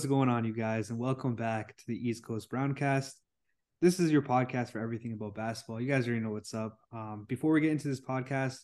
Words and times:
What's 0.00 0.08
going 0.08 0.30
on, 0.30 0.46
you 0.46 0.54
guys? 0.54 0.88
And 0.88 0.98
welcome 0.98 1.34
back 1.34 1.76
to 1.76 1.84
the 1.86 2.08
East 2.08 2.24
Coast 2.24 2.50
Browncast. 2.50 3.12
This 3.82 4.00
is 4.00 4.10
your 4.10 4.22
podcast 4.22 4.70
for 4.70 4.78
everything 4.78 5.12
about 5.12 5.34
basketball. 5.34 5.78
You 5.78 5.88
guys 5.88 6.06
already 6.06 6.22
know 6.22 6.30
what's 6.30 6.54
up. 6.54 6.78
Um, 6.90 7.26
before 7.28 7.52
we 7.52 7.60
get 7.60 7.70
into 7.70 7.88
this 7.88 8.00
podcast, 8.00 8.56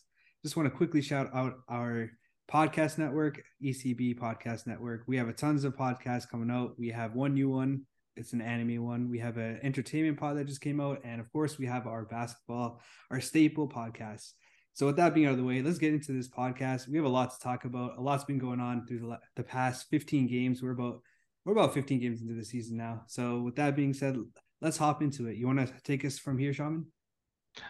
just 0.43 0.57
want 0.57 0.65
to 0.65 0.75
quickly 0.75 0.99
shout 0.99 1.29
out 1.35 1.53
our 1.69 2.09
podcast 2.51 2.97
network, 2.97 3.39
ECB 3.63 4.17
Podcast 4.17 4.65
Network. 4.65 5.03
We 5.05 5.15
have 5.17 5.29
a 5.29 5.31
tons 5.31 5.63
of 5.63 5.77
podcasts 5.77 6.27
coming 6.27 6.49
out. 6.49 6.73
We 6.79 6.89
have 6.89 7.13
one 7.13 7.35
new 7.35 7.49
one. 7.49 7.83
It's 8.15 8.33
an 8.33 8.41
anime 8.41 8.83
one. 8.83 9.07
We 9.07 9.19
have 9.19 9.37
an 9.37 9.59
entertainment 9.61 10.19
pod 10.19 10.37
that 10.37 10.47
just 10.47 10.61
came 10.61 10.81
out, 10.81 11.01
and 11.03 11.21
of 11.21 11.31
course, 11.31 11.59
we 11.59 11.67
have 11.67 11.85
our 11.85 12.05
basketball, 12.05 12.81
our 13.11 13.21
staple 13.21 13.69
podcast. 13.69 14.31
So, 14.73 14.87
with 14.87 14.95
that 14.95 15.13
being 15.13 15.27
out 15.27 15.33
of 15.33 15.37
the 15.37 15.43
way, 15.43 15.61
let's 15.61 15.77
get 15.77 15.93
into 15.93 16.13
this 16.13 16.29
podcast. 16.29 16.87
We 16.87 16.97
have 16.97 17.05
a 17.05 17.09
lot 17.09 17.29
to 17.31 17.39
talk 17.39 17.65
about. 17.65 17.99
A 17.99 18.01
lot's 18.01 18.23
been 18.23 18.39
going 18.39 18.59
on 18.59 18.87
through 18.87 19.01
the, 19.01 19.19
the 19.35 19.43
past 19.43 19.85
15 19.91 20.25
games. 20.25 20.63
We're 20.63 20.71
about 20.71 21.01
we're 21.47 21.53
about 21.53 21.73
15 21.73 22.01
games 22.01 22.21
into 22.21 22.33
the 22.33 22.43
season 22.43 22.75
now. 22.75 23.03
So, 23.07 23.39
with 23.39 23.55
that 23.55 23.73
being 23.73 23.93
said, 23.93 24.17
let's 24.61 24.77
hop 24.77 25.01
into 25.01 25.27
it. 25.27 25.37
You 25.37 25.47
want 25.47 25.65
to 25.65 25.73
take 25.85 26.03
us 26.03 26.19
from 26.19 26.37
here, 26.37 26.51
Shaman? 26.51 26.85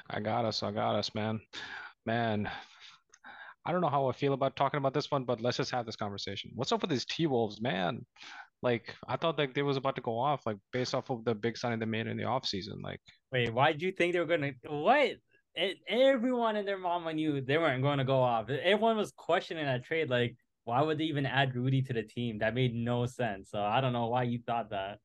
I 0.10 0.20
got 0.20 0.46
us. 0.46 0.64
I 0.64 0.72
got 0.72 0.96
us, 0.96 1.14
man. 1.14 1.40
Man, 2.04 2.50
I 3.64 3.72
don't 3.72 3.82
know 3.82 3.90
how 3.90 4.08
I 4.08 4.14
feel 4.14 4.34
about 4.34 4.56
talking 4.56 4.80
about 4.80 4.96
this 4.96 5.12
one, 5.12 5.26
but 5.26 5.42
let's 5.42 5.58
just 5.58 5.70
have 5.70 5.86
this 5.86 5.96
conversation. 5.96 6.50
What's 6.56 6.72
up 6.72 6.82
with 6.82 6.90
these 6.90 7.06
T 7.06 7.28
Wolves, 7.28 7.62
man? 7.62 8.04
Like, 8.64 8.96
I 9.08 9.16
thought 9.16 9.38
like 9.38 9.54
they 9.54 9.62
was 9.62 9.78
about 9.78 9.96
to 9.98 10.02
go 10.02 10.18
off, 10.18 10.48
like 10.48 10.58
based 10.74 10.96
off 10.96 11.12
of 11.12 11.24
the 11.24 11.36
big 11.36 11.56
signing 11.56 11.78
they 11.78 11.86
made 11.86 12.08
in 12.08 12.18
the 12.18 12.24
offseason. 12.24 12.82
Like, 12.82 13.00
wait, 13.32 13.54
why 13.54 13.74
did 13.74 13.84
you 13.84 13.92
think 13.92 14.14
they 14.14 14.20
were 14.20 14.26
gonna 14.26 14.54
what? 14.68 15.18
it, 15.58 15.78
everyone 15.88 16.56
and 16.56 16.68
their 16.68 16.78
mama 16.78 17.14
knew 17.14 17.42
they 17.42 17.58
weren't 17.58 17.82
going 17.82 17.98
to 17.98 18.04
go 18.04 18.22
off. 18.22 18.50
Everyone 18.50 18.98
was 18.98 19.12
questioning 19.12 19.66
that 19.66 19.84
trade. 19.84 20.10
Like, 20.10 20.36
why 20.68 20.82
would 20.82 20.98
they 20.98 21.06
even 21.06 21.26
add 21.26 21.56
Rudy 21.56 21.82
to 21.84 21.94
the 21.94 22.04
team? 22.04 22.40
That 22.40 22.54
made 22.54 22.76
no 22.76 23.06
sense. 23.06 23.52
So 23.52 23.62
I 23.62 23.80
don't 23.80 23.94
know 23.94 24.08
why 24.08 24.24
you 24.24 24.40
thought 24.46 24.70
that. 24.72 25.00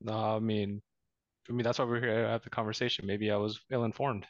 No, 0.00 0.14
I 0.14 0.38
mean, 0.38 0.80
I 1.48 1.52
mean 1.52 1.62
that's 1.62 1.78
why 1.78 1.84
we're 1.84 2.00
here 2.00 2.24
at 2.24 2.42
the 2.42 2.48
conversation. 2.48 3.06
Maybe 3.06 3.30
I 3.30 3.36
was 3.36 3.60
ill 3.70 3.84
informed. 3.84 4.26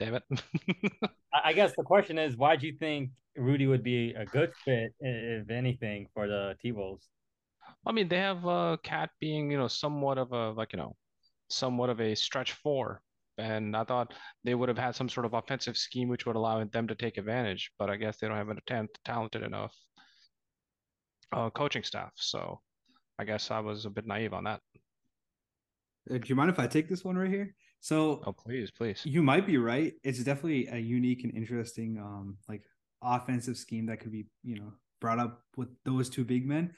Damn 0.00 0.14
it. 0.14 0.22
I 1.44 1.52
guess 1.52 1.74
the 1.76 1.82
question 1.82 2.18
is, 2.18 2.38
why 2.38 2.56
do 2.56 2.66
you 2.66 2.72
think 2.78 3.10
Rudy 3.36 3.66
would 3.66 3.82
be 3.82 4.14
a 4.14 4.24
good 4.24 4.50
fit, 4.64 4.94
if 5.00 5.50
anything, 5.50 6.06
for 6.14 6.26
the 6.26 6.56
T 6.62 6.72
Wolves? 6.72 7.06
I 7.84 7.92
mean, 7.92 8.08
they 8.08 8.18
have 8.18 8.46
uh, 8.46 8.78
Cat 8.82 9.10
being, 9.20 9.50
you 9.50 9.58
know, 9.58 9.68
somewhat 9.68 10.16
of 10.16 10.32
a 10.32 10.52
like, 10.52 10.72
you 10.72 10.78
know, 10.78 10.96
somewhat 11.50 11.90
of 11.90 12.00
a 12.00 12.14
stretch 12.14 12.52
four 12.52 13.02
and 13.38 13.76
I 13.76 13.84
thought 13.84 14.12
they 14.44 14.54
would 14.54 14.68
have 14.68 14.78
had 14.78 14.94
some 14.94 15.08
sort 15.08 15.26
of 15.26 15.34
offensive 15.34 15.76
scheme 15.76 16.08
which 16.08 16.26
would 16.26 16.36
allow 16.36 16.62
them 16.64 16.88
to 16.88 16.94
take 16.94 17.18
advantage. 17.18 17.70
But 17.78 17.90
I 17.90 17.96
guess 17.96 18.18
they 18.18 18.28
don't 18.28 18.36
have 18.36 18.50
an 18.50 18.58
attempt 18.58 18.98
talented 19.04 19.42
enough 19.42 19.74
uh, 21.32 21.50
coaching 21.50 21.82
staff. 21.82 22.12
So 22.16 22.60
I 23.18 23.24
guess 23.24 23.50
I 23.50 23.60
was 23.60 23.84
a 23.84 23.90
bit 23.90 24.06
naive 24.06 24.34
on 24.34 24.44
that. 24.44 24.60
Uh, 26.10 26.18
do 26.18 26.24
you 26.26 26.34
mind 26.34 26.50
if 26.50 26.58
I 26.58 26.66
take 26.66 26.88
this 26.88 27.04
one 27.04 27.16
right 27.16 27.30
here? 27.30 27.54
So, 27.80 28.22
oh 28.26 28.32
please, 28.32 28.70
please. 28.70 29.02
You 29.04 29.22
might 29.22 29.46
be 29.46 29.58
right. 29.58 29.92
It's 30.04 30.22
definitely 30.22 30.68
a 30.68 30.76
unique 30.76 31.24
and 31.24 31.34
interesting, 31.34 31.98
um, 31.98 32.36
like 32.48 32.62
offensive 33.02 33.56
scheme 33.56 33.86
that 33.86 34.00
could 34.00 34.12
be, 34.12 34.26
you 34.44 34.56
know, 34.56 34.72
brought 35.00 35.18
up 35.18 35.42
with 35.56 35.68
those 35.84 36.08
two 36.08 36.24
big 36.24 36.46
men. 36.46 36.72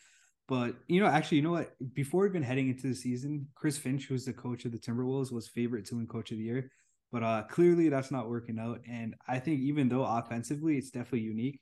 But 0.47 0.75
you 0.89 1.01
know, 1.01 1.07
actually, 1.07 1.39
you 1.39 1.43
know 1.43 1.53
what? 1.53 1.75
Before 1.95 2.27
even 2.27 2.43
heading 2.43 2.69
into 2.69 2.89
the 2.89 2.95
season, 2.95 3.49
Chris 3.55 3.79
Finch, 3.79 4.07
who's 4.07 4.27
the 4.27 4.33
coach 4.33 4.65
of 4.65 4.73
the 4.73 4.79
Timberwolves, 4.79 5.33
was 5.33 5.49
favorite 5.49 5.87
to 5.87 5.97
win 5.97 6.07
Coach 6.07 6.33
of 6.33 6.39
the 6.39 6.45
Year. 6.45 6.71
But 7.11 7.23
uh, 7.23 7.43
clearly, 7.49 7.89
that's 7.89 8.11
not 8.11 8.29
working 8.29 8.59
out. 8.59 8.81
And 8.89 9.15
I 9.27 9.39
think 9.39 9.61
even 9.61 9.89
though 9.89 10.05
offensively 10.05 10.77
it's 10.77 10.91
definitely 10.91 11.21
unique, 11.21 11.61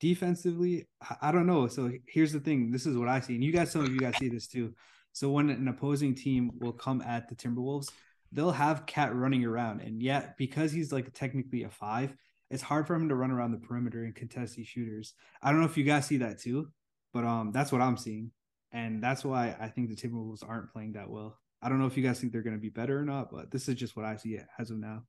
defensively, 0.00 0.88
I 1.22 1.32
don't 1.32 1.46
know. 1.46 1.66
So 1.68 1.90
here's 2.06 2.32
the 2.32 2.40
thing: 2.40 2.70
this 2.70 2.86
is 2.86 2.96
what 2.96 3.08
I 3.08 3.20
see, 3.20 3.36
and 3.36 3.44
you 3.44 3.52
guys, 3.52 3.70
some 3.70 3.84
of 3.84 3.92
you 3.92 4.00
guys 4.00 4.16
see 4.18 4.28
this 4.28 4.48
too. 4.48 4.74
So 5.12 5.30
when 5.30 5.48
an 5.48 5.68
opposing 5.68 6.14
team 6.14 6.50
will 6.60 6.72
come 6.72 7.00
at 7.02 7.28
the 7.28 7.34
Timberwolves, 7.34 7.88
they'll 8.32 8.52
have 8.52 8.86
Cat 8.86 9.14
running 9.14 9.44
around, 9.44 9.80
and 9.80 10.02
yet 10.02 10.36
because 10.36 10.72
he's 10.72 10.92
like 10.92 11.12
technically 11.14 11.62
a 11.62 11.70
five, 11.70 12.14
it's 12.50 12.62
hard 12.62 12.86
for 12.86 12.94
him 12.94 13.08
to 13.08 13.14
run 13.14 13.30
around 13.30 13.52
the 13.52 13.66
perimeter 13.66 14.04
and 14.04 14.14
contest 14.14 14.56
these 14.56 14.66
shooters. 14.66 15.14
I 15.42 15.50
don't 15.50 15.60
know 15.60 15.66
if 15.66 15.78
you 15.78 15.84
guys 15.84 16.06
see 16.06 16.18
that 16.18 16.38
too. 16.38 16.68
But 17.12 17.24
um, 17.24 17.52
that's 17.52 17.72
what 17.72 17.80
I'm 17.80 17.96
seeing, 17.96 18.30
and 18.72 19.02
that's 19.02 19.24
why 19.24 19.56
I 19.60 19.68
think 19.68 19.88
the 19.88 19.96
Timberwolves 19.96 20.48
aren't 20.48 20.72
playing 20.72 20.92
that 20.92 21.10
well. 21.10 21.38
I 21.62 21.68
don't 21.68 21.78
know 21.78 21.86
if 21.86 21.96
you 21.96 22.02
guys 22.02 22.20
think 22.20 22.32
they're 22.32 22.42
going 22.42 22.56
to 22.56 22.60
be 22.60 22.70
better 22.70 22.98
or 22.98 23.04
not, 23.04 23.30
but 23.30 23.50
this 23.50 23.68
is 23.68 23.74
just 23.74 23.96
what 23.96 24.06
I 24.06 24.16
see 24.16 24.38
as 24.58 24.70
of 24.70 24.78
now. 24.78 25.02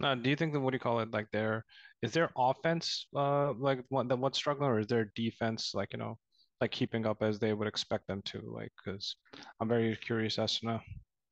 Now, 0.00 0.14
do 0.14 0.30
you 0.30 0.36
think 0.36 0.54
that 0.54 0.60
what 0.60 0.70
do 0.70 0.76
you 0.76 0.80
call 0.80 1.00
it? 1.00 1.12
Like 1.12 1.30
their 1.30 1.64
is 2.02 2.12
their 2.12 2.30
offense 2.36 3.06
uh 3.14 3.52
like 3.52 3.84
what 3.90 4.06
what's 4.18 4.38
struggling, 4.38 4.70
or 4.70 4.80
is 4.80 4.86
their 4.86 5.12
defense 5.14 5.72
like 5.74 5.92
you 5.92 5.98
know 5.98 6.18
like 6.60 6.70
keeping 6.70 7.06
up 7.06 7.22
as 7.22 7.38
they 7.38 7.52
would 7.52 7.68
expect 7.68 8.06
them 8.06 8.22
to? 8.26 8.40
Like, 8.44 8.72
because 8.82 9.16
I'm 9.60 9.68
very 9.68 9.96
curious 9.96 10.38
as 10.38 10.58
to 10.58 10.66
know. 10.66 10.80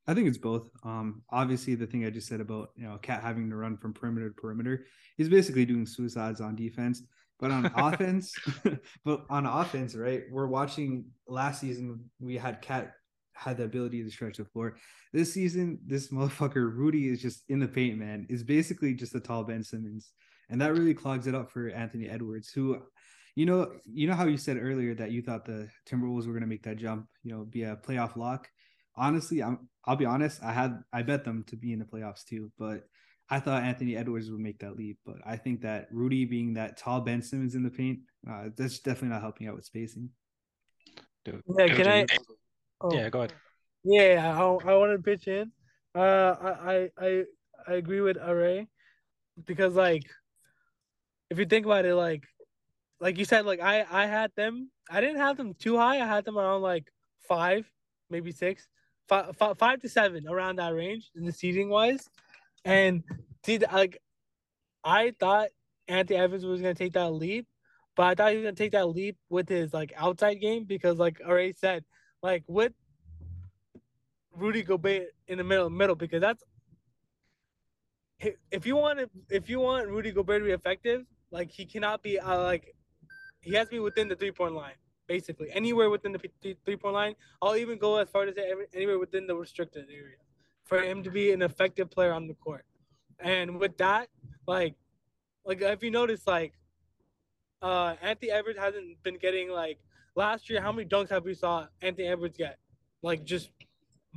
I 0.07 0.15
think 0.15 0.27
it's 0.27 0.39
both. 0.39 0.71
Um, 0.85 1.23
obviously, 1.31 1.75
the 1.75 1.87
thing 1.87 2.07
I 2.07 2.11
just 2.11 2.29
said 2.29 2.41
about 2.41 2.71
you 2.77 2.85
know 2.85 2.99
Cat 2.99 3.23
having 3.23 3.51
to 3.51 3.57
run 3.57 3.77
from 3.77 3.93
perimeter 3.93 4.29
to 4.29 4.35
perimeter, 4.35 4.87
he's 5.17 5.29
basically 5.29 5.65
doing 5.65 5.87
suicides 5.87 6.41
on 6.41 6.55
defense. 6.55 7.03
But 7.41 7.51
on 7.53 7.67
offense, 7.67 8.35
but 9.05 9.25
on 9.31 9.47
offense, 9.47 9.95
right? 9.95 10.25
We're 10.31 10.49
watching 10.49 11.07
last 11.29 11.61
season. 11.61 12.11
We 12.21 12.37
had 12.37 12.61
Cat 12.63 12.93
had 13.33 13.57
the 13.57 13.65
ability 13.65 14.03
to 14.03 14.11
stretch 14.11 14.39
the 14.39 14.45
floor. 14.45 14.77
This 15.13 15.33
season, 15.33 15.79
this 15.87 16.09
motherfucker 16.09 16.75
Rudy 16.75 17.09
is 17.09 17.23
just 17.23 17.45
in 17.49 17.61
the 17.61 17.69
paint, 17.69 17.99
man. 17.99 18.27
Is 18.29 18.43
basically 18.43 18.95
just 18.95 19.15
a 19.15 19.21
tall 19.21 19.45
Ben 19.45 19.63
Simmons, 19.63 20.13
and 20.51 20.61
that 20.61 20.73
really 20.73 20.95
clogs 20.95 21.27
it 21.27 21.35
up 21.35 21.53
for 21.53 21.69
Anthony 21.69 22.09
Edwards, 22.09 22.51
who, 22.51 22.83
you 23.37 23.47
know, 23.47 23.73
you 23.85 24.09
know 24.09 24.15
how 24.15 24.27
you 24.27 24.37
said 24.37 24.59
earlier 24.61 24.95
that 24.97 25.13
you 25.13 25.23
thought 25.23 25.45
the 25.45 25.69
Timberwolves 25.89 26.27
were 26.27 26.33
going 26.33 26.41
to 26.41 26.49
make 26.49 26.65
that 26.65 26.79
jump, 26.79 27.07
you 27.23 27.33
know, 27.33 27.45
be 27.45 27.63
a 27.63 27.77
playoff 27.77 28.17
lock. 28.17 28.49
Honestly, 28.97 29.43
I'm. 29.43 29.69
I'll 29.85 29.97
be 29.97 30.07
honest. 30.07 30.43
I 30.43 30.53
had 30.53 30.81
I 30.93 31.03
bet 31.03 31.25
them 31.25 31.45
to 31.49 31.57
be 31.57 31.73
in 31.73 31.79
the 31.79 31.85
playoffs 31.85 32.25
too, 32.25 32.51
but 32.59 32.83
I 33.31 33.41
thought 33.41 33.63
Anthony 33.63 33.97
Edwards 33.97 34.31
would 34.31 34.41
make 34.41 34.59
that 34.61 34.77
leap, 34.77 34.99
but 35.05 35.17
I 35.27 35.37
think 35.37 35.61
that 35.63 35.89
Rudy 35.93 36.25
being 36.25 36.55
that 36.55 36.79
tall 36.79 37.01
Ben 37.01 37.21
Simmons 37.21 37.55
in 37.55 37.63
the 37.63 37.71
paint, 37.71 38.01
uh, 38.29 38.49
that's 38.57 38.79
definitely 38.79 39.11
not 39.11 39.21
helping 39.21 39.49
out 39.49 39.55
with 39.55 39.67
spacing. 39.67 40.09
Dude, 41.25 41.43
yeah, 41.59 41.67
can 41.69 41.87
I? 41.87 42.07
Oh, 42.81 42.95
yeah, 42.95 43.11
go 43.11 43.21
ahead. 43.21 43.35
Yeah, 43.85 44.35
I, 44.35 44.41
I 44.41 44.77
want 44.77 44.93
to 44.93 45.03
pitch 45.03 45.29
in. 45.29 45.53
Uh, 45.95 46.35
I 46.41 46.91
I 46.99 47.25
I 47.67 47.73
agree 47.75 48.01
with 48.01 48.17
Aray 48.17 48.67
because 49.45 49.75
like, 49.75 50.05
if 51.29 51.39
you 51.39 51.45
think 51.45 51.67
about 51.67 51.85
it, 51.85 51.95
like, 51.95 52.25
like 53.01 53.19
you 53.19 53.25
said, 53.25 53.45
like 53.45 53.61
I 53.61 53.85
I 53.91 54.07
had 54.07 54.31
them. 54.37 54.71
I 54.91 55.03
didn't 55.03 55.19
have 55.19 55.37
them 55.37 55.55
too 55.55 55.77
high. 55.77 56.01
I 56.01 56.07
had 56.07 56.25
them 56.25 56.39
around 56.39 56.63
like 56.63 56.91
five, 57.29 57.71
maybe 58.09 58.33
six, 58.33 58.69
five, 59.07 59.37
five, 59.37 59.59
five 59.59 59.81
to 59.83 59.89
seven 59.89 60.27
around 60.27 60.57
that 60.57 60.75
range 60.75 61.11
in 61.15 61.27
the 61.27 61.33
seating 61.33 61.69
wise. 61.69 62.09
And 62.69 63.03
see, 63.47 63.59
like, 63.59 63.99
I 64.85 65.15
thought 65.19 65.49
Anthony 65.89 66.19
Edwards 66.19 66.45
was 66.45 66.61
gonna 66.61 66.75
take 66.75 66.93
that 66.93 67.11
leap, 67.11 67.47
but 67.97 68.03
I 68.03 68.15
thought 68.15 68.31
he 68.33 68.37
was 68.37 68.45
gonna 68.45 68.57
take 68.57 68.73
that 68.73 68.91
leap 68.91 69.17
with 69.31 69.49
his 69.49 69.73
like 69.73 69.91
outside 69.97 70.35
game 70.35 70.65
because, 70.65 70.99
like 70.99 71.19
already 71.25 71.55
said, 71.55 71.83
like 72.23 72.45
with 72.47 72.75
Rudy 74.37 74.63
Gobert 74.63 75.09
in 75.29 75.39
the 75.39 75.45
middle, 75.45 75.71
middle 75.71 75.97
because 75.97 76.21
that's 76.21 76.45
if 78.51 78.67
you 78.67 78.77
want 78.77 79.01
if 79.31 79.49
you 79.49 79.61
want 79.61 79.89
Rudy 79.89 80.13
Gobert 80.13 80.43
to 80.43 80.45
be 80.45 80.53
effective, 80.53 81.07
like 81.31 81.51
he 81.51 81.65
cannot 81.65 82.03
be 82.03 82.21
uh, 82.21 82.43
like 82.43 82.75
he 83.41 83.55
has 83.55 83.69
to 83.69 83.77
be 83.77 83.79
within 83.79 84.09
the 84.09 84.17
three 84.17 84.33
point 84.33 84.55
line, 84.55 84.77
basically 85.07 85.51
anywhere 85.53 85.89
within 85.89 86.13
the 86.13 86.21
three 86.67 86.77
point 86.77 86.95
line. 86.95 87.15
I'll 87.41 87.57
even 87.57 87.79
go 87.79 87.97
as 87.97 88.11
far 88.11 88.25
as 88.25 88.35
anywhere 88.75 88.99
within 88.99 89.27
the 89.27 89.35
restricted 89.35 89.87
area 89.91 90.19
for 90.69 90.83
him 90.83 91.03
to 91.03 91.11
be 91.11 91.33
an 91.33 91.43
effective 91.43 91.91
player 91.91 92.13
on 92.13 92.29
the 92.29 92.35
court. 92.35 92.65
And 93.21 93.59
with 93.59 93.77
that, 93.79 94.09
like, 94.47 94.75
like 95.45 95.61
if 95.61 95.83
you 95.83 95.91
notice, 95.91 96.27
like, 96.27 96.53
uh, 97.63 97.95
Anthony 98.03 98.31
Edwards 98.31 98.59
hasn't 98.59 99.03
been 99.03 99.19
getting 99.19 99.51
like 99.51 99.79
last 100.15 100.51
year. 100.51 100.61
How 100.61 100.73
many 100.73 100.89
dunks 100.89 101.11
have 101.11 101.25
we 101.25 101.35
saw 101.35 101.67
Anthony 101.83 102.09
Edwards 102.09 102.37
get? 102.37 102.59
Like 103.03 103.25
just 103.25 103.51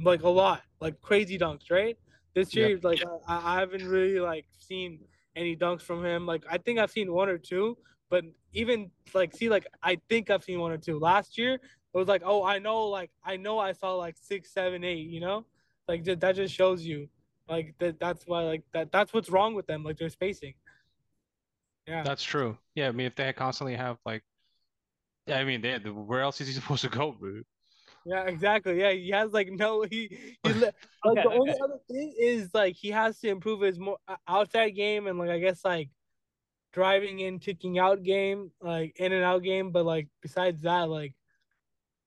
like 0.03 0.23
a 0.23 0.29
lot, 0.29 0.61
like 0.79 0.99
crazy 1.01 1.37
dunks, 1.37 1.71
right? 1.71 1.97
This 2.33 2.55
year, 2.55 2.69
yep. 2.69 2.83
like 2.83 3.03
I, 3.27 3.55
I 3.55 3.59
haven't 3.59 3.87
really 3.87 4.19
like 4.19 4.45
seen 4.57 4.99
any 5.35 5.55
dunks 5.55 5.81
from 5.81 6.05
him. 6.05 6.25
Like 6.25 6.43
I 6.49 6.57
think 6.57 6.79
I've 6.79 6.91
seen 6.91 7.11
one 7.11 7.29
or 7.29 7.37
two, 7.37 7.77
but 8.09 8.23
even 8.53 8.89
like 9.13 9.35
see 9.35 9.49
like 9.49 9.67
I 9.81 9.97
think 10.09 10.29
I've 10.29 10.43
seen 10.43 10.59
one 10.59 10.71
or 10.71 10.77
two. 10.77 10.99
Last 10.99 11.37
year 11.37 11.55
it 11.55 11.97
was 11.97 12.07
like 12.07 12.23
oh 12.25 12.43
I 12.43 12.59
know 12.59 12.87
like 12.87 13.11
I 13.23 13.37
know 13.37 13.59
I 13.59 13.73
saw 13.73 13.93
like 13.93 14.15
six, 14.19 14.51
seven, 14.51 14.83
eight, 14.83 15.07
you 15.07 15.19
know. 15.19 15.45
Like 15.87 16.03
that 16.05 16.35
just 16.35 16.53
shows 16.53 16.85
you, 16.85 17.09
like 17.51 17.75
that. 17.79 17.99
That's 17.99 18.25
why 18.25 18.43
like 18.43 18.63
that. 18.73 18.91
That's 18.91 19.13
what's 19.13 19.29
wrong 19.29 19.53
with 19.53 19.67
them. 19.67 19.83
Like 19.83 19.97
they're 19.97 20.09
spacing. 20.09 20.53
Yeah. 21.87 22.03
That's 22.03 22.23
true. 22.23 22.57
Yeah, 22.75 22.87
I 22.87 22.91
mean, 22.91 23.07
if 23.07 23.15
they 23.15 23.31
constantly 23.33 23.75
have 23.75 23.97
like, 24.05 24.23
yeah, 25.27 25.39
I 25.39 25.43
mean, 25.43 25.61
they 25.61 25.77
where 25.77 26.21
else 26.21 26.39
is 26.41 26.47
he 26.47 26.53
supposed 26.61 26.83
to 26.83 26.89
go, 26.89 27.15
dude? 27.21 27.45
Yeah, 28.05 28.23
exactly. 28.23 28.79
Yeah, 28.79 28.91
he 28.91 29.09
has 29.11 29.31
like 29.31 29.51
no. 29.51 29.83
He, 29.83 30.17
he 30.43 30.53
like 30.53 30.73
the 31.03 31.29
only 31.31 31.53
other 31.61 31.77
thing 31.89 32.13
is 32.19 32.49
like 32.53 32.75
he 32.75 32.89
has 32.91 33.19
to 33.19 33.29
improve 33.29 33.61
his 33.61 33.77
more 33.77 33.97
outside 34.27 34.71
game 34.71 35.07
and 35.07 35.19
like 35.19 35.29
I 35.29 35.39
guess 35.39 35.63
like 35.63 35.89
driving 36.73 37.19
in, 37.19 37.37
kicking 37.37 37.77
out 37.77 38.01
game, 38.01 38.51
like 38.61 38.99
in 38.99 39.11
and 39.11 39.23
out 39.23 39.43
game. 39.43 39.71
But 39.71 39.85
like 39.85 40.07
besides 40.21 40.61
that, 40.63 40.89
like 40.89 41.13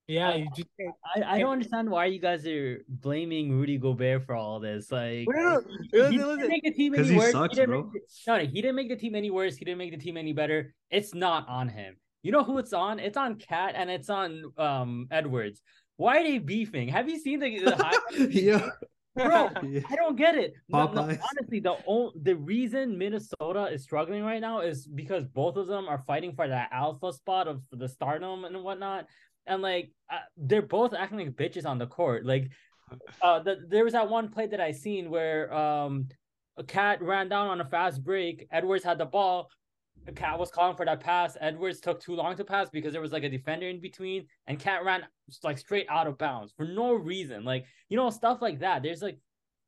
Yeah, 0.06 0.34
you 0.34 0.48
just. 0.54 0.68
I, 1.16 1.22
I 1.36 1.38
don't 1.38 1.52
understand 1.52 1.88
why 1.88 2.06
you 2.06 2.18
guys 2.20 2.46
are 2.46 2.84
blaming 2.88 3.52
Rudy 3.52 3.78
Gobert 3.78 4.24
for 4.26 4.34
all 4.34 4.60
this. 4.60 4.92
Like, 4.92 5.26
No, 5.28 5.42
no, 5.42 5.60
no. 5.60 5.60
he 5.60 5.98
Listen, 5.98 6.12
didn't 6.12 6.28
listen. 6.28 6.48
make 6.48 6.62
the 6.64 6.70
team 6.72 6.92
'Cause 6.94 7.06
any 7.06 7.08
he 7.14 7.18
worse. 7.18 7.32
sucks, 7.32 7.54
didn't 7.56 7.70
bro. 7.70 7.82
make 7.84 7.92
the- 7.92 8.00
no, 8.26 8.36
no, 8.38 8.44
he 8.44 8.60
didn't 8.62 8.76
make 8.76 8.88
the 8.90 8.96
team 8.96 9.14
any 9.14 9.30
worse. 9.30 9.56
He 9.56 9.64
didn't 9.64 9.78
make 9.78 9.92
the 9.92 9.98
team 9.98 10.16
any 10.18 10.32
better. 10.34 10.74
It's 10.90 11.14
not 11.14 11.48
on 11.48 11.68
him. 11.68 11.96
You 12.22 12.32
know 12.32 12.44
who 12.44 12.58
it's 12.58 12.72
on? 12.74 12.98
It's 13.00 13.16
on 13.16 13.36
Cat 13.36 13.74
and 13.76 13.90
it's 13.90 14.10
on 14.10 14.52
um 14.58 15.08
Edwards. 15.10 15.62
Why 15.96 16.18
are 16.20 16.22
they 16.22 16.38
beefing? 16.38 16.88
Have 16.88 17.08
you 17.08 17.18
seen 17.18 17.38
the, 17.40 17.60
the 17.64 17.76
high? 17.84 18.26
yeah. 18.30 18.68
Bro, 19.16 19.50
yeah. 19.62 19.80
I 19.88 19.94
don't 19.96 20.16
get 20.16 20.34
it. 20.34 20.54
No, 20.68 20.90
no, 20.92 21.02
honestly, 21.02 21.60
the 21.60 21.76
o- 21.88 22.12
the 22.20 22.34
reason 22.36 22.98
Minnesota 22.98 23.68
is 23.72 23.84
struggling 23.84 24.22
right 24.24 24.40
now 24.40 24.60
is 24.60 24.86
because 24.86 25.24
both 25.24 25.56
of 25.56 25.66
them 25.68 25.88
are 25.88 26.02
fighting 26.06 26.34
for 26.34 26.48
that 26.48 26.68
alpha 26.72 27.12
spot 27.12 27.46
of 27.48 27.62
the 27.70 27.88
stardom 27.88 28.44
and 28.44 28.62
whatnot, 28.64 29.06
and 29.46 29.62
like 29.62 29.90
uh, 30.10 30.18
they're 30.36 30.62
both 30.62 30.94
acting 30.94 31.18
like 31.18 31.32
bitches 31.32 31.66
on 31.66 31.78
the 31.78 31.86
court. 31.86 32.24
Like, 32.24 32.50
uh, 33.22 33.40
the, 33.40 33.64
there 33.68 33.84
was 33.84 33.92
that 33.92 34.08
one 34.08 34.28
play 34.28 34.46
that 34.46 34.60
I 34.60 34.72
seen 34.72 35.10
where 35.10 35.52
um 35.52 36.08
a 36.56 36.64
cat 36.64 37.02
ran 37.02 37.28
down 37.28 37.48
on 37.48 37.60
a 37.60 37.64
fast 37.64 38.04
break. 38.04 38.46
Edwards 38.52 38.84
had 38.84 38.98
the 38.98 39.06
ball. 39.06 39.48
The 40.04 40.12
cat 40.12 40.38
was 40.38 40.50
calling 40.50 40.76
for 40.76 40.84
that 40.84 41.00
pass. 41.00 41.36
Edwards 41.40 41.80
took 41.80 42.00
too 42.00 42.14
long 42.14 42.36
to 42.36 42.44
pass 42.44 42.68
because 42.70 42.92
there 42.92 43.00
was 43.00 43.12
like 43.12 43.24
a 43.24 43.28
defender 43.28 43.68
in 43.68 43.80
between, 43.80 44.26
and 44.46 44.58
cat 44.58 44.84
ran 44.84 45.02
like 45.42 45.58
straight 45.58 45.86
out 45.88 46.06
of 46.06 46.18
bounds 46.18 46.52
for 46.56 46.66
no 46.66 46.92
reason. 46.92 47.44
Like 47.44 47.64
you 47.88 47.96
know 47.96 48.10
stuff 48.10 48.42
like 48.42 48.60
that. 48.60 48.82
There's 48.82 49.02
like 49.02 49.18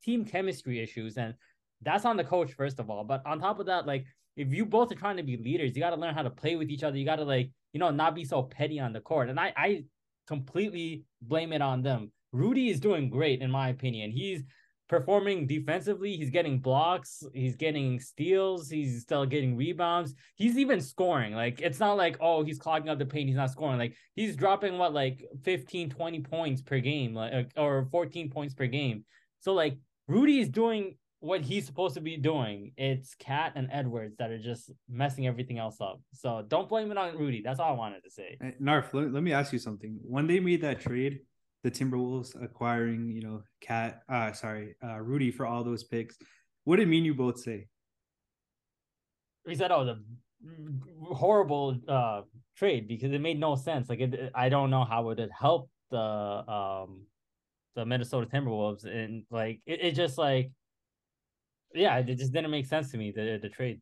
team 0.02 0.25
chemistry 0.25 0.81
issues, 0.81 1.17
and 1.17 1.34
that's 1.82 2.05
on 2.05 2.17
the 2.17 2.25
coach 2.25 2.52
first 2.52 2.78
of 2.78 2.90
all. 2.90 3.05
But 3.05 3.25
on 3.26 3.40
top 3.40 3.61
of 3.61 3.67
that, 3.67 3.87
like 3.87 4.05
if 4.37 4.53
you 4.53 4.67
both 4.67 4.93
are 4.93 4.97
trying 4.97 5.17
to 5.17 5.23
be 5.23 5.37
leaders, 5.37 5.75
you 5.75 5.83
got 5.83 5.91
to 5.91 5.97
learn 5.97 6.15
how 6.15 6.23
to 6.23 6.31
play 6.31 6.56
with 6.56 6.71
each 6.71 6.83
other. 6.83 6.97
You 6.97 7.05
got 7.05 7.17
to 7.17 7.25
like 7.25 7.50
you 7.73 7.81
know 7.81 7.91
not 7.91 8.15
be 8.15 8.25
so 8.25 8.43
petty 8.43 8.79
on 8.79 8.93
the 8.93 9.00
court. 9.00 9.29
And 9.31 9.41
I 9.41 9.53
I 9.56 9.85
completely 10.27 11.05
blame 11.23 11.53
it 11.53 11.62
on 11.62 11.83
them. 11.83 12.12
Rudy 12.33 12.69
is 12.69 12.81
doing 12.81 13.09
great 13.11 13.41
in 13.41 13.50
my 13.50 13.69
opinion. 13.69 14.11
He's 14.11 14.43
performing 14.88 15.47
defensively. 15.47 16.17
He's 16.17 16.31
getting 16.31 16.59
blocks. 16.59 17.23
He's 17.35 17.56
getting 17.56 17.99
steals. 17.99 18.69
He's 18.69 19.03
still 19.03 19.27
getting 19.27 19.56
rebounds. 19.56 20.15
He's 20.37 20.59
even 20.59 20.81
scoring. 20.81 21.35
Like 21.35 21.61
it's 21.61 21.81
not 21.81 21.97
like, 21.97 22.17
oh, 22.21 22.44
he's 22.44 22.59
clogging 22.59 22.88
up 22.88 22.99
the 22.99 23.06
paint. 23.06 23.29
He's 23.29 23.37
not 23.37 23.50
scoring. 23.50 23.79
Like 23.79 23.97
he's 24.15 24.37
dropping 24.37 24.79
what 24.79 24.93
like 24.93 25.25
15, 25.44 25.91
20 25.91 26.21
points 26.21 26.62
per 26.62 26.79
game, 26.79 27.15
like 27.15 27.50
or 27.56 27.88
14 27.91 28.31
points 28.31 28.55
per 28.55 28.67
game. 28.67 29.05
So 29.41 29.55
like 29.55 29.77
Rudy 30.09 30.41
is 30.41 30.49
doing 30.49 30.97
what 31.21 31.43
he's 31.43 31.67
supposed 31.67 31.95
to 31.95 32.01
be 32.01 32.17
doing. 32.17 32.73
It's 32.77 33.15
Cat 33.15 33.53
and 33.57 33.69
Edwards 33.73 34.17
that 34.19 34.31
are 34.31 34.39
just 34.39 34.71
messing 34.89 35.27
everything 35.27 35.59
else 35.59 35.81
up. 35.81 36.01
So 36.13 36.45
don't 36.47 36.69
blame 36.69 36.91
it 36.91 36.99
on 36.99 37.17
Rudy. 37.17 37.43
That's 37.43 37.59
all 37.59 37.73
I 37.73 37.77
wanted 37.77 38.05
to 38.05 38.11
say. 38.11 38.39
Narf, 38.61 38.93
let, 38.93 39.13
let 39.13 39.23
me 39.23 39.33
ask 39.33 39.53
you 39.53 39.59
something. 39.59 39.99
When 40.03 40.27
they 40.27 40.41
made 40.41 40.61
that 40.63 40.81
trade, 40.81 41.21
the 41.65 41.71
Timberwolves 41.71 42.41
acquiring, 42.43 43.11
you 43.11 43.23
know, 43.23 43.43
Cat, 43.61 44.03
uh, 44.09 44.33
sorry, 44.33 44.77
uh, 44.85 45.01
Rudy 45.01 45.31
for 45.31 45.47
all 45.47 45.65
those 45.65 45.85
picks, 45.85 46.17
what 46.65 46.77
did 46.77 46.89
mean 46.89 47.05
you 47.05 47.15
both 47.15 47.41
say? 47.41 47.67
he 49.47 49.55
said, 49.55 49.71
"Oh, 49.71 49.85
the 49.85 50.03
horrible 51.15 51.79
uh 51.89 52.23
trade 52.57 52.89
because 52.89 53.12
it 53.12 53.21
made 53.21 53.39
no 53.39 53.55
sense. 53.55 53.89
Like, 53.89 54.01
it, 54.01 54.33
I 54.35 54.49
don't 54.49 54.71
know 54.71 54.85
how 54.85 55.03
it 55.11 55.19
would 55.19 55.31
help 55.39 55.71
the 55.91 55.99
um 55.99 57.07
the 57.75 57.85
Minnesota 57.85 58.27
Timberwolves, 58.27 58.85
and 58.85 59.25
like 59.31 59.61
it, 59.67 59.81
it 59.83 59.93
just 59.93 60.19
like 60.19 60.51
yeah, 61.76 61.99
it 61.99 62.14
just 62.17 62.32
didn't 62.32 62.50
make 62.50 62.67
sense 62.67 62.90
to 62.93 62.99
me 62.99 63.12
the 63.14 63.38
the 63.40 63.49
trade. 63.49 63.81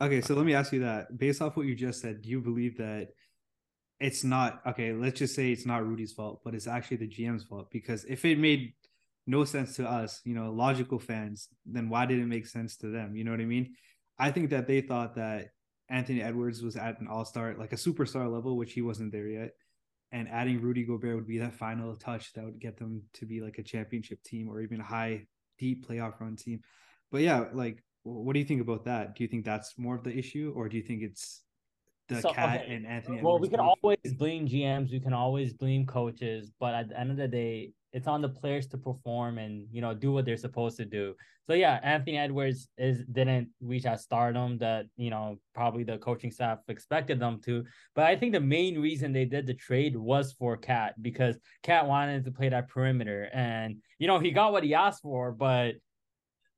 Okay, 0.00 0.20
so 0.20 0.34
let 0.34 0.44
me 0.44 0.54
ask 0.54 0.72
you 0.72 0.80
that. 0.80 1.16
Based 1.16 1.40
off 1.40 1.56
what 1.56 1.66
you 1.66 1.74
just 1.74 2.00
said, 2.00 2.22
do 2.22 2.28
you 2.28 2.40
believe 2.40 2.76
that 2.78 3.08
it's 4.00 4.24
not 4.24 4.60
okay? 4.66 4.92
Let's 4.92 5.18
just 5.18 5.34
say 5.34 5.52
it's 5.52 5.66
not 5.66 5.86
Rudy's 5.86 6.12
fault, 6.12 6.40
but 6.44 6.54
it's 6.54 6.66
actually 6.66 6.98
the 6.98 7.08
GM's 7.08 7.44
fault. 7.44 7.70
Because 7.70 8.04
if 8.04 8.24
it 8.24 8.38
made 8.38 8.74
no 9.26 9.44
sense 9.44 9.76
to 9.76 9.88
us, 9.88 10.20
you 10.24 10.34
know, 10.34 10.52
logical 10.52 10.98
fans, 10.98 11.48
then 11.64 11.88
why 11.88 12.06
did 12.06 12.18
it 12.18 12.26
make 12.26 12.46
sense 12.46 12.76
to 12.78 12.88
them? 12.88 13.14
You 13.14 13.24
know 13.24 13.30
what 13.30 13.40
I 13.40 13.44
mean? 13.44 13.74
I 14.18 14.30
think 14.30 14.50
that 14.50 14.66
they 14.66 14.80
thought 14.80 15.14
that 15.14 15.50
Anthony 15.88 16.22
Edwards 16.22 16.62
was 16.62 16.76
at 16.76 17.00
an 17.00 17.06
all 17.06 17.24
star, 17.24 17.54
like 17.58 17.72
a 17.72 17.76
superstar 17.76 18.32
level, 18.32 18.56
which 18.56 18.72
he 18.72 18.82
wasn't 18.82 19.12
there 19.12 19.28
yet. 19.28 19.52
And 20.10 20.28
adding 20.28 20.60
Rudy 20.60 20.84
Gobert 20.84 21.14
would 21.14 21.28
be 21.28 21.38
that 21.38 21.54
final 21.54 21.94
touch 21.96 22.32
that 22.32 22.44
would 22.44 22.60
get 22.60 22.76
them 22.76 23.02
to 23.14 23.26
be 23.26 23.40
like 23.40 23.58
a 23.58 23.62
championship 23.62 24.22
team 24.22 24.48
or 24.48 24.60
even 24.60 24.80
a 24.80 24.84
high, 24.84 25.26
deep 25.58 25.86
playoff 25.86 26.20
run 26.20 26.36
team. 26.36 26.60
But 27.12 27.20
yeah, 27.20 27.44
like, 27.52 27.84
what 28.02 28.32
do 28.32 28.40
you 28.40 28.46
think 28.46 28.62
about 28.62 28.86
that? 28.86 29.14
Do 29.14 29.22
you 29.22 29.28
think 29.28 29.44
that's 29.44 29.78
more 29.78 29.94
of 29.94 30.02
the 30.02 30.16
issue, 30.16 30.52
or 30.56 30.68
do 30.68 30.76
you 30.78 30.82
think 30.82 31.02
it's 31.02 31.42
the 32.08 32.20
So, 32.20 32.32
cat 32.32 32.62
okay, 32.62 32.74
and 32.74 32.86
Anthony? 32.86 33.20
Well, 33.22 33.36
Edwards 33.36 33.50
we 33.50 33.56
can 33.56 33.60
always 33.60 34.14
blame 34.18 34.48
GMs, 34.48 34.90
we 34.90 34.98
can 34.98 35.12
always 35.12 35.52
blame 35.52 35.86
coaches, 35.86 36.50
but 36.58 36.74
at 36.74 36.88
the 36.88 36.98
end 36.98 37.10
of 37.10 37.18
the 37.18 37.28
day, 37.28 37.72
it's 37.92 38.08
on 38.08 38.22
the 38.22 38.28
players 38.28 38.66
to 38.68 38.78
perform 38.78 39.36
and 39.36 39.66
you 39.70 39.82
know 39.82 39.92
do 39.92 40.10
what 40.12 40.24
they're 40.24 40.36
supposed 40.38 40.78
to 40.78 40.86
do. 40.86 41.14
So 41.46 41.52
yeah, 41.52 41.78
Anthony 41.82 42.16
Edwards 42.16 42.68
is 42.78 43.04
didn't 43.12 43.50
reach 43.60 43.82
that 43.82 44.00
stardom 44.00 44.56
that 44.58 44.86
you 44.96 45.10
know 45.10 45.36
probably 45.54 45.84
the 45.84 45.98
coaching 45.98 46.30
staff 46.30 46.60
expected 46.68 47.20
them 47.20 47.40
to. 47.44 47.64
But 47.94 48.06
I 48.06 48.16
think 48.16 48.32
the 48.32 48.40
main 48.40 48.80
reason 48.80 49.12
they 49.12 49.26
did 49.26 49.46
the 49.46 49.54
trade 49.54 49.96
was 49.96 50.32
for 50.32 50.56
Cat 50.56 50.94
because 51.02 51.36
Cat 51.62 51.86
wanted 51.86 52.24
to 52.24 52.30
play 52.30 52.48
that 52.48 52.68
perimeter, 52.68 53.28
and 53.34 53.76
you 53.98 54.06
know 54.06 54.18
he 54.18 54.30
got 54.30 54.52
what 54.52 54.64
he 54.64 54.74
asked 54.74 55.02
for, 55.02 55.30
but 55.30 55.74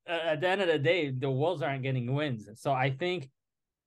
at 0.06 0.40
the 0.40 0.48
end 0.48 0.60
of 0.60 0.68
the 0.68 0.78
day, 0.78 1.10
the 1.10 1.30
Wolves 1.30 1.62
aren't 1.62 1.82
getting 1.82 2.14
wins. 2.14 2.48
So 2.56 2.72
I 2.72 2.90
think 2.90 3.30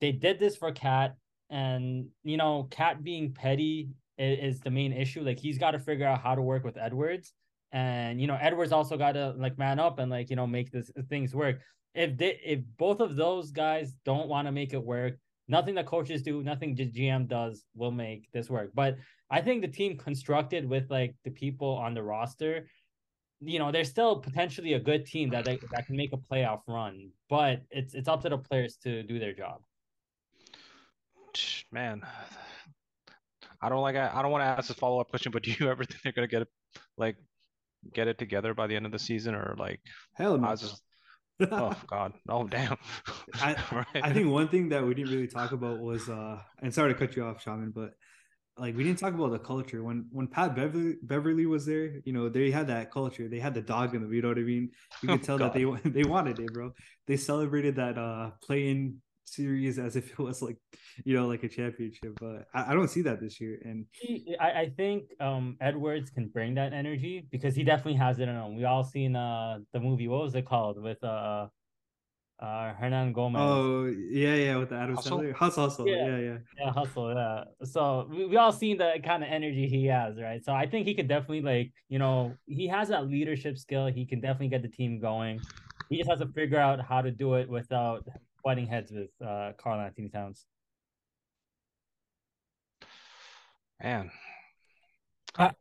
they 0.01 0.11
did 0.11 0.39
this 0.39 0.55
for 0.55 0.71
Cat, 0.71 1.15
and 1.49 2.07
you 2.23 2.37
know, 2.37 2.67
Cat 2.71 3.03
being 3.03 3.33
petty 3.33 3.89
is, 4.17 4.55
is 4.55 4.59
the 4.61 4.71
main 4.71 4.93
issue. 4.93 5.21
Like 5.21 5.39
he's 5.39 5.57
got 5.57 5.71
to 5.71 5.79
figure 5.79 6.05
out 6.05 6.21
how 6.21 6.35
to 6.35 6.41
work 6.41 6.63
with 6.63 6.77
Edwards, 6.77 7.33
and 7.71 8.19
you 8.19 8.27
know, 8.27 8.37
Edwards 8.39 8.71
also 8.71 8.97
got 8.97 9.13
to 9.13 9.33
like 9.37 9.57
man 9.57 9.79
up 9.79 9.99
and 9.99 10.11
like 10.11 10.29
you 10.29 10.35
know 10.35 10.47
make 10.47 10.71
this 10.71 10.91
things 11.09 11.35
work. 11.35 11.59
If 11.93 12.17
they 12.17 12.39
if 12.43 12.59
both 12.77 12.99
of 12.99 13.15
those 13.15 13.51
guys 13.51 13.93
don't 14.05 14.27
want 14.27 14.47
to 14.47 14.51
make 14.51 14.73
it 14.73 14.83
work, 14.83 15.15
nothing 15.47 15.75
the 15.75 15.83
coaches 15.83 16.21
do, 16.21 16.43
nothing 16.43 16.75
the 16.75 16.89
GM 16.89 17.27
does 17.27 17.65
will 17.75 17.91
make 17.91 18.29
this 18.31 18.49
work. 18.49 18.71
But 18.73 18.97
I 19.29 19.41
think 19.41 19.61
the 19.61 19.67
team 19.67 19.97
constructed 19.97 20.67
with 20.67 20.89
like 20.89 21.15
the 21.23 21.31
people 21.31 21.75
on 21.75 21.93
the 21.93 22.03
roster 22.03 22.67
you 23.41 23.59
know, 23.59 23.71
they're 23.71 23.83
still 23.85 24.19
potentially 24.19 24.73
a 24.73 24.79
good 24.79 25.05
team 25.05 25.29
that 25.29 25.45
they, 25.45 25.59
that 25.71 25.85
can 25.85 25.95
make 25.95 26.11
a 26.13 26.17
playoff 26.17 26.61
run, 26.67 27.11
but 27.29 27.61
it's 27.69 27.93
it's 27.93 28.07
up 28.07 28.21
to 28.23 28.29
the 28.29 28.37
players 28.37 28.77
to 28.83 29.03
do 29.03 29.19
their 29.19 29.33
job. 29.33 29.61
Man, 31.71 32.01
I 33.61 33.69
don't 33.69 33.81
like. 33.81 33.95
I, 33.95 34.11
I 34.13 34.21
don't 34.21 34.31
want 34.31 34.41
to 34.43 34.47
ask 34.47 34.69
a 34.69 34.73
follow 34.73 34.99
up 34.99 35.09
question, 35.09 35.31
but 35.31 35.43
do 35.43 35.51
you 35.51 35.69
ever 35.69 35.83
think 35.83 36.01
they're 36.03 36.11
gonna 36.13 36.27
get 36.27 36.43
it, 36.43 36.47
like, 36.97 37.17
get 37.93 38.07
it 38.07 38.17
together 38.17 38.53
by 38.53 38.67
the 38.67 38.75
end 38.75 38.85
of 38.85 38.91
the 38.91 38.99
season, 38.99 39.35
or 39.35 39.55
like, 39.57 39.79
Hell 40.13 40.37
no. 40.37 40.49
was 40.49 40.61
just, 40.61 40.83
oh 41.51 41.75
god, 41.87 42.13
oh 42.29 42.47
damn. 42.47 42.77
I- 43.35 43.55
Right. 43.71 44.03
I 44.03 44.13
think 44.13 44.29
one 44.29 44.47
thing 44.47 44.69
that 44.69 44.83
we 44.85 44.93
didn't 44.95 45.11
really 45.11 45.27
talk 45.27 45.51
about 45.51 45.79
was 45.79 46.09
uh 46.09 46.39
and 46.61 46.73
sorry 46.73 46.93
to 46.93 46.99
cut 46.99 47.15
you 47.15 47.23
off, 47.25 47.41
Shaman, 47.41 47.71
but 47.71 47.91
like 48.59 48.75
we 48.75 48.83
didn't 48.83 48.99
talk 48.99 49.13
about 49.13 49.31
the 49.31 49.39
culture. 49.39 49.83
When 49.83 50.07
when 50.11 50.27
Pat 50.27 50.55
Beverley 50.55 50.95
Beverley 51.03 51.45
was 51.45 51.65
there, 51.65 52.01
you 52.05 52.13
know, 52.13 52.29
they 52.29 52.51
had 52.51 52.67
that 52.67 52.91
culture. 52.91 53.27
They 53.27 53.39
had 53.39 53.53
the 53.53 53.61
dog 53.61 53.95
in 53.95 54.01
them, 54.01 54.13
you 54.13 54.21
know 54.21 54.29
what 54.29 54.37
I 54.39 54.41
mean? 54.41 54.71
You 55.01 55.09
could 55.09 55.21
Oh, 55.21 55.25
tell 55.25 55.37
that 55.39 55.53
they 55.53 55.63
they 55.89 56.03
wanted 56.03 56.39
it, 56.39 56.53
bro. 56.53 56.73
They 57.07 57.17
celebrated 57.17 57.75
that 57.77 57.97
uh 57.97 58.31
play-in 58.43 59.01
series 59.25 59.77
as 59.77 59.95
if 59.95 60.11
it 60.11 60.19
was 60.19 60.41
like, 60.41 60.57
you 61.05 61.15
know, 61.15 61.27
like 61.27 61.43
a 61.43 61.49
championship. 61.49 62.13
But 62.19 62.45
I, 62.53 62.71
I 62.71 62.73
don't 62.73 62.87
see 62.89 63.01
that 63.03 63.19
this 63.21 63.39
year. 63.41 63.59
And 63.63 63.85
He, 63.91 64.35
I, 64.39 64.51
I 64.61 64.69
think 64.69 65.05
um 65.19 65.57
Edwards 65.59 66.09
can 66.11 66.27
bring 66.27 66.53
that 66.55 66.71
energy 66.73 67.27
because 67.31 67.55
he 67.55 67.63
definitely 67.63 67.95
has 67.95 68.19
it 68.19 68.29
in 68.29 68.35
him. 68.35 68.55
We 68.55 68.63
all 68.65 68.83
seen 68.83 69.15
uh 69.15 69.59
the 69.73 69.79
movie. 69.79 70.07
What 70.07 70.21
was 70.23 70.35
it 70.35 70.45
called 70.45 70.81
with 70.81 71.03
uh 71.03 71.47
uh 72.39 72.73
Hernangomez? 72.79 73.37
oh 73.39 73.85
yeah, 73.85 74.35
yeah, 74.35 74.57
with 74.57 74.69
the 74.69 74.75
Adam 74.75 74.95
Hustle? 74.95 75.19
Sandler. 75.19 75.33
Hustle, 75.33 75.63
hustle. 75.69 75.87
Yeah. 75.87 76.05
Yeah, 76.07 76.17
yeah. 76.17 76.37
Yeah, 76.59 76.71
hustle. 76.71 77.13
Yeah. 77.13 77.43
So 77.65 78.07
we, 78.09 78.25
we 78.25 78.37
all 78.37 78.51
seen 78.51 78.77
the 78.77 78.93
kind 79.03 79.23
of 79.23 79.29
energy 79.29 79.67
he 79.67 79.85
has, 79.87 80.19
right? 80.19 80.43
So 80.43 80.53
I 80.53 80.67
think 80.67 80.85
he 80.85 80.93
could 80.93 81.07
definitely 81.07 81.41
like, 81.41 81.71
you 81.89 81.99
know, 81.99 82.37
he 82.45 82.67
has 82.67 82.89
that 82.89 83.07
leadership 83.07 83.57
skill. 83.57 83.87
He 83.87 84.05
can 84.05 84.21
definitely 84.21 84.49
get 84.49 84.61
the 84.61 84.67
team 84.67 84.99
going. 84.99 85.39
He 85.89 85.97
just 85.97 86.09
has 86.09 86.19
to 86.19 86.27
figure 86.27 86.59
out 86.59 86.79
how 86.81 87.01
to 87.01 87.11
do 87.11 87.35
it 87.35 87.49
without 87.49 88.07
butting 88.43 88.67
heads 88.67 88.91
with 88.91 89.09
uh 89.25 89.53
Karl-Anthony 89.57 90.09
Towns. 90.09 90.45
Man. 93.81 94.11
Uh, 95.37 95.51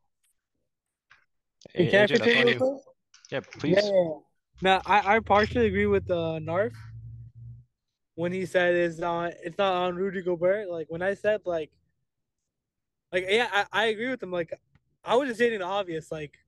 Hey, 1.74 1.90
Can 1.90 2.00
I 2.00 2.04
AJ, 2.04 2.08
that's 2.08 2.22
continue 2.22 2.38
on 2.40 2.60
with 2.60 2.82
Yeah, 3.30 3.38
Yeah, 3.38 3.40
please. 3.58 3.76
yeah, 3.76 3.90
yeah. 3.92 4.08
Now 4.62 4.80
I, 4.86 5.16
I 5.16 5.20
partially 5.20 5.66
agree 5.66 5.86
with 5.86 6.10
uh, 6.10 6.38
Narf 6.38 6.72
when 8.14 8.32
he 8.32 8.46
said 8.46 8.74
it's 8.74 8.98
not 8.98 9.34
it's 9.44 9.58
not 9.58 9.72
on 9.72 9.96
Rudy 9.96 10.22
Gobert. 10.22 10.68
Like 10.68 10.86
when 10.88 11.02
I 11.02 11.14
said 11.14 11.42
like 11.44 11.70
like 13.12 13.26
yeah, 13.28 13.48
I, 13.52 13.66
I 13.72 13.84
agree 13.86 14.10
with 14.10 14.22
him. 14.22 14.32
Like 14.32 14.58
I 15.04 15.14
was 15.16 15.28
just 15.28 15.38
stating 15.38 15.60
the 15.60 15.66
obvious. 15.66 16.10
Like 16.10 16.38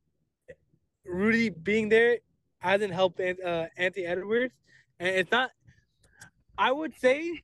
Rudy 1.05 1.51
being 1.51 1.89
there 1.89 2.19
hasn't 2.59 2.93
helped 2.93 3.21
uh, 3.21 3.67
Anthony 3.77 4.07
Edwards, 4.07 4.55
and 4.99 5.09
it's 5.09 5.31
not. 5.31 5.51
I 6.57 6.73
would 6.73 6.99
say 6.99 7.41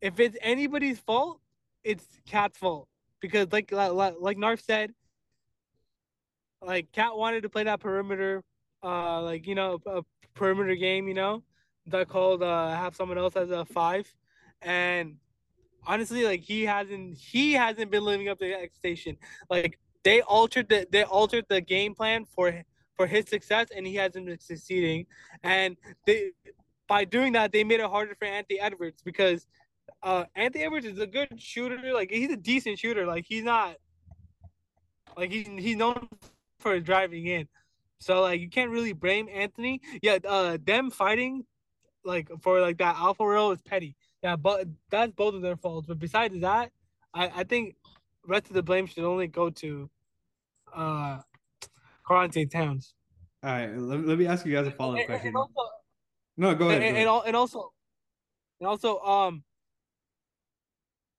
if 0.00 0.20
it's 0.20 0.36
anybody's 0.42 0.98
fault, 0.98 1.40
it's 1.84 2.04
Cat's 2.26 2.58
fault 2.58 2.88
because 3.20 3.52
like 3.52 3.70
like, 3.72 4.14
like 4.18 4.38
Narf 4.38 4.60
said, 4.60 4.92
like 6.60 6.92
Cat 6.92 7.16
wanted 7.16 7.42
to 7.42 7.48
play 7.48 7.64
that 7.64 7.80
perimeter, 7.80 8.42
uh, 8.82 9.22
like 9.22 9.46
you 9.46 9.54
know, 9.54 9.80
a 9.86 10.02
perimeter 10.34 10.74
game, 10.74 11.08
you 11.08 11.14
know, 11.14 11.42
that 11.86 12.08
called 12.08 12.42
uh 12.42 12.70
have 12.70 12.94
someone 12.94 13.18
else 13.18 13.36
as 13.36 13.50
a 13.50 13.64
five, 13.64 14.12
and 14.62 15.16
honestly, 15.86 16.24
like 16.24 16.40
he 16.40 16.64
hasn't 16.64 17.16
he 17.16 17.52
hasn't 17.52 17.90
been 17.90 18.04
living 18.04 18.28
up 18.28 18.38
to 18.38 18.46
the 18.46 18.54
expectation. 18.54 19.16
Like 19.48 19.78
they 20.04 20.20
altered 20.22 20.68
the 20.68 20.86
they 20.90 21.04
altered 21.04 21.46
the 21.48 21.60
game 21.60 21.94
plan 21.94 22.24
for 22.24 22.62
for 22.96 23.06
his 23.06 23.26
success, 23.28 23.68
and 23.74 23.86
he 23.86 23.94
hasn't 23.94 24.26
been 24.26 24.40
succeeding. 24.40 25.06
And 25.42 25.76
they 26.06 26.32
by 26.88 27.04
doing 27.04 27.32
that, 27.32 27.52
they 27.52 27.64
made 27.64 27.80
it 27.80 27.86
harder 27.86 28.14
for 28.14 28.26
Anthony 28.26 28.60
Edwards 28.60 29.02
because 29.02 29.46
uh 30.02 30.24
Anthony 30.34 30.64
Edwards 30.64 30.86
is 30.86 30.98
a 30.98 31.06
good 31.06 31.40
shooter. 31.40 31.78
Like 31.92 32.10
he's 32.10 32.30
a 32.30 32.36
decent 32.36 32.78
shooter. 32.78 33.06
Like 33.06 33.24
he's 33.26 33.44
not 33.44 33.76
like 35.16 35.30
he's 35.30 35.46
he's 35.46 35.76
known 35.76 36.08
for 36.58 36.78
driving 36.80 37.26
in. 37.26 37.48
So 38.00 38.22
like 38.22 38.40
you 38.40 38.48
can't 38.48 38.70
really 38.70 38.92
blame 38.92 39.28
Anthony. 39.32 39.80
Yeah, 40.02 40.18
uh 40.26 40.58
them 40.64 40.90
fighting 40.90 41.44
like 42.04 42.30
for 42.42 42.60
like 42.60 42.78
that 42.78 42.96
alpha 42.96 43.24
role 43.24 43.52
is 43.52 43.60
petty. 43.60 43.94
Yeah, 44.22 44.36
but 44.36 44.66
that's 44.90 45.12
both 45.12 45.34
of 45.34 45.42
their 45.42 45.56
faults. 45.56 45.86
But 45.86 45.98
besides 45.98 46.40
that, 46.40 46.70
I, 47.14 47.30
I 47.36 47.44
think 47.44 47.76
rest 48.26 48.46
of 48.46 48.54
the 48.54 48.62
blame 48.62 48.86
should 48.86 49.04
only 49.04 49.26
go 49.28 49.50
to 49.50 49.90
uh 50.74 51.20
Karl-Anthony 52.06 52.46
Towns. 52.46 52.94
All 53.42 53.50
right, 53.50 53.74
let, 53.76 54.06
let 54.06 54.18
me 54.18 54.26
ask 54.26 54.44
you 54.44 54.52
guys 54.52 54.66
a 54.66 54.70
follow 54.70 54.98
up 54.98 55.06
question. 55.06 55.28
And, 55.28 55.36
also, 55.36 55.70
no, 56.36 56.54
go 56.54 56.68
ahead. 56.68 56.82
and, 56.82 56.96
go 56.96 57.16
ahead. 57.16 57.26
and 57.28 57.36
also 57.36 57.72
and 58.60 58.68
also 58.68 58.98
um 59.00 59.42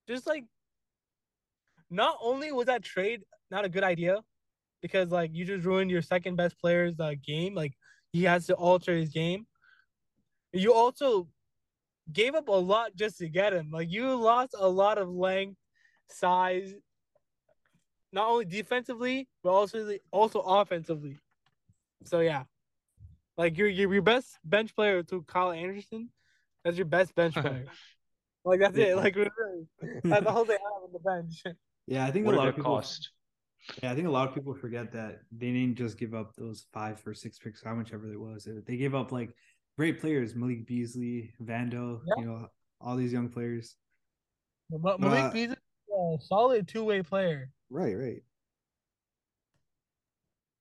just 0.07 0.25
like 0.27 0.45
not 1.89 2.17
only 2.21 2.51
was 2.51 2.65
that 2.65 2.83
trade 2.83 3.21
not 3.51 3.65
a 3.65 3.69
good 3.69 3.83
idea 3.83 4.21
because 4.81 5.09
like 5.11 5.31
you 5.33 5.45
just 5.45 5.65
ruined 5.65 5.91
your 5.91 6.01
second 6.01 6.35
best 6.35 6.57
player's 6.59 6.99
uh, 6.99 7.13
game 7.25 7.53
like 7.55 7.73
he 8.11 8.23
has 8.23 8.45
to 8.47 8.53
alter 8.55 8.93
his 8.95 9.09
game 9.09 9.45
you 10.53 10.73
also 10.73 11.27
gave 12.11 12.35
up 12.35 12.47
a 12.47 12.51
lot 12.51 12.95
just 12.95 13.17
to 13.17 13.29
get 13.29 13.53
him 13.53 13.69
like 13.71 13.89
you 13.91 14.13
lost 14.15 14.53
a 14.57 14.67
lot 14.67 14.97
of 14.97 15.09
length 15.09 15.57
size 16.09 16.73
not 18.11 18.27
only 18.27 18.45
defensively 18.45 19.27
but 19.43 19.51
also 19.51 19.97
also 20.11 20.39
offensively 20.41 21.17
so 22.03 22.19
yeah 22.19 22.43
like 23.37 23.57
your 23.57 23.67
your, 23.67 23.93
your 23.93 24.01
best 24.01 24.37
bench 24.43 24.75
player 24.75 25.03
to 25.03 25.21
Kyle 25.23 25.51
Anderson 25.51 26.09
that's 26.65 26.75
your 26.77 26.85
best 26.85 27.15
bench 27.15 27.33
player 27.45 27.65
like 28.43 28.59
that's 28.59 28.77
Yeah. 28.77 28.85
it 28.87 28.97
like 28.97 29.15
really. 29.15 29.29
that's 30.03 30.25
all 30.25 30.43
they 30.43 30.53
have 30.53 30.83
on 30.83 30.91
the 30.91 30.99
bench 30.99 31.43
yeah, 31.87 32.05
I 32.05 32.11
think 32.11 32.25
What 32.25 32.33
a 32.33 32.35
did 32.35 32.39
lot 32.39 32.47
of 32.49 32.55
people. 32.55 32.75
cost? 32.75 33.09
Yeah, 33.81 33.91
I 33.91 33.95
think 33.95 34.07
a 34.07 34.11
lot 34.11 34.27
of 34.27 34.33
people 34.35 34.53
forget 34.55 34.91
that 34.93 35.19
they 35.31 35.51
didn't 35.51 35.75
just 35.75 35.97
give 35.97 36.13
up 36.13 36.35
those 36.35 36.65
five 36.73 37.01
or 37.05 37.13
six 37.13 37.37
picks, 37.39 37.63
how 37.63 37.75
much 37.75 37.93
ever 37.93 38.11
it 38.11 38.19
was. 38.19 38.47
They 38.65 38.75
gave 38.77 38.95
up 38.95 39.11
like 39.11 39.29
great 39.77 40.01
players, 40.01 40.35
Malik 40.35 40.65
Beasley, 40.67 41.33
Vando, 41.43 42.01
Yeah. 42.05 42.13
you 42.23 42.25
know, 42.25 42.47
all 42.79 42.95
these 42.95 43.13
young 43.13 43.29
players. 43.29 43.75
Ma- 44.69 44.91
Uh, 44.93 44.97
Malik 44.97 45.33
Beasley 45.33 45.55
a 45.93 46.17
solid 46.21 46.67
two 46.67 46.83
way 46.85 47.03
player 47.03 47.49
Right, 47.69 47.93
right. 47.95 48.23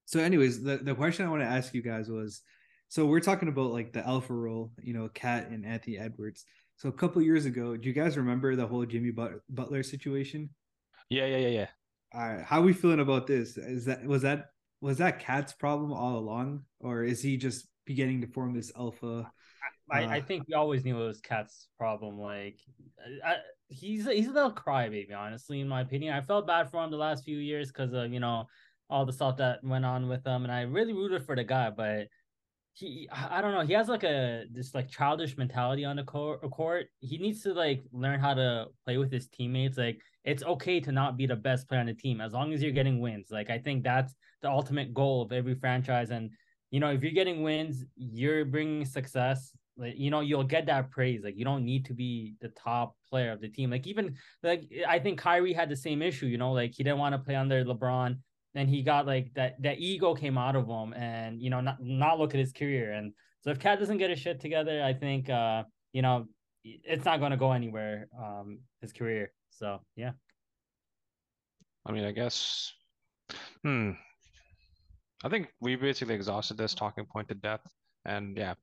So, 0.07 0.21
anyways, 0.21 0.63
the, 0.63 0.79
the 0.79 0.95
question 0.95 1.25
I 1.25 1.31
want 1.31 1.43
to 1.43 1.49
ask 1.49 1.73
you 1.73 1.83
guys 1.83 2.09
was 2.09 2.43
so 2.89 3.07
we're 3.07 3.21
talking 3.21 3.49
about 3.49 3.71
like 3.71 3.93
the 3.93 4.05
alpha 4.07 4.33
role, 4.35 4.73
you 4.83 4.93
know, 4.93 5.09
Cat 5.09 5.49
and 5.51 5.65
Anthony 5.65 5.97
Edwards. 5.99 6.45
So 6.77 6.89
a 6.89 6.93
couple 6.93 7.23
years 7.23 7.47
ago, 7.47 7.77
do 7.77 7.89
you 7.89 7.95
guys 7.95 8.17
remember 8.17 8.57
the 8.57 8.67
whole 8.67 8.85
Jimmy 8.85 9.11
But- 9.13 9.41
Butler 9.49 9.83
situation? 9.85 10.51
Yeah, 11.09 11.27
yeah, 11.27 11.37
yeah, 11.39 11.49
yeah. 11.49 11.67
All 12.13 12.29
right, 12.29 12.45
how 12.45 12.61
are 12.61 12.65
we 12.65 12.73
feeling 12.73 13.01
about 13.01 13.27
this? 13.27 13.57
Is 13.57 13.85
that 13.85 14.05
was 14.05 14.23
that 14.23 14.47
was 14.81 14.99
that 14.99 15.21
Cat's 15.21 15.53
problem 15.53 15.93
all 15.93 16.19
along, 16.19 16.65
or 16.81 17.05
is 17.05 17.23
he 17.23 17.37
just 17.37 17.69
beginning 17.85 18.21
to 18.23 18.27
form 18.27 18.53
this 18.53 18.73
alpha? 18.77 19.31
I, 19.91 20.05
Uh, 20.05 20.09
I 20.09 20.21
think 20.21 20.47
we 20.49 20.55
always 20.55 20.85
knew 20.85 21.01
it 21.01 21.07
was 21.07 21.21
Cat's 21.21 21.69
problem. 21.79 22.19
Like, 22.19 22.59
I, 23.25 23.37
he's 23.69 24.07
he's 24.07 24.29
a 24.29 24.33
little 24.33 24.53
crybaby, 24.53 25.15
honestly, 25.17 25.61
in 25.61 25.69
my 25.69 25.83
opinion. 25.83 26.15
I 26.15 26.21
felt 26.21 26.47
bad 26.47 26.71
for 26.71 26.83
him 26.83 26.91
the 26.91 26.97
last 26.97 27.25
few 27.25 27.39
years 27.39 27.69
because 27.69 27.93
of 27.93 28.13
you 28.13 28.21
know 28.21 28.47
all 28.89 29.05
the 29.07 29.13
stuff 29.13 29.37
that 29.37 29.63
went 29.63 29.85
on 29.85 30.09
with 30.09 30.27
him, 30.27 30.45
and 30.45 30.53
I 30.53 30.63
really 30.63 30.93
rooted 30.93 31.25
for 31.25 31.37
the 31.37 31.45
guy. 31.45 31.71
But 31.71 32.09
he, 32.73 33.09
I 33.13 33.41
don't 33.41 33.53
know, 33.53 33.61
he 33.63 33.73
has 33.75 33.89
like 33.89 34.05
a 34.05 34.45
this 34.53 34.75
like 34.75 34.89
childish 34.89 35.37
mentality 35.37 35.85
on 35.85 35.97
the 35.97 36.05
court. 36.05 36.41
Uh, 36.43 36.49
court. 36.49 36.87
He 37.01 37.19
needs 37.19 37.43
to 37.43 37.53
like 37.53 37.83
learn 37.93 38.21
how 38.21 38.35
to 38.35 38.67
play 38.85 38.97
with 38.97 39.13
his 39.13 39.29
teammates. 39.29 39.77
Like, 39.77 40.01
it's 40.25 40.43
okay 40.43 40.81
to 40.81 40.93
not 40.93 41.17
be 41.17 41.27
the 41.27 41.37
best 41.37 41.69
player 41.69 41.81
on 41.81 41.87
the 41.87 41.95
team 41.95 42.21
as 42.21 42.33
long 42.33 42.53
as 42.53 42.63
you're 42.63 42.73
getting 42.73 43.01
wins. 43.01 43.29
Like, 43.31 43.51
I 43.51 43.59
think 43.59 43.85
that's 43.85 44.15
the 44.43 44.51
ultimate 44.51 44.95
goal 44.95 45.23
of 45.23 45.33
every 45.33 45.55
franchise, 45.55 46.11
and 46.11 46.31
you 46.71 46.81
know, 46.81 46.91
if 46.91 47.03
you're 47.03 47.13
getting 47.13 47.43
wins, 47.43 47.85
you're 47.97 48.45
bringing 48.45 48.85
success. 48.85 49.53
Like, 49.77 49.95
you 49.97 50.11
know, 50.11 50.21
you'll 50.21 50.45
get 50.45 50.67
that 50.67 50.91
praise. 50.91 51.23
Like, 51.25 51.37
you 51.37 51.45
don't 51.45 51.65
need 51.65 51.87
to 51.87 51.95
be 51.95 52.35
the 52.41 52.49
top 52.49 52.97
player 53.09 53.33
of 53.33 53.41
the 53.41 53.49
team. 53.49 53.71
Like, 53.71 53.87
even 53.87 54.17
like 54.43 54.71
I 54.87 54.99
think 54.99 55.19
Kyrie 55.19 55.53
had 55.53 55.69
the 55.69 55.77
same 55.77 56.03
issue. 56.03 56.27
You 56.27 56.39
know, 56.39 56.53
like 56.53 56.75
he 56.75 56.85
didn't 56.85 56.99
want 56.99 57.15
to 57.15 57.19
play 57.19 57.35
under 57.35 57.65
LeBron, 57.65 58.19
and 58.55 58.69
he 58.69 58.83
got 58.83 59.07
like 59.07 59.33
that. 59.35 59.61
That 59.63 59.79
ego 59.79 60.15
came 60.15 60.37
out 60.39 60.57
of 60.57 60.67
him, 60.67 60.93
and 60.95 61.41
you 61.41 61.51
know, 61.51 61.61
not 61.61 61.77
not 61.81 62.19
look 62.19 62.35
at 62.35 62.41
his 62.41 62.53
career. 62.53 62.93
And 62.93 63.13
so 63.43 63.51
if 63.51 63.59
Cat 63.59 63.79
doesn't 63.79 63.99
get 63.99 64.11
his 64.11 64.19
shit 64.19 64.41
together, 64.41 64.83
I 64.83 64.93
think 64.93 65.31
uh, 65.31 65.65
you 65.93 66.03
know, 66.03 66.27
it's 66.65 67.05
not 67.05 67.21
going 67.21 67.31
to 67.31 67.37
go 67.37 67.53
anywhere. 67.53 68.09
Um, 68.19 68.61
his 68.81 68.93
career. 68.93 69.33
So 69.51 69.81
yeah. 69.97 70.13
I 71.87 71.93
mean, 71.93 72.05
I 72.05 72.13
guess. 72.13 72.73
Hmm. 73.63 73.93
I 75.23 75.29
think 75.29 75.49
we 75.61 75.77
basically 75.77 76.15
exhausted 76.15 76.57
this 76.57 76.75
talking 76.75 77.05
point 77.05 77.29
to 77.29 77.35
death, 77.35 77.61
and 78.05 78.37
yeah, 78.37 78.55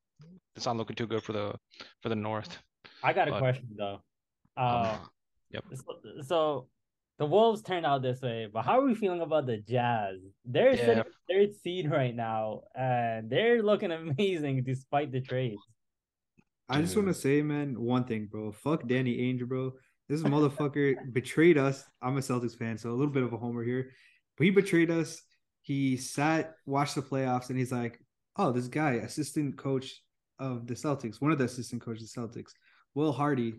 it's 0.55 0.65
not 0.65 0.75
looking 0.75 0.95
too 0.95 1.07
good 1.07 1.23
for 1.23 1.33
the 1.33 1.53
for 2.01 2.09
the 2.09 2.15
North. 2.15 2.57
I 3.03 3.13
got 3.13 3.27
a 3.27 3.31
But- 3.31 3.39
question 3.39 3.69
though. 3.77 4.01
Um, 4.57 4.65
Uh, 4.87 4.97
yep. 5.51 5.63
so, 5.73 6.21
so 6.23 6.67
the 7.19 7.25
Wolves 7.25 7.61
turned 7.63 7.85
out 7.85 8.01
this 8.03 8.21
way, 8.21 8.47
but 8.51 8.63
how 8.63 8.79
are 8.79 8.85
we 8.85 8.93
feeling 8.93 9.21
about 9.21 9.47
the 9.47 9.57
Jazz? 9.57 10.17
They're 10.45 10.75
Yeah. 10.75 10.85
sitting 10.85 11.03
third 11.29 11.55
seed 11.55 11.89
right 11.89 12.15
now, 12.15 12.61
and 12.75 13.29
they're 13.29 13.63
looking 13.63 13.91
amazing 14.19 14.63
despite 14.63 15.11
the 15.11 15.21
trades. 15.21 15.61
I 16.69 16.81
just 16.81 16.95
want 16.95 17.07
to 17.07 17.13
say, 17.13 17.41
man, 17.41 17.79
one 17.79 18.03
thing, 18.03 18.27
bro. 18.27 18.51
Fuck 18.51 18.87
Danny 18.87 19.17
Ainge, 19.17 19.47
bro. 19.47 19.73
This 20.09 20.21
motherfucker 20.21 20.95
betrayed 21.13 21.57
us. 21.57 21.83
I'm 22.01 22.17
a 22.17 22.21
Celtics 22.21 22.57
fan, 22.57 22.77
so 22.77 22.91
a 22.91 22.97
little 22.99 23.13
bit 23.13 23.23
of 23.23 23.33
a 23.33 23.37
homer 23.37 23.63
here. 23.63 23.91
But 24.37 24.43
he 24.45 24.51
betrayed 24.51 24.91
us. 24.91 25.21
He 25.61 25.97
sat, 25.97 26.55
watched 26.65 26.95
the 26.95 27.01
playoffs, 27.01 27.49
and 27.49 27.57
he's 27.57 27.71
like, 27.71 27.99
oh, 28.35 28.51
this 28.51 28.67
guy, 28.67 28.91
assistant 28.93 29.57
coach 29.57 30.01
of 30.39 30.67
the 30.67 30.75
Celtics, 30.75 31.19
one 31.19 31.31
of 31.31 31.37
the 31.39 31.45
assistant 31.45 31.81
coaches 31.81 32.13
of 32.15 32.31
the 32.31 32.39
Celtics, 32.41 32.51
Will 32.93 33.11
Hardy. 33.11 33.55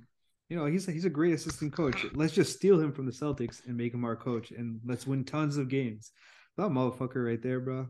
You 0.49 0.57
know, 0.57 0.67
he's 0.67 0.89
a, 0.89 0.93
he's 0.93 1.05
a 1.05 1.11
great 1.11 1.35
assistant 1.35 1.75
coach. 1.75 2.07
Let's 2.15 2.33
just 2.33 2.57
steal 2.57 2.81
him 2.81 2.93
from 2.93 3.05
the 3.05 3.13
Celtics 3.13 3.67
and 3.67 3.77
make 3.77 3.93
him 3.93 4.05
our 4.05 4.17
coach, 4.17 4.51
and 4.51 4.81
let's 4.85 5.07
win 5.07 5.25
tons 5.25 5.59
of 5.59 5.69
games. 5.69 6.13
That 6.57 6.71
motherfucker 6.71 7.27
right 7.27 7.43
there, 7.43 7.61
bro. 7.61 7.89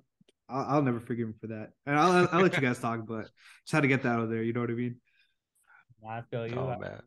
I'll, 0.48 0.66
I'll 0.68 0.82
never 0.82 1.00
forgive 1.00 1.28
him 1.28 1.34
for 1.40 1.46
that. 1.48 1.70
And 1.86 1.96
I'll, 1.96 2.10
I'll, 2.10 2.28
I'll 2.32 2.42
let 2.42 2.54
you 2.54 2.60
guys 2.60 2.78
talk, 2.80 3.06
but 3.06 3.28
just 3.64 3.72
had 3.72 3.82
to 3.82 3.88
get 3.88 4.02
that 4.02 4.08
out 4.08 4.22
of 4.22 4.30
there. 4.30 4.42
You 4.42 4.52
know 4.52 4.60
what 4.60 4.70
I 4.70 4.74
mean? 4.74 4.96
I 6.08 6.22
feel 6.30 6.46
you. 6.46 6.56
Oh 6.56 6.76
man. 6.78 7.00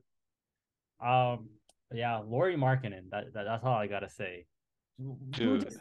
Um, 1.04 1.50
yeah, 1.94 2.18
Lauri 2.18 2.56
Markkanen. 2.56 3.10
That, 3.12 3.34
that 3.34 3.44
that's 3.46 3.64
all 3.64 3.74
I 3.74 3.88
gotta 3.88 4.10
say. 4.10 4.46
Dude, 5.00 5.62
Dude. 5.62 5.78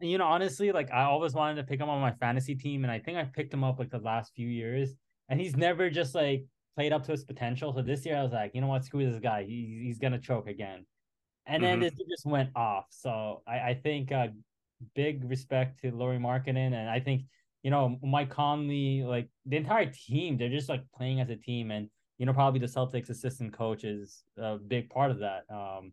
you 0.00 0.18
know, 0.18 0.26
honestly, 0.26 0.72
like 0.72 0.90
I 0.92 1.04
always 1.04 1.34
wanted 1.34 1.56
to 1.56 1.64
pick 1.64 1.80
him 1.80 1.88
on 1.88 2.00
my 2.00 2.12
fantasy 2.12 2.54
team, 2.54 2.84
and 2.84 2.90
I 2.90 2.98
think 2.98 3.18
I 3.18 3.24
picked 3.24 3.52
him 3.52 3.64
up 3.64 3.78
like 3.78 3.90
the 3.90 3.98
last 3.98 4.32
few 4.34 4.48
years, 4.48 4.94
and 5.28 5.40
he's 5.40 5.56
never 5.56 5.90
just 5.90 6.14
like 6.14 6.44
played 6.74 6.92
up 6.92 7.04
to 7.04 7.12
his 7.12 7.24
potential. 7.24 7.72
So 7.72 7.82
this 7.82 8.04
year 8.04 8.16
I 8.16 8.22
was 8.22 8.32
like, 8.32 8.54
you 8.54 8.60
know 8.60 8.66
what, 8.66 8.84
screw 8.84 9.08
this 9.10 9.20
guy. 9.20 9.44
He, 9.44 9.82
he's 9.84 9.98
gonna 9.98 10.18
choke 10.18 10.48
again. 10.48 10.86
And 11.46 11.62
then 11.62 11.78
Mhm. 11.78 11.82
this 11.82 11.94
just 12.08 12.26
went 12.26 12.50
off. 12.56 12.86
So 12.90 13.42
I, 13.46 13.60
I 13.70 13.74
think 13.74 14.12
uh 14.12 14.28
big 14.94 15.24
respect 15.24 15.80
to 15.80 15.90
Lauri 15.90 16.18
Markkanen, 16.18 16.72
and 16.74 16.90
I 16.90 17.00
think 17.00 17.22
you 17.62 17.70
know 17.70 17.98
Mike 18.02 18.30
Conley, 18.30 19.02
like 19.02 19.28
the 19.46 19.56
entire 19.56 19.86
team, 19.86 20.36
they're 20.36 20.48
just 20.48 20.68
like 20.68 20.82
playing 20.96 21.20
as 21.20 21.30
a 21.30 21.36
team, 21.36 21.70
and 21.70 21.88
you 22.18 22.26
know 22.26 22.32
probably 22.32 22.60
the 22.60 22.66
Celtics 22.66 23.10
assistant 23.10 23.52
coach 23.52 23.84
is 23.84 24.24
a 24.36 24.56
big 24.56 24.90
part 24.90 25.10
of 25.10 25.18
that. 25.20 25.44
Um, 25.50 25.92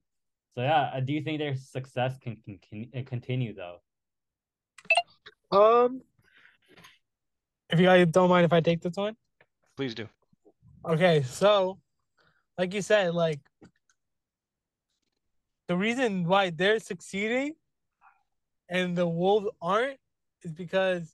so 0.55 0.61
yeah, 0.61 0.91
uh, 0.93 0.99
do 0.99 1.13
you 1.13 1.21
think 1.21 1.39
their 1.39 1.55
success 1.55 2.17
can, 2.17 2.37
can, 2.43 2.59
can 2.91 3.05
continue 3.05 3.53
though? 3.53 3.77
Um, 5.51 6.01
if 7.69 7.79
you 7.79 7.85
guys 7.85 8.07
don't 8.07 8.29
mind 8.29 8.45
if 8.45 8.53
I 8.53 8.59
take 8.59 8.81
this 8.81 8.95
one. 8.95 9.15
Please 9.77 9.95
do. 9.95 10.07
Okay, 10.83 11.21
so 11.21 11.79
like 12.57 12.73
you 12.73 12.81
said, 12.81 13.13
like 13.13 13.39
the 15.67 15.77
reason 15.77 16.25
why 16.25 16.49
they're 16.49 16.79
succeeding 16.79 17.53
and 18.67 18.97
the 18.97 19.07
Wolves 19.07 19.47
aren't 19.61 19.99
is 20.43 20.51
because 20.51 21.13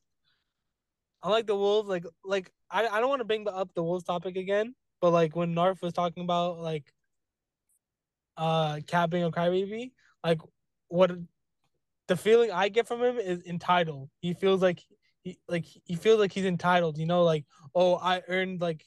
unlike 1.21 1.47
the 1.47 1.55
Wolves, 1.55 1.89
like 1.89 2.05
like 2.23 2.49
I, 2.71 2.87
I 2.87 3.01
don't 3.01 3.09
want 3.09 3.19
to 3.19 3.25
bring 3.25 3.45
up 3.47 3.73
the 3.73 3.83
Wolves 3.83 4.05
topic 4.05 4.37
again, 4.37 4.73
but 5.01 5.11
like 5.11 5.35
when 5.35 5.53
Narf 5.53 5.81
was 5.81 5.93
talking 5.93 6.23
about 6.23 6.59
like 6.59 6.85
uh 8.37 8.79
capping 8.87 9.23
of 9.23 9.33
Crybaby, 9.33 9.91
like 10.23 10.39
what 10.87 11.11
the 12.07 12.15
feeling 12.15 12.51
I 12.51 12.69
get 12.69 12.87
from 12.87 13.03
him 13.03 13.17
is 13.17 13.43
entitled. 13.45 14.09
He 14.21 14.33
feels 14.33 14.61
like 14.61 14.81
he 15.23 15.37
like 15.49 15.65
he 15.83 15.95
feels 15.95 16.19
like 16.19 16.31
he's 16.31 16.45
entitled. 16.45 16.97
You 16.97 17.05
know, 17.05 17.23
like 17.23 17.43
oh, 17.75 17.95
I 17.95 18.21
earned 18.29 18.61
like 18.61 18.85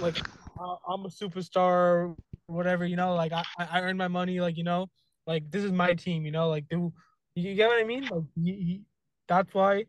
like 0.00 0.18
uh, 0.58 0.76
I'm 0.88 1.04
a 1.04 1.08
superstar, 1.08 2.14
whatever. 2.46 2.84
You 2.84 2.96
know, 2.96 3.14
like 3.14 3.32
I 3.32 3.42
I 3.58 3.80
earned 3.80 3.98
my 3.98 4.08
money. 4.08 4.40
Like 4.40 4.56
you 4.56 4.64
know, 4.64 4.88
like 5.26 5.50
this 5.50 5.64
is 5.64 5.72
my 5.72 5.94
team. 5.94 6.24
You 6.24 6.32
know, 6.32 6.48
like 6.48 6.68
do 6.68 6.92
you 7.34 7.54
get 7.54 7.68
what 7.68 7.80
I 7.80 7.84
mean? 7.84 8.04
Like 8.04 8.24
he, 8.36 8.52
he 8.52 8.80
that's 9.28 9.52
why, 9.54 9.84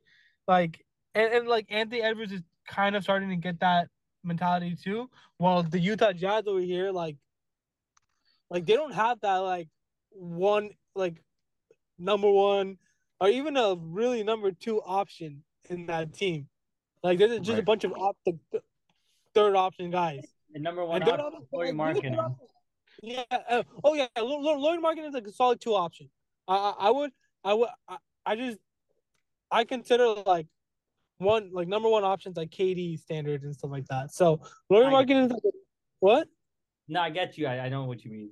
like 0.48 0.86
and, 1.14 1.34
and 1.34 1.48
like 1.48 1.68
Anthony 1.70 2.02
Edwards 2.02 2.32
is 2.32 2.42
kind 2.68 2.96
of 2.96 3.04
starting 3.04 3.30
to 3.30 3.36
get 3.36 3.60
that 3.60 3.90
mentality 4.24 4.76
too. 4.82 5.10
While 5.38 5.64
the 5.64 5.80
Utah 5.80 6.14
Jazz 6.14 6.44
over 6.48 6.60
here, 6.60 6.92
like, 6.92 7.18
like 8.50 8.66
they 8.66 8.74
don't 8.74 8.94
have 8.94 9.22
that 9.22 9.38
like 9.38 9.68
one 10.12 10.72
like 10.96 11.22
number 11.98 12.30
one 12.30 12.78
or 13.20 13.30
even 13.30 13.58
a 13.58 13.76
really 13.76 14.24
number 14.24 14.52
two 14.52 14.82
option 14.82 15.44
in 15.70 15.86
that 15.88 16.14
team. 16.14 16.48
Like 17.04 17.20
there's 17.20 17.38
just 17.40 17.50
right. 17.50 17.60
a 17.60 17.64
bunch 17.64 17.84
of 17.84 17.94
op- 17.94 18.18
the 18.26 18.38
third 19.36 19.56
option 19.56 19.92
guys. 19.92 20.26
The 20.54 20.60
number 20.60 20.84
one 20.84 21.02
and 21.02 21.12
option, 21.12 21.48
Lauri 21.52 21.72
Markkanen. 21.72 22.36
Yeah. 23.04 23.24
Uh, 23.30 23.64
oh 23.84 23.94
yeah, 23.94 24.08
Lauri 24.18 24.80
Markkanen 24.80 25.10
is 25.10 25.14
like 25.14 25.28
a 25.28 25.32
solid 25.32 25.60
two 25.60 25.76
option. 25.76 26.10
I, 26.48 26.56
I, 26.56 26.74
I 26.88 26.90
would 26.92 27.12
I 27.44 27.54
would 27.54 27.70
I, 27.88 27.98
I 28.26 28.36
just 28.36 28.58
I 29.52 29.66
consider 29.66 30.08
like 30.26 30.48
one 31.18 31.52
like 31.54 31.68
number 31.68 31.90
one 31.90 32.04
options 32.04 32.38
like 32.38 32.50
KD 32.50 33.00
standards 33.00 33.44
and 33.44 33.54
stuff 33.54 33.72
like 33.72 33.86
that. 33.88 34.12
So 34.12 34.42
Lauri 34.70 34.86
Markkanen 34.86 35.26
is 35.26 35.32
like, 35.32 35.42
what? 36.00 36.28
No, 36.88 37.02
I 37.02 37.10
get 37.10 37.38
you. 37.38 37.48
I, 37.48 37.60
I 37.60 37.70
know 37.70 37.84
what 37.84 38.04
you 38.06 38.12
mean. 38.12 38.32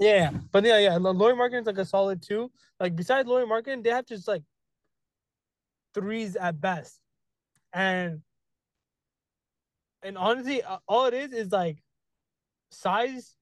Yeah, 0.00 0.30
but 0.50 0.64
yeah, 0.64 0.78
yeah. 0.78 0.96
Lauri 0.96 1.34
Markkanen 1.34 1.62
is 1.62 1.66
like 1.66 1.78
a 1.78 1.84
solid 1.84 2.22
two. 2.22 2.50
Like 2.80 2.96
besides 2.96 3.28
Lauri 3.28 3.46
Markkanen, 3.46 3.82
they 3.82 3.90
have 3.90 4.06
just 4.06 4.28
like 4.28 4.42
threes 5.94 6.36
at 6.36 6.60
best, 6.60 7.00
and 7.72 8.20
and 10.04 10.16
honestly, 10.18 10.62
uh, 10.62 10.78
all 10.86 11.06
it 11.06 11.14
is 11.14 11.32
is 11.32 11.50
like 11.50 11.78
size, 12.70 13.34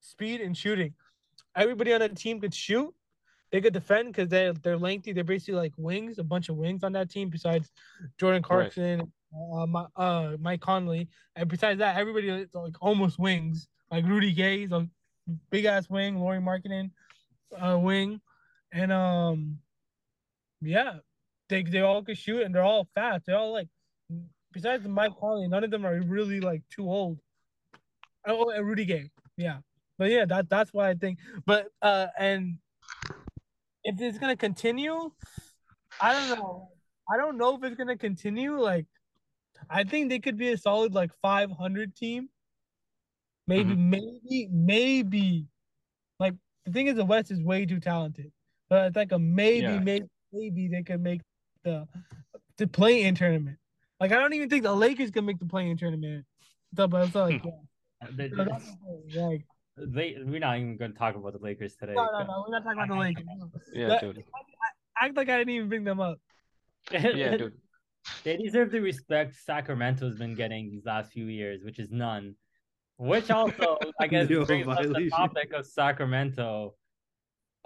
speed, 0.00 0.40
and 0.40 0.56
shooting. 0.56 0.94
Everybody 1.54 1.92
on 1.92 2.00
the 2.00 2.08
team 2.08 2.40
could 2.40 2.54
shoot. 2.54 2.92
They 3.52 3.60
could 3.60 3.72
defend 3.72 4.12
because 4.12 4.28
they 4.28 4.52
they're 4.62 4.78
lengthy. 4.78 5.12
They're 5.12 5.24
basically 5.24 5.54
like 5.54 5.72
wings, 5.76 6.18
a 6.18 6.24
bunch 6.24 6.48
of 6.48 6.56
wings 6.56 6.82
on 6.82 6.92
that 6.92 7.10
team. 7.10 7.28
Besides 7.28 7.70
Jordan 8.18 8.42
Clarkson, 8.42 9.12
right. 9.32 9.88
uh, 9.96 10.00
uh, 10.00 10.36
Mike 10.40 10.60
Conley, 10.60 11.08
and 11.36 11.48
besides 11.48 11.78
that, 11.80 11.96
everybody 11.96 12.28
is 12.28 12.48
like 12.54 12.76
almost 12.80 13.18
wings. 13.18 13.68
Like 13.90 14.06
Rudy 14.06 14.32
Gay, 14.32 14.68
a 14.70 14.86
big 15.50 15.64
ass 15.64 15.90
wing. 15.90 16.18
Lauri 16.18 16.38
Markkanen, 16.38 16.90
uh, 17.60 17.76
wing, 17.78 18.20
and 18.72 18.92
um, 18.92 19.58
yeah, 20.62 20.94
they 21.48 21.62
they 21.62 21.80
all 21.80 22.02
could 22.02 22.16
shoot 22.16 22.42
and 22.42 22.54
they're 22.54 22.62
all 22.62 22.88
fast. 22.94 23.26
They're 23.26 23.36
all 23.36 23.52
like, 23.52 23.68
besides 24.52 24.86
Mike 24.86 25.12
Conley, 25.18 25.48
none 25.48 25.64
of 25.64 25.70
them 25.70 25.86
are 25.86 26.00
really 26.02 26.40
like 26.40 26.62
too 26.70 26.88
old. 26.88 27.18
Oh, 28.26 28.50
and 28.50 28.66
Rudy 28.66 28.84
Gay, 28.84 29.10
yeah. 29.36 29.58
But 29.98 30.10
yeah, 30.10 30.24
that 30.26 30.48
that's 30.48 30.72
why 30.72 30.90
I 30.90 30.94
think. 30.94 31.18
But 31.46 31.68
uh, 31.82 32.06
and 32.18 32.58
if 33.84 34.00
it's 34.00 34.18
gonna 34.18 34.36
continue, 34.36 35.10
I 36.00 36.12
don't 36.12 36.38
know. 36.38 36.68
I 37.12 37.16
don't 37.16 37.36
know 37.36 37.56
if 37.56 37.64
it's 37.64 37.76
gonna 37.76 37.96
continue. 37.96 38.58
Like, 38.58 38.86
I 39.68 39.84
think 39.84 40.08
they 40.08 40.18
could 40.18 40.38
be 40.38 40.52
a 40.52 40.58
solid 40.58 40.94
like 40.94 41.10
500 41.22 41.94
team. 41.94 42.28
Maybe, 43.46 43.74
mm-hmm. 43.74 43.90
maybe, 43.90 44.48
maybe. 44.50 45.46
Like 46.18 46.34
the 46.64 46.72
thing 46.72 46.86
is, 46.86 46.96
the 46.96 47.04
West 47.04 47.30
is 47.30 47.42
way 47.42 47.66
too 47.66 47.80
talented. 47.80 48.32
But 48.68 48.86
it's 48.86 48.96
like 48.96 49.12
a 49.12 49.18
maybe, 49.18 49.66
yeah. 49.66 49.80
maybe, 49.80 50.06
maybe 50.32 50.68
they 50.68 50.82
could 50.82 51.02
make 51.02 51.20
the 51.64 51.86
the 52.56 52.66
play 52.66 53.02
in 53.02 53.14
tournament. 53.14 53.58
Like 54.00 54.12
I 54.12 54.16
don't 54.16 54.32
even 54.32 54.48
think 54.48 54.62
the 54.62 54.74
Lakers 54.74 55.10
can 55.10 55.26
make 55.26 55.38
the 55.38 55.46
play 55.46 55.68
in 55.68 55.76
tournament. 55.76 56.24
But 56.72 56.92
it's 56.94 57.14
like, 57.14 57.42
hmm. 57.42 57.48
yeah. 58.16 58.48
Uh, 59.18 59.24
like 59.26 59.44
they, 59.76 60.16
we're 60.24 60.40
not 60.40 60.56
even 60.56 60.76
going 60.76 60.92
to 60.92 60.98
talk 60.98 61.16
about 61.16 61.32
the 61.32 61.38
Lakers 61.38 61.76
today. 61.76 61.94
No, 61.94 62.06
no, 62.06 62.22
no. 62.24 62.44
We're 62.46 62.58
not 62.58 62.64
talking 62.64 62.82
about 62.82 62.88
the 62.88 63.00
Lakers. 63.00 63.24
Yeah, 63.74 63.88
that, 63.88 64.00
dude. 64.00 64.24
Act 65.00 65.16
like 65.16 65.28
I 65.28 65.38
didn't 65.38 65.54
even 65.54 65.68
bring 65.68 65.84
them 65.84 66.00
up. 66.00 66.18
yeah, 66.90 67.36
dude. 67.36 67.52
They 68.24 68.36
deserve 68.36 68.70
the 68.70 68.80
respect 68.80 69.34
Sacramento's 69.44 70.16
been 70.16 70.34
getting 70.34 70.70
these 70.70 70.84
last 70.86 71.12
few 71.12 71.26
years, 71.26 71.62
which 71.62 71.78
is 71.78 71.90
none. 71.90 72.34
Which 72.96 73.30
also, 73.30 73.78
I 73.98 74.06
guess, 74.08 74.28
brings 74.28 74.66
up 74.66 74.82
the 74.82 75.10
topic 75.10 75.52
of 75.52 75.66
Sacramento. 75.66 76.74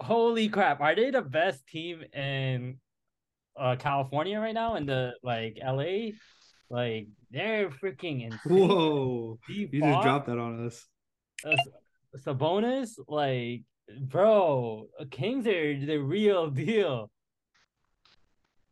Holy 0.01 0.49
crap! 0.49 0.81
Are 0.81 0.95
they 0.95 1.11
the 1.11 1.21
best 1.21 1.67
team 1.67 2.03
in 2.13 2.77
uh, 3.57 3.75
California 3.77 4.39
right 4.39 4.53
now? 4.53 4.75
In 4.75 4.85
the 4.85 5.13
like 5.23 5.57
LA, 5.63 6.11
like 6.69 7.07
they're 7.31 7.69
freaking 7.69 8.23
insane. 8.25 8.39
Whoa! 8.45 9.39
you 9.47 9.67
just 9.67 10.01
dropped 10.01 10.27
that 10.27 10.37
on 10.37 10.65
us. 10.65 10.85
Uh, 11.45 11.55
Sabonis, 12.17 12.91
like, 13.07 13.63
bro, 14.01 14.87
Kings 15.11 15.47
are 15.47 15.85
the 15.85 15.97
real 15.97 16.49
deal. 16.49 17.11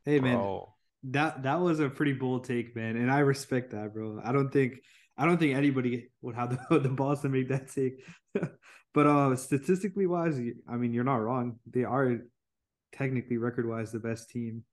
Hey 0.06 0.20
man, 0.20 0.36
bro. 0.36 0.74
that 1.04 1.44
that 1.44 1.62
was 1.62 1.80
a 1.80 1.90
pretty 1.90 2.14
bold 2.14 2.46
take, 2.46 2.76
man, 2.76 2.98
and 2.98 3.12
I 3.12 3.20
respect 3.20 3.72
that, 3.72 3.94
bro. 3.94 4.22
I 4.24 4.32
don't 4.32 4.52
think 4.52 4.80
I 5.18 5.26
don't 5.26 5.38
think 5.38 5.56
anybody 5.56 6.10
would 6.22 6.36
have 6.36 6.58
the, 6.70 6.80
the 6.80 6.90
balls 6.90 7.22
to 7.22 7.30
make 7.30 7.50
that 7.50 7.72
take. 7.72 8.04
but 8.94 9.08
uh 9.08 9.36
statistically 9.36 10.08
wise, 10.08 10.40
I 10.68 10.76
mean, 10.76 10.94
you're 10.94 11.04
not 11.04 11.22
wrong. 11.22 11.60
They 11.70 11.84
are 11.84 12.20
technically 12.92 13.38
record 13.38 13.68
wise 13.68 13.92
the 13.92 14.00
best 14.00 14.30
team 14.30 14.64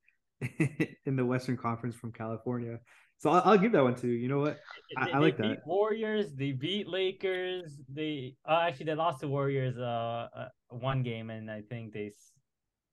in 1.07 1.16
the 1.16 1.24
Western 1.24 1.57
Conference 1.57 1.94
from 1.94 2.12
California. 2.12 2.79
So 3.18 3.31
I'll, 3.31 3.42
I'll, 3.44 3.59
give 3.59 3.72
that 3.72 3.83
one 3.83 3.94
to 3.96 4.07
you. 4.07 4.14
You 4.14 4.29
know 4.29 4.38
what? 4.38 4.59
I, 4.96 5.11
I 5.11 5.18
like 5.18 5.37
that. 5.37 5.59
Warriors. 5.66 6.33
They 6.35 6.53
beat 6.53 6.88
Lakers. 6.88 7.79
They 7.92 8.35
uh, 8.48 8.61
actually 8.62 8.87
they 8.87 8.94
lost 8.94 9.20
to 9.20 9.29
Warriors 9.29 9.76
uh, 9.76 10.29
uh, 10.35 10.48
one 10.70 11.03
game, 11.03 11.29
and 11.29 11.50
I 11.50 11.61
think 11.61 11.92
they, 11.92 12.12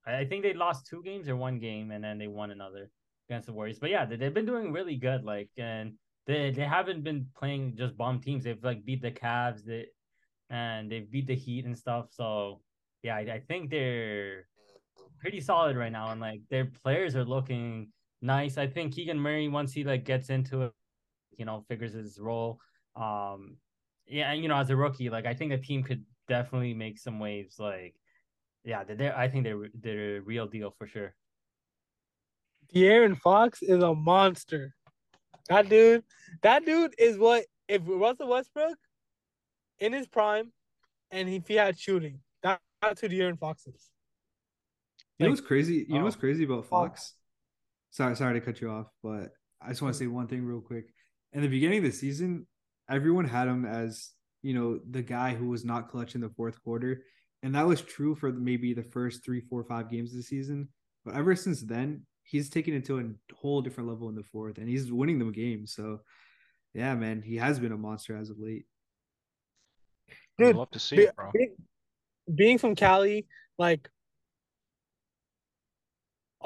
I 0.05 0.25
think 0.25 0.43
they 0.43 0.53
lost 0.53 0.87
two 0.87 1.01
games 1.01 1.29
or 1.29 1.37
one 1.37 1.59
game, 1.59 1.91
and 1.91 2.03
then 2.03 2.17
they 2.17 2.27
won 2.27 2.51
another 2.51 2.91
against 3.29 3.47
the 3.47 3.53
Warriors. 3.53 3.79
But 3.79 3.89
yeah, 3.89 4.05
they, 4.05 4.17
they've 4.17 4.33
been 4.33 4.45
doing 4.45 4.73
really 4.73 4.97
good. 4.97 5.23
Like, 5.23 5.49
and 5.57 5.93
they 6.25 6.51
they 6.51 6.65
haven't 6.65 7.05
been 7.05 7.27
playing 7.37 7.77
just 7.77 7.95
bomb 7.95 8.19
teams. 8.19 8.43
They've 8.43 8.61
like 8.61 8.83
beat 8.83 9.01
the 9.01 9.11
Cavs, 9.11 9.63
they, 9.63 9.85
and 10.49 10.91
they've 10.91 11.09
beat 11.09 11.27
the 11.27 11.35
Heat 11.35 11.63
and 11.63 11.77
stuff. 11.77 12.07
So 12.11 12.59
yeah, 13.01 13.15
I, 13.15 13.19
I 13.19 13.41
think 13.47 13.69
they're 13.69 14.47
pretty 15.19 15.41
solid 15.41 15.75
right 15.77 15.91
now, 15.91 16.11
and 16.11 16.21
like 16.21 16.41
their 16.49 16.65
players 16.65 17.15
are 17.15 17.25
looking 17.25 17.91
nice. 18.21 18.57
I 18.57 18.67
think 18.67 18.93
Keegan 18.93 19.19
Murray 19.19 19.47
once 19.47 19.73
he 19.73 19.83
like 19.83 20.03
gets 20.05 20.29
into 20.29 20.63
it, 20.63 20.71
you 21.37 21.45
know, 21.45 21.63
figures 21.67 21.93
his 21.93 22.19
role. 22.19 22.59
Um, 22.95 23.57
yeah, 24.07 24.31
and 24.31 24.41
you 24.41 24.47
know, 24.47 24.57
as 24.57 24.69
a 24.69 24.75
rookie, 24.75 25.09
like 25.09 25.25
I 25.25 25.33
think 25.33 25.51
the 25.51 25.57
team 25.57 25.83
could 25.83 26.03
definitely 26.27 26.73
make 26.73 26.97
some 26.97 27.19
waves. 27.19 27.59
Like, 27.59 27.95
yeah, 28.63 28.83
they're 28.83 29.17
I 29.17 29.27
think 29.27 29.43
they're 29.43 29.69
they're 29.73 30.17
a 30.17 30.21
real 30.21 30.47
deal 30.47 30.71
for 30.77 30.87
sure. 30.87 31.13
De'Aaron 32.73 33.17
Fox 33.17 33.61
is 33.61 33.81
a 33.81 33.93
monster. 33.93 34.75
That 35.49 35.69
dude, 35.69 36.03
that 36.41 36.65
dude 36.65 36.93
is 36.97 37.17
what 37.17 37.45
if 37.67 37.81
Russell 37.85 38.29
Westbrook 38.29 38.77
in 39.79 39.93
his 39.93 40.07
prime, 40.07 40.51
and 41.11 41.29
if 41.29 41.47
he 41.47 41.55
had 41.55 41.79
shooting, 41.79 42.19
that, 42.43 42.59
that's 42.81 43.01
who 43.01 43.09
De'Aaron 43.09 43.39
Fox 43.39 43.67
is. 43.67 43.89
You 45.17 45.23
like, 45.23 45.27
know 45.27 45.31
what's 45.31 45.47
crazy? 45.47 45.85
You 45.87 45.95
oh, 45.95 45.97
know 45.97 46.03
what's 46.03 46.15
oh. 46.15 46.19
crazy 46.19 46.43
about 46.43 46.65
Fox? 46.65 47.13
sorry, 47.91 48.15
sorry 48.15 48.39
to 48.39 48.45
cut 48.45 48.61
you 48.61 48.69
off, 48.69 48.87
but 49.01 49.31
I 49.61 49.69
just 49.69 49.81
want 49.81 49.93
to 49.93 49.99
say 49.99 50.07
one 50.07 50.27
thing 50.27 50.45
real 50.45 50.61
quick. 50.61 50.93
In 51.33 51.41
the 51.41 51.47
beginning 51.47 51.79
of 51.79 51.83
the 51.85 51.91
season, 51.91 52.45
everyone 52.89 53.25
had 53.25 53.47
him 53.47 53.65
as 53.65 54.11
you 54.43 54.53
know 54.53 54.79
the 54.89 55.01
guy 55.01 55.33
who 55.33 55.47
was 55.47 55.65
not 55.65 55.89
clutch 55.89 56.15
in 56.15 56.21
the 56.21 56.29
fourth 56.29 56.61
quarter, 56.63 57.03
and 57.43 57.55
that 57.55 57.67
was 57.67 57.81
true 57.81 58.15
for 58.15 58.31
maybe 58.31 58.73
the 58.73 58.83
first 58.83 59.25
three, 59.25 59.41
four, 59.41 59.63
five 59.63 59.89
games 59.89 60.11
of 60.11 60.17
the 60.17 60.23
season. 60.23 60.69
But 61.03 61.15
ever 61.15 61.35
since 61.35 61.61
then, 61.61 62.05
he's 62.23 62.49
taken 62.49 62.73
it 62.73 62.85
to 62.85 62.99
a 62.99 63.35
whole 63.35 63.61
different 63.61 63.89
level 63.89 64.09
in 64.09 64.15
the 64.15 64.23
fourth, 64.23 64.57
and 64.57 64.69
he's 64.69 64.91
winning 64.91 65.19
them 65.19 65.31
games. 65.31 65.73
So, 65.73 66.01
yeah, 66.73 66.93
man, 66.95 67.21
he 67.21 67.37
has 67.37 67.59
been 67.59 67.71
a 67.71 67.77
monster 67.77 68.15
as 68.15 68.29
of 68.29 68.37
late. 68.39 68.65
Dude, 70.37 70.49
I'd 70.49 70.55
love 70.55 70.71
to 70.71 70.79
see 70.79 70.97
be, 70.97 71.03
it, 71.03 71.15
bro. 71.15 71.31
Being, 71.33 71.55
being 72.35 72.57
from 72.57 72.75
Cali, 72.75 73.25
like 73.57 73.89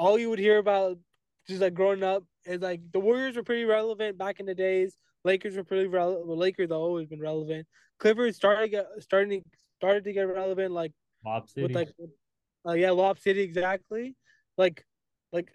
all 0.02 0.18
you 0.18 0.28
would 0.30 0.40
hear 0.40 0.58
about 0.58 0.98
just 1.46 1.60
like 1.60 1.74
growing 1.74 2.02
up, 2.02 2.24
is 2.44 2.60
like 2.60 2.80
the 2.92 2.98
Warriors 2.98 3.36
were 3.36 3.44
pretty 3.44 3.64
relevant 3.64 4.18
back 4.18 4.40
in 4.40 4.46
the 4.46 4.54
days. 4.54 4.96
Lakers 5.24 5.56
were 5.56 5.62
pretty 5.62 5.86
relevant. 5.86 6.26
Well, 6.26 6.36
Lakers 6.36 6.70
have 6.70 6.78
always 6.78 7.06
been 7.06 7.20
relevant. 7.20 7.68
Clippers 8.00 8.34
started 8.34 8.68
get 8.72 8.86
starting 8.98 9.44
started 9.78 10.02
to 10.02 10.12
get 10.12 10.22
relevant 10.22 10.72
like 10.72 10.92
Lob 11.24 11.48
City. 11.48 11.62
with 11.62 11.76
like 11.76 11.90
uh, 12.66 12.72
yeah, 12.72 12.90
Lob 12.90 13.20
City 13.20 13.42
exactly. 13.42 14.16
Like 14.58 14.84
like 15.32 15.50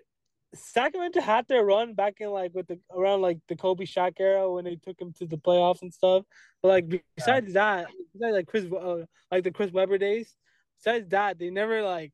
Sacramento 0.56 1.20
had 1.20 1.46
their 1.50 1.66
run 1.66 1.94
back 1.94 2.16
in 2.22 2.30
like 2.30 2.54
with 2.54 2.68
the 2.68 2.80
around 2.96 3.22
like 3.22 3.40
the 3.50 3.58
Kobe 3.58 3.84
Shaq 3.84 4.14
era 4.18 4.50
when 4.50 4.64
they 4.64 4.78
took 4.78 5.00
him 5.00 5.12
to 5.20 5.26
the 5.26 5.38
playoffs 5.38 5.82
and 5.82 5.94
stuff. 5.94 6.24
But 6.62 6.70
like 6.70 7.04
besides 7.18 7.54
yeah. 7.54 7.84
that, 7.84 7.88
besides 8.14 8.34
like 8.34 8.48
Chris 8.48 8.66
uh, 8.72 9.04
like 9.30 9.44
the 9.44 9.52
Chris 9.52 9.74
Webber 9.74 9.98
days, 9.98 10.34
besides 10.80 11.10
that, 11.10 11.38
they 11.38 11.50
never 11.50 11.82
like 11.82 12.14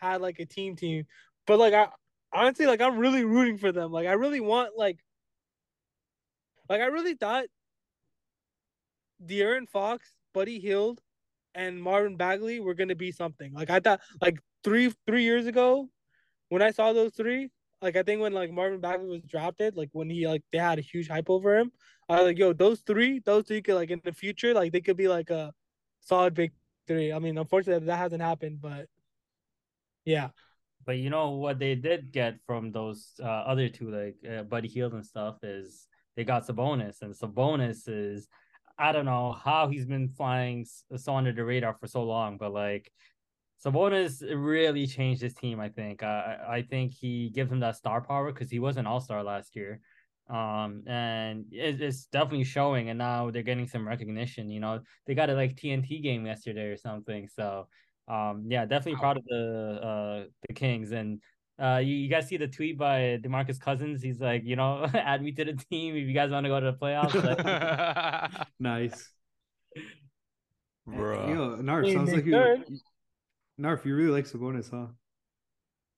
had 0.00 0.20
like 0.20 0.38
a 0.38 0.46
team 0.46 0.76
team, 0.76 1.04
but 1.46 1.58
like 1.58 1.74
I 1.74 1.88
honestly 2.32 2.66
like 2.66 2.80
I'm 2.80 2.98
really 2.98 3.24
rooting 3.24 3.58
for 3.58 3.72
them. 3.72 3.92
Like 3.92 4.06
I 4.06 4.12
really 4.12 4.40
want 4.40 4.76
like 4.76 4.98
like 6.68 6.80
I 6.80 6.86
really 6.86 7.14
thought 7.14 7.46
De'Aaron 9.24 9.68
Fox, 9.68 10.14
Buddy 10.34 10.58
Hield, 10.58 11.00
and 11.54 11.82
Marvin 11.82 12.16
Bagley 12.16 12.60
were 12.60 12.74
gonna 12.74 12.94
be 12.94 13.12
something. 13.12 13.52
Like 13.52 13.70
I 13.70 13.80
thought 13.80 14.00
like 14.20 14.38
three 14.64 14.92
three 15.06 15.24
years 15.24 15.46
ago 15.46 15.88
when 16.48 16.62
I 16.62 16.70
saw 16.70 16.92
those 16.92 17.14
three, 17.14 17.50
like 17.82 17.96
I 17.96 18.02
think 18.02 18.20
when 18.20 18.32
like 18.32 18.50
Marvin 18.50 18.80
Bagley 18.80 19.08
was 19.08 19.22
drafted, 19.22 19.76
like 19.76 19.90
when 19.92 20.10
he 20.10 20.26
like 20.26 20.42
they 20.52 20.58
had 20.58 20.78
a 20.78 20.82
huge 20.82 21.08
hype 21.08 21.30
over 21.30 21.56
him. 21.58 21.72
I 22.08 22.16
was 22.16 22.24
like, 22.24 22.38
yo, 22.38 22.52
those 22.54 22.80
three, 22.80 23.20
those 23.24 23.44
three 23.44 23.60
could 23.60 23.74
like 23.74 23.90
in 23.90 24.00
the 24.02 24.12
future, 24.12 24.54
like 24.54 24.72
they 24.72 24.80
could 24.80 24.96
be 24.96 25.08
like 25.08 25.30
a 25.30 25.52
solid 26.00 26.34
big 26.34 26.52
three. 26.86 27.12
I 27.12 27.18
mean, 27.18 27.38
unfortunately 27.38 27.86
that 27.86 27.96
hasn't 27.96 28.22
happened, 28.22 28.60
but 28.60 28.86
yeah. 30.08 30.28
But 30.86 30.96
you 30.96 31.10
know 31.10 31.30
what 31.30 31.58
they 31.58 31.74
did 31.74 32.12
get 32.12 32.38
from 32.46 32.72
those 32.72 33.12
uh, 33.20 33.26
other 33.26 33.68
two, 33.68 33.90
like 33.90 34.16
uh, 34.28 34.42
Buddy 34.44 34.68
Hield 34.68 34.94
and 34.94 35.04
stuff, 35.04 35.36
is 35.42 35.86
they 36.16 36.24
got 36.24 36.46
Sabonis, 36.46 37.02
and 37.02 37.14
Sabonis 37.14 37.82
is 37.86 38.26
I 38.78 38.92
don't 38.92 39.04
know 39.04 39.32
how 39.32 39.68
he's 39.68 39.84
been 39.84 40.08
flying 40.08 40.64
so 40.96 41.14
under 41.14 41.32
the 41.32 41.44
radar 41.44 41.76
for 41.78 41.86
so 41.86 42.04
long, 42.04 42.38
but 42.38 42.54
like 42.54 42.90
Sabonis 43.62 44.22
really 44.34 44.86
changed 44.86 45.20
his 45.20 45.34
team. 45.34 45.60
I 45.60 45.68
think. 45.68 46.02
Uh, 46.02 46.36
I 46.48 46.64
think 46.70 46.94
he 46.94 47.28
gives 47.30 47.52
him 47.52 47.60
that 47.60 47.76
star 47.76 48.00
power 48.00 48.32
because 48.32 48.50
he 48.50 48.58
was 48.58 48.78
an 48.78 48.86
All 48.86 49.00
Star 49.00 49.22
last 49.22 49.56
year, 49.56 49.80
um, 50.30 50.84
and 50.86 51.44
it, 51.52 51.82
it's 51.82 52.06
definitely 52.06 52.44
showing. 52.44 52.88
And 52.88 52.98
now 52.98 53.30
they're 53.30 53.42
getting 53.42 53.66
some 53.68 53.86
recognition. 53.86 54.48
You 54.48 54.60
know, 54.60 54.80
they 55.06 55.14
got 55.14 55.28
a 55.28 55.34
like 55.34 55.56
TNT 55.56 56.02
game 56.02 56.24
yesterday 56.24 56.68
or 56.68 56.78
something. 56.78 57.28
So, 57.28 57.68
um, 58.08 58.44
yeah, 58.48 58.64
definitely 58.64 58.98
proud 58.98 59.18
of 59.18 59.24
the 59.26 59.80
uh 59.82 60.24
the 60.48 60.54
Kings. 60.54 60.92
And 60.92 61.20
uh, 61.60 61.78
you, 61.78 61.94
you 61.94 62.08
guys 62.08 62.28
see 62.28 62.36
the 62.36 62.46
tweet 62.48 62.78
by 62.78 63.18
Demarcus 63.22 63.60
Cousins? 63.60 64.02
He's 64.02 64.20
like, 64.20 64.44
you 64.44 64.56
know, 64.56 64.84
add 64.94 65.22
me 65.22 65.32
to 65.32 65.44
the 65.44 65.54
team 65.54 65.96
if 65.96 66.06
you 66.06 66.14
guys 66.14 66.30
want 66.30 66.44
to 66.44 66.48
go 66.48 66.60
to 66.60 66.66
the 66.72 66.78
playoffs. 66.78 67.14
Like, 67.22 68.46
nice. 68.60 69.10
Bro. 70.86 71.28
Yo, 71.28 71.56
Narf, 71.56 71.86
Hey, 71.86 71.94
sounds 71.94 72.10
they 72.10 72.16
like 72.16 72.24
you. 72.24 72.32
could. 72.32 72.78
Narf, 73.58 73.84
you 73.84 73.94
really 73.94 74.10
like 74.10 74.24
Sabonis, 74.24 74.70
huh? 74.70 74.86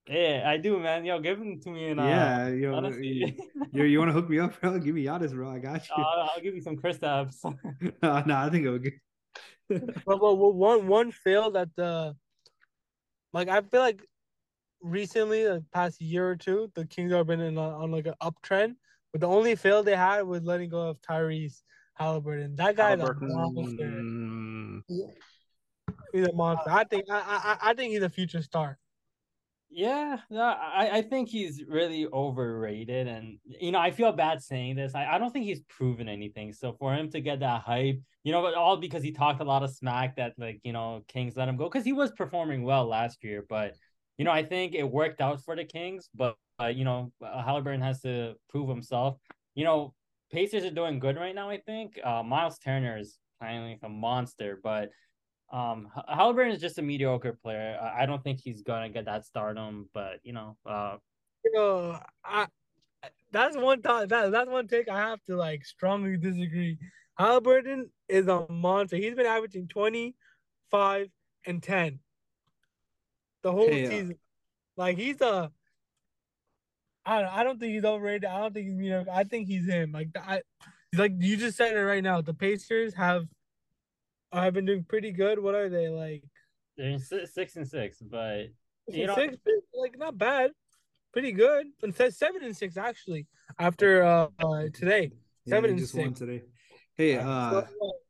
yeah, 0.08 0.44
I 0.46 0.56
do, 0.56 0.78
man. 0.80 1.04
Yo, 1.04 1.20
give 1.20 1.38
him 1.38 1.60
to 1.60 1.70
me 1.70 1.90
and 1.90 2.00
uh, 2.00 2.04
yeah, 2.04 2.48
yo, 2.48 2.74
honestly, 2.74 3.36
you, 3.72 3.84
you 3.84 3.98
want 3.98 4.08
to 4.08 4.12
hook 4.12 4.28
me 4.28 4.38
up, 4.40 4.58
bro? 4.60 4.78
Give 4.78 4.94
me 4.94 5.04
Giannis, 5.04 5.32
bro. 5.32 5.50
I 5.50 5.58
got 5.58 5.86
you. 5.88 5.94
I'll, 5.94 6.30
I'll 6.34 6.40
give 6.42 6.54
you 6.54 6.62
some 6.62 6.76
Kristaps. 6.76 7.44
no, 8.02 8.22
nah, 8.26 8.46
I 8.46 8.50
think 8.50 8.66
it'll 8.66 8.78
get. 8.78 8.94
but, 10.06 10.18
but, 10.18 10.34
one 10.34 10.86
one 10.86 11.12
fail 11.12 11.52
that 11.52 11.68
the 11.76 12.16
like 13.32 13.48
I 13.48 13.60
feel 13.60 13.80
like 13.80 14.02
recently, 14.82 15.44
the 15.44 15.64
past 15.72 16.00
year 16.00 16.28
or 16.28 16.36
two, 16.36 16.70
the 16.74 16.84
Kings 16.86 17.12
have 17.12 17.26
been 17.26 17.40
in 17.40 17.56
a, 17.56 17.60
on 17.60 17.90
like 17.90 18.06
an 18.06 18.14
uptrend. 18.22 18.74
But 19.12 19.20
the 19.20 19.28
only 19.28 19.56
fail 19.56 19.82
they 19.82 19.96
had 19.96 20.22
was 20.22 20.42
letting 20.42 20.70
go 20.70 20.88
of 20.88 21.00
Tyrese 21.00 21.62
Halliburton. 21.94 22.56
That 22.56 22.76
guy's 22.76 23.00
a 23.00 23.14
monster. 23.20 24.82
He's 26.12 26.26
a 26.26 26.32
monster. 26.32 26.70
I 26.70 26.84
think 26.84 27.04
I, 27.10 27.20
I 27.62 27.70
I 27.70 27.74
think 27.74 27.92
he's 27.92 28.02
a 28.02 28.08
future 28.08 28.42
star. 28.42 28.78
Yeah, 29.72 30.16
no, 30.30 30.42
I, 30.42 30.98
I 30.98 31.02
think 31.02 31.28
he's 31.28 31.62
really 31.68 32.04
overrated. 32.12 33.06
And, 33.06 33.38
you 33.44 33.70
know, 33.70 33.78
I 33.78 33.92
feel 33.92 34.10
bad 34.10 34.42
saying 34.42 34.74
this. 34.74 34.96
I, 34.96 35.06
I 35.06 35.18
don't 35.18 35.32
think 35.32 35.44
he's 35.44 35.60
proven 35.68 36.08
anything. 36.08 36.52
So 36.52 36.72
for 36.72 36.92
him 36.92 37.08
to 37.10 37.20
get 37.20 37.38
that 37.40 37.62
hype, 37.62 38.00
you 38.24 38.32
know, 38.32 38.42
but 38.42 38.54
all 38.54 38.76
because 38.76 39.04
he 39.04 39.12
talked 39.12 39.40
a 39.40 39.44
lot 39.44 39.62
of 39.62 39.70
smack 39.70 40.16
that, 40.16 40.32
like, 40.38 40.60
you 40.64 40.72
know, 40.72 41.04
Kings 41.06 41.36
let 41.36 41.48
him 41.48 41.56
go 41.56 41.68
because 41.68 41.84
he 41.84 41.92
was 41.92 42.10
performing 42.10 42.64
well 42.64 42.84
last 42.84 43.22
year. 43.22 43.46
But, 43.48 43.76
you 44.18 44.24
know, 44.24 44.32
I 44.32 44.42
think 44.42 44.74
it 44.74 44.82
worked 44.82 45.20
out 45.20 45.40
for 45.44 45.54
the 45.54 45.64
Kings. 45.64 46.08
But, 46.16 46.34
uh, 46.60 46.66
you 46.66 46.84
know, 46.84 47.12
Halliburton 47.22 47.80
has 47.80 48.00
to 48.00 48.34
prove 48.48 48.68
himself. 48.68 49.18
You 49.54 49.64
know, 49.64 49.94
Pacers 50.32 50.64
are 50.64 50.70
doing 50.70 50.98
good 50.98 51.16
right 51.16 51.34
now, 51.34 51.48
I 51.48 51.58
think. 51.58 51.98
Uh, 52.02 52.24
Miles 52.24 52.58
Turner 52.58 52.98
is 52.98 53.18
playing 53.40 53.70
like 53.70 53.80
a 53.84 53.88
monster, 53.88 54.58
but 54.62 54.90
um, 55.50 55.90
H- 55.96 56.04
Halliburton 56.08 56.52
is 56.52 56.60
just 56.60 56.78
a 56.78 56.82
mediocre 56.82 57.32
player. 57.32 57.78
I 57.80 58.02
I 58.02 58.06
don't 58.06 58.22
think 58.22 58.40
he's 58.40 58.62
gonna 58.62 58.88
get 58.88 59.04
that 59.06 59.24
stardom, 59.24 59.88
but 59.92 60.20
you 60.22 60.32
know, 60.32 60.56
uh, 60.66 60.98
You 61.44 61.52
know, 61.52 61.98
I 62.24 62.46
that's 63.32 63.56
one 63.56 63.82
time 63.82 64.08
that 64.08 64.30
that's 64.32 64.50
one 64.50 64.68
take 64.68 64.88
I 64.88 64.98
have 64.98 65.22
to 65.24 65.36
like 65.36 65.64
strongly 65.64 66.16
disagree. 66.16 66.78
Halliburton 67.18 67.90
is 68.08 68.28
a 68.28 68.46
monster. 68.50 68.96
He's 68.96 69.14
been 69.14 69.26
averaging 69.26 69.68
25 69.68 71.08
and 71.46 71.62
10 71.62 72.00
the 73.42 73.52
whole 73.52 73.66
Hey, 73.68 73.86
uh, 73.86 73.90
season. 73.90 74.18
Like 74.76 74.98
he's 74.98 75.20
a 75.20 75.50
I 77.04 77.22
don't, 77.22 77.32
I 77.32 77.44
don't 77.44 77.58
think 77.58 77.72
he's 77.72 77.84
overrated. 77.84 78.26
I 78.26 78.40
don't 78.40 78.52
think 78.52 78.66
he's 78.68 78.76
mediocre. 78.76 79.10
I 79.10 79.24
think 79.24 79.48
he's 79.48 79.66
him. 79.66 79.92
Like 79.92 80.08
I 80.16 80.42
like 80.94 81.12
you 81.18 81.36
just 81.36 81.56
said 81.56 81.76
it 81.76 81.80
right 81.80 82.02
now. 82.02 82.20
The 82.20 82.34
Pacers 82.34 82.94
have 82.94 83.26
have 84.32 84.54
been 84.54 84.66
doing 84.66 84.84
pretty 84.84 85.12
good. 85.12 85.38
What 85.38 85.54
are 85.54 85.68
they 85.68 85.88
like? 85.88 86.24
they're 86.76 86.88
in 86.90 86.98
six 86.98 87.56
and 87.56 87.68
six, 87.68 87.98
but 88.00 88.46
You 88.88 89.06
know- 89.06 89.14
six, 89.14 89.36
like 89.74 89.98
not 89.98 90.16
bad, 90.16 90.52
pretty 91.12 91.32
good. 91.32 91.66
And 91.82 91.94
says 91.94 92.16
seven 92.16 92.42
and 92.42 92.56
six 92.56 92.76
actually 92.76 93.26
after 93.58 94.02
uh, 94.02 94.28
uh 94.38 94.62
today. 94.72 95.12
Yeah, 95.44 95.56
Seven 95.56 95.62
they 95.64 95.70
and 95.70 95.78
just 95.78 95.94
won 95.94 96.08
six. 96.08 96.20
today. 96.20 96.42
Hey, 96.96 97.16
uh, 97.16 97.62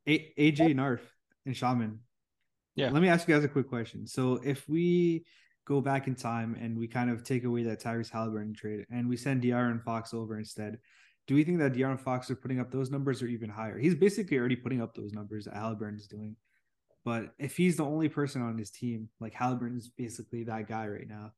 A- 0.07 0.33
AJ 0.39 0.75
Narf 0.77 1.01
and 1.47 1.57
Shaman. 1.57 2.01
Yeah. 2.77 2.91
Let 2.91 3.03
me 3.03 3.09
ask 3.09 3.27
you 3.27 3.35
guys 3.35 3.45
a 3.45 3.49
quick 3.49 3.69
question. 3.69 4.07
So 4.07 4.41
if 4.45 4.69
we 4.69 5.25
go 5.65 5.81
back 5.81 6.07
in 6.07 6.15
time 6.15 6.57
and 6.61 6.77
we 6.79 6.87
kind 6.89 7.11
of 7.11 7.23
take 7.25 7.45
away 7.45 7.63
that 7.65 7.81
Tyrese 7.81 8.11
Halliburton 8.11 8.55
trade 8.55 8.87
and 8.91 9.09
we 9.09 9.17
send 9.17 9.43
De'Aaron 9.43 9.83
Fox 9.83 10.13
over 10.15 10.39
instead, 10.39 10.79
do 11.31 11.37
we 11.37 11.45
think 11.45 11.61
that 11.61 11.75
De'Aaron 11.75 12.01
Fox 12.01 12.29
is 12.29 12.39
putting 12.39 12.59
up 12.59 12.73
those 12.73 12.91
numbers 12.91 13.23
or 13.23 13.29
even 13.29 13.49
higher? 13.49 13.79
He's 13.79 13.95
basically 13.95 14.37
already 14.37 14.57
putting 14.57 14.83
up 14.83 14.97
those 14.97 15.13
numbers 15.13 15.45
that 15.45 15.55
Halliburton 15.55 15.97
is 15.97 16.09
doing. 16.09 16.35
But 17.05 17.35
if 17.39 17.57
he's 17.57 17.77
the 17.77 17.85
only 17.85 18.09
person 18.09 18.43
on 18.43 18.59
his 18.59 18.73
team, 18.73 19.09
like 19.21 19.33
Halliburton 19.33 19.79
is 19.79 19.89
basically 19.97 20.43
that 20.43 20.67
guy 20.67 20.89
right 20.89 21.07
now, 21.09 21.31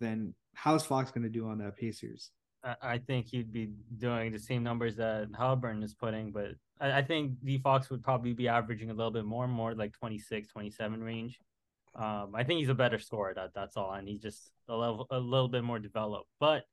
then 0.00 0.34
how's 0.52 0.84
Fox 0.84 1.10
going 1.10 1.22
to 1.22 1.30
do 1.30 1.48
on 1.48 1.56
that 1.60 1.78
Pacers? 1.78 2.30
I, 2.62 2.98
think 2.98 3.28
he'd 3.28 3.50
be 3.50 3.70
doing 3.96 4.32
the 4.32 4.38
same 4.38 4.62
numbers 4.62 4.96
that 4.96 5.28
Halliburton 5.34 5.82
is 5.82 5.94
putting. 5.94 6.30
But 6.30 6.48
I, 6.78 6.98
I 6.98 7.02
think 7.02 7.42
D 7.42 7.56
Fox 7.56 7.88
would 7.88 8.04
probably 8.04 8.34
be 8.34 8.48
averaging 8.48 8.90
a 8.90 8.94
little 8.94 9.12
bit 9.12 9.24
more, 9.24 9.48
more 9.48 9.74
like 9.74 9.94
26, 9.94 10.46
27 10.48 11.02
range. 11.02 11.40
Um, 11.94 12.32
I 12.34 12.44
think 12.44 12.60
he's 12.60 12.68
a 12.68 12.74
better 12.74 12.98
scorer. 12.98 13.32
That 13.32 13.54
that's 13.54 13.78
all, 13.78 13.94
and 13.94 14.06
he's 14.06 14.20
just 14.20 14.50
a 14.68 14.76
level 14.76 15.06
a 15.10 15.18
little 15.18 15.48
bit 15.48 15.64
more 15.64 15.78
developed. 15.78 16.28
But 16.38 16.64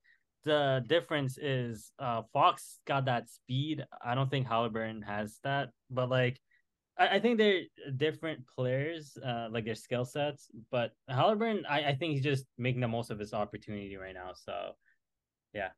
the 0.45 0.83
difference 0.87 1.37
is 1.37 1.91
uh 1.99 2.23
Fox 2.33 2.79
got 2.85 3.05
that 3.05 3.29
speed. 3.29 3.85
I 4.03 4.15
don't 4.15 4.29
think 4.29 4.47
Halliburton 4.47 5.01
has 5.03 5.39
that. 5.43 5.69
But 5.89 6.09
like 6.09 6.39
I, 6.97 7.19
think 7.19 7.37
they're 7.37 7.61
different 7.95 8.45
players, 8.47 9.17
uh 9.25 9.47
like 9.51 9.65
their 9.65 9.75
skill 9.75 10.05
sets. 10.05 10.47
But 10.69 10.91
Halliburton, 11.07 11.65
I, 11.69 11.83
I 11.83 11.95
think 11.95 12.13
he's 12.13 12.23
just 12.23 12.45
making 12.57 12.81
the 12.81 12.87
most 12.87 13.09
of 13.09 13.19
his 13.19 13.33
opportunity 13.33 13.95
right 13.95 14.13
now. 14.13 14.31
So 14.33 14.71
yeah. 15.53 15.69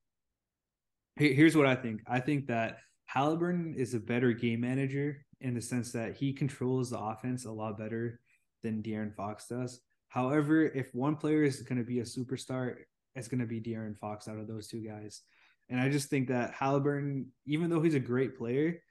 Here's 1.18 1.56
what 1.56 1.68
I 1.68 1.76
think. 1.76 2.02
I 2.08 2.20
think 2.20 2.48
that 2.48 2.78
Halliburton 3.06 3.76
is 3.78 3.94
a 3.94 4.00
better 4.00 4.32
game 4.32 4.62
manager 4.62 5.26
in 5.42 5.54
the 5.54 5.62
sense 5.62 5.92
that 5.92 6.16
he 6.16 6.34
controls 6.34 6.90
the 6.90 7.00
offense 7.00 7.46
a 7.46 7.52
lot 7.52 7.78
better 7.78 8.20
than 8.64 8.82
De'Aaron 8.82 9.14
Fox 9.14 9.48
does. 9.48 9.82
However, 10.08 10.64
if 10.64 10.94
one 10.94 11.16
player 11.16 11.44
is 11.44 11.62
going 11.62 11.78
to 11.78 11.84
be 11.84 12.00
a 12.00 12.04
superstar, 12.04 12.76
it's 13.16 13.28
going 13.28 13.42
to 13.42 13.46
be 13.46 13.62
De'Aaron 13.62 13.98
Fox 13.98 14.28
out 14.28 14.38
of 14.38 14.48
those 14.48 14.68
two 14.68 14.82
guys. 14.82 15.22
And 15.70 15.80
I 15.80 15.90
just 15.90 16.10
think 16.10 16.28
that 16.30 16.54
Halliburton, 16.54 17.28
even 17.46 17.70
though 17.70 17.82
he's 17.82 17.96
a 17.96 18.00
great 18.00 18.38
player, 18.38 18.82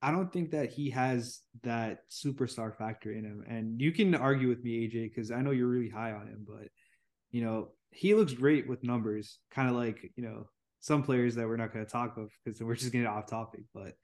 I 0.00 0.12
don't 0.12 0.32
think 0.32 0.52
that 0.52 0.70
he 0.70 0.90
has 0.90 1.40
that 1.62 2.02
superstar 2.10 2.76
factor 2.76 3.10
in 3.10 3.24
him. 3.24 3.44
And 3.48 3.80
you 3.80 3.90
can 3.90 4.14
argue 4.14 4.48
with 4.48 4.62
me, 4.62 4.88
AJ, 4.88 5.10
because 5.10 5.30
I 5.30 5.42
know 5.42 5.50
you're 5.50 5.66
really 5.66 5.88
high 5.88 6.12
on 6.12 6.28
him, 6.28 6.46
but 6.46 6.68
you 7.30 7.42
know, 7.42 7.68
he 7.90 8.14
looks 8.14 8.32
great 8.32 8.68
with 8.68 8.84
numbers, 8.84 9.38
kind 9.50 9.68
of 9.68 9.76
like, 9.76 10.12
you 10.16 10.22
know, 10.22 10.46
some 10.80 11.02
players 11.02 11.34
that 11.34 11.46
we're 11.46 11.56
not 11.56 11.72
going 11.72 11.84
to 11.84 11.90
talk 11.90 12.16
of 12.16 12.30
because 12.44 12.62
we're 12.62 12.76
just 12.76 12.92
getting 12.92 13.06
off 13.06 13.26
topic. 13.26 13.62
But, 13.74 13.94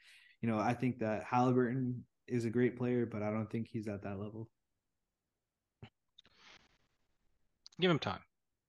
you 0.41 0.49
know, 0.49 0.59
I 0.59 0.75
think 0.75 0.99
that 0.99 1.25
Halliburton 1.25 2.05
is 2.27 2.45
a 2.45 2.51
great 2.51 2.77
player, 2.77 3.07
but 3.07 3.23
I 3.23 3.31
don't 3.31 3.51
think 3.51 3.69
he's 3.71 3.89
at 3.89 4.03
that 4.03 4.19
level. 4.19 4.49
give 7.81 7.91
him 7.91 7.99
time. 7.99 8.21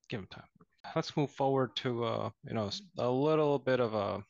Give 0.09 0.19
him 0.19 0.27
time. 0.31 0.43
Let's 0.95 1.15
move 1.15 1.31
forward 1.31 1.75
to 1.77 2.03
uh, 2.03 2.29
you 2.47 2.53
know, 2.53 2.69
a 2.97 3.09
little 3.09 3.59
bit 3.59 3.79
of 3.79 3.93
a 3.93 4.23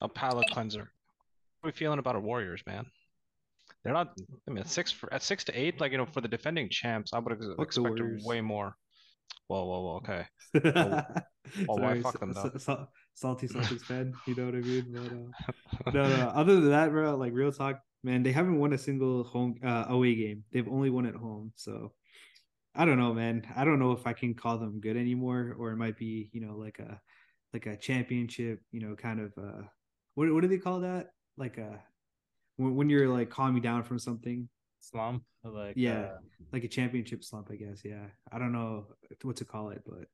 a 0.00 0.08
palate 0.08 0.46
cleanser. 0.52 0.90
What 1.60 1.68
are 1.68 1.72
we 1.72 1.72
feeling 1.72 1.98
about 1.98 2.14
our 2.14 2.20
Warriors, 2.20 2.62
man? 2.66 2.86
They're 3.82 3.92
not. 3.92 4.18
I 4.48 4.50
mean, 4.50 4.58
at 4.58 4.68
six 4.68 4.90
for 4.90 5.12
at 5.12 5.22
six 5.22 5.44
to 5.44 5.58
eight, 5.58 5.80
like 5.80 5.92
you 5.92 5.98
know, 5.98 6.06
for 6.06 6.20
the 6.20 6.28
defending 6.28 6.68
champs, 6.68 7.12
I 7.12 7.18
would 7.18 7.32
expect 7.32 7.78
way 8.24 8.40
more. 8.40 8.74
Whoa, 9.48 9.64
whoa, 9.64 9.80
whoa. 9.80 9.96
Okay. 9.96 10.26
oh, 10.74 11.02
why 11.76 12.00
fuck 12.00 12.18
them, 12.18 12.32
though? 12.32 12.88
salty 13.14 13.46
Celtics 13.46 13.82
fan, 13.82 14.12
you 14.26 14.34
know 14.34 14.46
what 14.46 14.54
I 14.54 14.58
mean? 14.58 15.32
But, 15.84 15.88
uh, 15.88 15.92
no, 15.92 16.16
no. 16.16 16.28
Other 16.34 16.54
than 16.56 16.70
that, 16.70 16.90
bro, 16.90 17.16
like 17.16 17.32
real 17.32 17.52
talk, 17.52 17.80
man, 18.02 18.22
they 18.22 18.32
haven't 18.32 18.58
won 18.58 18.72
a 18.72 18.78
single 18.78 19.24
home 19.24 19.54
uh, 19.64 19.84
away 19.88 20.14
game. 20.16 20.44
They've 20.52 20.68
only 20.68 20.90
won 20.90 21.06
at 21.06 21.14
home. 21.14 21.52
So 21.54 21.92
I 22.76 22.84
don't 22.84 22.98
know, 22.98 23.14
man. 23.14 23.46
I 23.56 23.64
don't 23.64 23.78
know 23.78 23.92
if 23.92 24.06
I 24.06 24.12
can 24.12 24.34
call 24.34 24.58
them 24.58 24.80
good 24.80 24.96
anymore, 24.96 25.56
or 25.58 25.70
it 25.72 25.76
might 25.76 25.96
be, 25.96 26.28
you 26.32 26.40
know, 26.42 26.56
like 26.56 26.78
a 26.78 27.00
like 27.52 27.66
a 27.66 27.76
championship, 27.76 28.60
you 28.70 28.80
know, 28.80 28.94
kind 28.94 29.18
of 29.20 29.32
uh 29.38 29.62
what 30.14 30.32
what 30.32 30.42
do 30.42 30.48
they 30.48 30.58
call 30.58 30.80
that? 30.80 31.08
Like 31.38 31.56
a 31.58 31.82
when, 32.56 32.76
when 32.76 32.90
you're 32.90 33.08
like 33.08 33.30
calming 33.30 33.62
down 33.62 33.82
from 33.82 33.98
something. 33.98 34.48
Slump, 34.80 35.24
like 35.42 35.74
Yeah. 35.76 36.00
uh, 36.02 36.18
Like 36.52 36.64
a 36.64 36.68
championship 36.68 37.24
slump, 37.24 37.48
I 37.50 37.56
guess. 37.56 37.80
Yeah. 37.84 38.06
I 38.30 38.38
don't 38.38 38.52
know 38.52 38.86
what 39.22 39.36
to 39.36 39.44
call 39.44 39.70
it, 39.70 39.82
but 39.86 40.06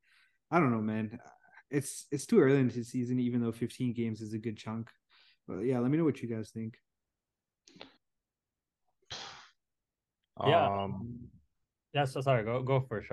I 0.51 0.59
don't 0.61 0.70
know, 0.70 0.81
man. 0.81 1.18
It's 1.70 2.07
it's 2.11 2.27
too 2.27 2.40
early 2.40 2.59
into 2.61 2.77
the 2.77 2.85
season, 2.85 3.18
even 3.18 3.42
though 3.42 3.53
15 3.53 3.92
games 3.92 4.20
is 4.20 4.35
a 4.35 4.38
good 4.38 4.57
chunk. 4.57 4.88
But 5.48 5.61
yeah, 5.61 5.81
let 5.81 5.90
me 5.90 5.98
know 5.98 6.05
what 6.05 6.22
you 6.22 6.29
guys 6.29 6.51
think. 6.51 6.75
Yeah. 10.46 10.85
Um, 10.85 11.12
yeah. 11.94 12.05
So 12.05 12.20
sorry, 12.20 12.44
go 12.44 12.62
go 12.62 12.81
for 12.88 12.98
it. 12.98 13.07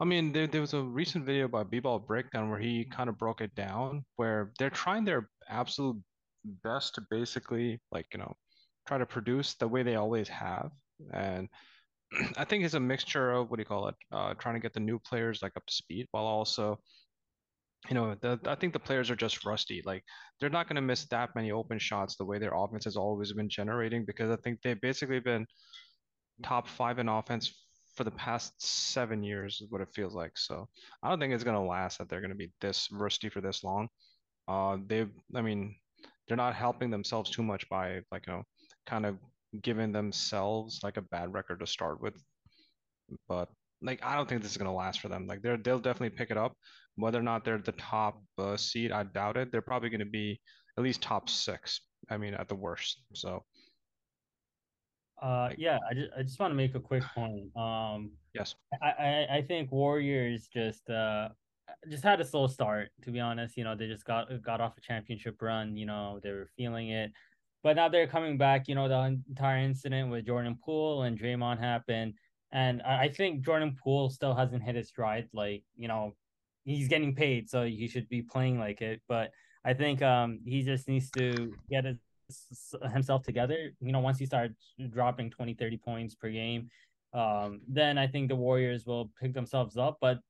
I 0.00 0.04
mean, 0.06 0.32
there, 0.32 0.46
there 0.46 0.62
was 0.62 0.72
a 0.72 0.82
recent 0.82 1.26
video 1.26 1.46
by 1.46 1.62
B-Ball 1.62 1.98
Breakdown 1.98 2.48
where 2.48 2.58
he 2.58 2.86
kind 2.86 3.10
of 3.10 3.18
broke 3.18 3.42
it 3.42 3.54
down, 3.54 4.02
where 4.16 4.50
they're 4.58 4.70
trying 4.70 5.04
their 5.04 5.28
absolute 5.46 6.02
best 6.64 6.94
to 6.94 7.02
basically, 7.10 7.78
like, 7.92 8.06
you 8.14 8.18
know, 8.18 8.34
try 8.88 8.96
to 8.96 9.04
produce 9.04 9.54
the 9.54 9.68
way 9.68 9.82
they 9.82 9.96
always 9.96 10.26
have. 10.28 10.70
And 11.12 11.48
I 12.38 12.44
think 12.44 12.64
it's 12.64 12.74
a 12.74 12.80
mixture 12.80 13.32
of 13.32 13.50
what 13.50 13.56
do 13.56 13.60
you 13.60 13.66
call 13.66 13.88
it? 13.88 13.94
Uh, 14.10 14.32
trying 14.34 14.54
to 14.54 14.60
get 14.60 14.72
the 14.72 14.80
new 14.80 14.98
players 14.98 15.42
like 15.42 15.52
up 15.56 15.66
to 15.66 15.74
speed 15.74 16.06
while 16.12 16.24
also, 16.24 16.78
you 17.90 17.94
know, 17.94 18.16
the, 18.22 18.40
I 18.46 18.54
think 18.54 18.72
the 18.72 18.78
players 18.78 19.10
are 19.10 19.16
just 19.16 19.44
rusty. 19.44 19.82
Like 19.84 20.02
they're 20.40 20.48
not 20.48 20.66
going 20.66 20.76
to 20.76 20.82
miss 20.82 21.04
that 21.06 21.34
many 21.34 21.50
open 21.52 21.78
shots 21.78 22.16
the 22.16 22.24
way 22.24 22.38
their 22.38 22.54
offense 22.54 22.84
has 22.84 22.96
always 22.96 23.34
been 23.34 23.50
generating 23.50 24.06
because 24.06 24.30
I 24.30 24.36
think 24.36 24.60
they've 24.62 24.80
basically 24.80 25.20
been 25.20 25.46
top 26.42 26.68
five 26.68 26.98
in 26.98 27.08
offense 27.08 27.52
for 27.94 28.04
the 28.04 28.10
past 28.12 28.54
seven 28.58 29.22
years 29.22 29.60
is 29.60 29.70
what 29.70 29.80
it 29.80 29.88
feels 29.92 30.14
like. 30.14 30.36
So 30.36 30.68
I 31.02 31.08
don't 31.08 31.18
think 31.20 31.34
it's 31.34 31.44
gonna 31.44 31.64
last 31.64 31.98
that 31.98 32.08
they're 32.08 32.20
gonna 32.20 32.34
be 32.34 32.52
this 32.60 32.88
rusty 32.90 33.28
for 33.28 33.40
this 33.40 33.64
long. 33.64 33.88
Uh, 34.48 34.78
they've, 34.86 35.10
I 35.34 35.42
mean, 35.42 35.76
they're 36.26 36.36
not 36.36 36.54
helping 36.54 36.90
themselves 36.90 37.30
too 37.30 37.42
much 37.42 37.68
by 37.68 38.00
like 38.12 38.26
you 38.26 38.34
know, 38.34 38.42
kind 38.86 39.06
of 39.06 39.18
giving 39.62 39.92
themselves 39.92 40.80
like 40.82 40.96
a 40.96 41.02
bad 41.02 41.32
record 41.32 41.60
to 41.60 41.66
start 41.66 42.00
with. 42.00 42.14
But 43.28 43.48
like 43.82 44.00
I 44.04 44.16
don't 44.16 44.28
think 44.28 44.42
this 44.42 44.52
is 44.52 44.56
gonna 44.56 44.74
last 44.74 45.00
for 45.00 45.08
them. 45.08 45.26
Like 45.26 45.42
they're 45.42 45.56
they'll 45.56 45.78
definitely 45.78 46.16
pick 46.16 46.30
it 46.30 46.36
up. 46.36 46.54
Whether 46.96 47.18
or 47.18 47.22
not 47.22 47.44
they're 47.44 47.58
the 47.58 47.72
top 47.72 48.22
uh, 48.38 48.56
seed, 48.56 48.92
I 48.92 49.04
doubt 49.04 49.36
it. 49.36 49.50
They're 49.50 49.62
probably 49.62 49.90
gonna 49.90 50.04
be 50.04 50.40
at 50.78 50.84
least 50.84 51.02
top 51.02 51.28
six. 51.28 51.80
I 52.08 52.16
mean, 52.16 52.34
at 52.34 52.48
the 52.48 52.54
worst. 52.54 53.02
So 53.14 53.44
Uh, 55.20 55.50
yeah, 55.58 55.78
I 55.88 55.94
just 55.94 56.10
I 56.16 56.22
just 56.22 56.40
want 56.40 56.50
to 56.50 56.54
make 56.56 56.74
a 56.74 56.80
quick 56.80 57.02
point. 57.14 57.54
Um, 57.56 58.12
yes. 58.34 58.54
I, 58.82 58.88
I 58.88 59.36
I 59.36 59.42
think 59.42 59.70
Warriors 59.70 60.48
just 60.52 60.88
uh 60.88 61.28
just 61.88 62.02
had 62.02 62.20
a 62.20 62.24
slow 62.24 62.46
start 62.46 62.90
to 63.02 63.10
be 63.10 63.20
honest. 63.20 63.56
You 63.56 63.64
know, 63.64 63.74
they 63.74 63.86
just 63.86 64.04
got 64.04 64.28
got 64.42 64.60
off 64.60 64.78
a 64.78 64.80
championship 64.80 65.40
run. 65.42 65.76
You 65.76 65.86
know, 65.86 66.20
they 66.22 66.30
were 66.30 66.48
feeling 66.56 66.90
it, 66.90 67.12
but 67.62 67.76
now 67.76 67.88
they're 67.88 68.06
coming 68.06 68.38
back. 68.38 68.66
You 68.66 68.74
know, 68.74 68.88
the 68.88 69.20
entire 69.28 69.58
incident 69.58 70.10
with 70.10 70.26
Jordan 70.26 70.58
Poole 70.64 71.02
and 71.02 71.18
Draymond 71.18 71.58
happened, 71.58 72.14
and 72.50 72.80
I, 72.82 73.02
I 73.04 73.08
think 73.08 73.44
Jordan 73.44 73.76
Poole 73.82 74.08
still 74.08 74.34
hasn't 74.34 74.62
hit 74.62 74.74
his 74.74 74.88
stride. 74.88 75.28
Like 75.34 75.64
you 75.76 75.88
know, 75.88 76.14
he's 76.64 76.88
getting 76.88 77.14
paid, 77.14 77.50
so 77.50 77.64
he 77.64 77.88
should 77.88 78.08
be 78.08 78.22
playing 78.22 78.58
like 78.58 78.80
it. 78.80 79.02
But 79.06 79.32
I 79.66 79.74
think 79.74 80.00
um 80.00 80.40
he 80.46 80.62
just 80.62 80.88
needs 80.88 81.10
to 81.10 81.52
get 81.70 81.84
his, 81.84 81.98
himself 82.92 83.22
together. 83.22 83.72
You 83.80 83.92
know, 83.92 84.00
once 84.00 84.18
he 84.18 84.26
starts 84.26 84.74
dropping 84.90 85.30
20, 85.30 85.54
30 85.54 85.76
points 85.78 86.14
per 86.14 86.30
game 86.30 86.70
um, 87.12 87.60
then 87.68 87.98
I 87.98 88.06
think 88.06 88.28
the 88.28 88.36
Warriors 88.36 88.86
will 88.86 89.10
pick 89.20 89.34
themselves 89.34 89.76
up. 89.76 89.98
But 90.00 90.20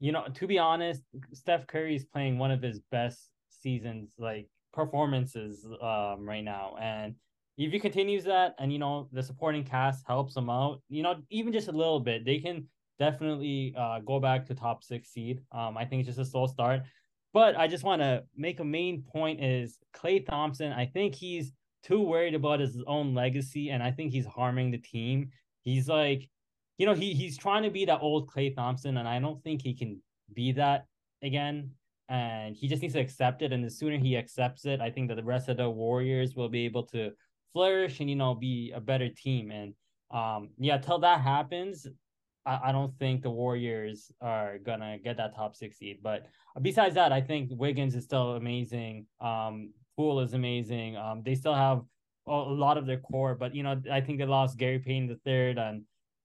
you 0.00 0.12
know, 0.12 0.26
to 0.34 0.46
be 0.46 0.58
honest, 0.58 1.02
Steph 1.32 1.66
Curry 1.66 1.94
is 1.94 2.04
playing 2.04 2.38
one 2.38 2.50
of 2.50 2.62
his 2.62 2.80
best 2.90 3.30
seasons, 3.48 4.14
like 4.18 4.48
performances, 4.72 5.64
um, 5.80 6.26
right 6.28 6.42
now. 6.42 6.76
And 6.80 7.14
if 7.56 7.70
he 7.70 7.78
continues 7.78 8.24
that, 8.24 8.54
and 8.58 8.72
you 8.72 8.78
know, 8.78 9.08
the 9.12 9.22
supporting 9.22 9.64
cast 9.64 10.04
helps 10.06 10.36
him 10.36 10.50
out, 10.50 10.82
you 10.88 11.02
know, 11.02 11.16
even 11.30 11.52
just 11.52 11.68
a 11.68 11.72
little 11.72 12.00
bit, 12.00 12.24
they 12.24 12.38
can 12.38 12.66
definitely 12.98 13.74
uh 13.76 13.98
go 14.00 14.20
back 14.20 14.46
to 14.46 14.54
top 14.54 14.82
six 14.82 15.10
seed. 15.10 15.40
Um, 15.52 15.76
I 15.76 15.84
think 15.84 16.00
it's 16.00 16.16
just 16.16 16.28
a 16.28 16.30
slow 16.30 16.46
start. 16.46 16.82
But 17.32 17.56
I 17.56 17.66
just 17.66 17.84
want 17.84 18.02
to 18.02 18.24
make 18.36 18.60
a 18.60 18.64
main 18.64 19.02
point 19.02 19.42
is 19.42 19.78
Klay 19.94 20.26
Thompson. 20.26 20.72
I 20.72 20.86
think 20.86 21.14
he's 21.14 21.52
too 21.82 22.02
worried 22.02 22.34
about 22.34 22.60
his 22.60 22.82
own 22.86 23.14
legacy, 23.14 23.70
and 23.70 23.82
I 23.82 23.90
think 23.90 24.12
he's 24.12 24.26
harming 24.26 24.70
the 24.70 24.78
team. 24.78 25.30
He's 25.62 25.88
like, 25.88 26.28
you 26.78 26.86
know, 26.86 26.94
he 26.94 27.14
he's 27.14 27.38
trying 27.38 27.62
to 27.62 27.70
be 27.70 27.84
that 27.86 28.00
old 28.00 28.28
Klay 28.28 28.54
Thompson, 28.54 28.96
and 28.98 29.08
I 29.08 29.18
don't 29.18 29.42
think 29.42 29.62
he 29.62 29.74
can 29.74 30.00
be 30.34 30.52
that 30.52 30.86
again. 31.22 31.70
And 32.08 32.54
he 32.54 32.68
just 32.68 32.82
needs 32.82 32.94
to 32.94 33.00
accept 33.00 33.40
it. 33.40 33.52
And 33.52 33.64
the 33.64 33.70
sooner 33.70 33.96
he 33.96 34.16
accepts 34.16 34.66
it, 34.66 34.80
I 34.80 34.90
think 34.90 35.08
that 35.08 35.14
the 35.14 35.22
rest 35.22 35.48
of 35.48 35.56
the 35.56 35.70
Warriors 35.70 36.36
will 36.36 36.50
be 36.50 36.66
able 36.66 36.82
to 36.88 37.12
flourish 37.52 38.00
and 38.00 38.10
you 38.10 38.16
know 38.16 38.34
be 38.34 38.72
a 38.74 38.80
better 38.80 39.08
team. 39.08 39.50
And 39.50 39.74
um, 40.10 40.50
yeah, 40.58 40.76
till 40.78 40.98
that 40.98 41.20
happens, 41.20 41.86
I, 42.46 42.60
I 42.66 42.72
don't 42.72 42.96
think 42.98 43.22
the 43.22 43.30
Warriors 43.30 44.10
are 44.20 44.58
gonna 44.58 44.98
get 44.98 45.16
that 45.16 45.34
top 45.34 45.54
six 45.56 45.78
seed. 45.78 45.98
But 46.02 46.26
besides 46.60 46.94
that, 46.94 47.12
I 47.12 47.20
think 47.20 47.50
Wiggins 47.52 47.94
is 47.94 48.04
still 48.04 48.32
amazing. 48.32 49.06
Um, 49.20 49.72
Poole 49.96 50.20
is 50.20 50.34
amazing. 50.34 50.96
Um, 50.96 51.22
they 51.24 51.34
still 51.34 51.54
have 51.54 51.82
a 52.26 52.32
lot 52.32 52.78
of 52.78 52.86
their 52.86 52.98
core, 52.98 53.34
but 53.34 53.54
you 53.54 53.62
know, 53.62 53.80
I 53.90 54.00
think 54.00 54.18
they 54.18 54.24
lost 54.24 54.56
Gary 54.56 54.78
Payton 54.78 55.08
the 55.08 55.16
third, 55.24 55.58
and 55.58 55.82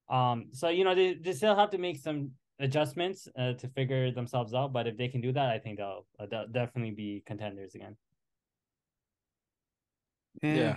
um, 0.09 0.47
so 0.51 0.69
you 0.69 0.83
know, 0.83 0.95
they, 0.95 1.15
they 1.15 1.33
still 1.33 1.55
have 1.55 1.71
to 1.71 1.77
make 1.77 1.97
some 1.97 2.31
adjustments 2.59 3.27
uh, 3.37 3.53
to 3.53 3.67
figure 3.69 4.11
themselves 4.11 4.53
out. 4.53 4.73
But 4.73 4.87
if 4.87 4.97
they 4.97 5.07
can 5.07 5.21
do 5.21 5.31
that, 5.33 5.49
I 5.49 5.59
think 5.59 5.77
they'll, 5.77 6.05
uh, 6.19 6.25
they'll 6.29 6.47
definitely 6.47 6.91
be 6.91 7.23
contenders 7.25 7.75
again. 7.75 7.95
Eh, 10.43 10.55
Yeah. 10.55 10.75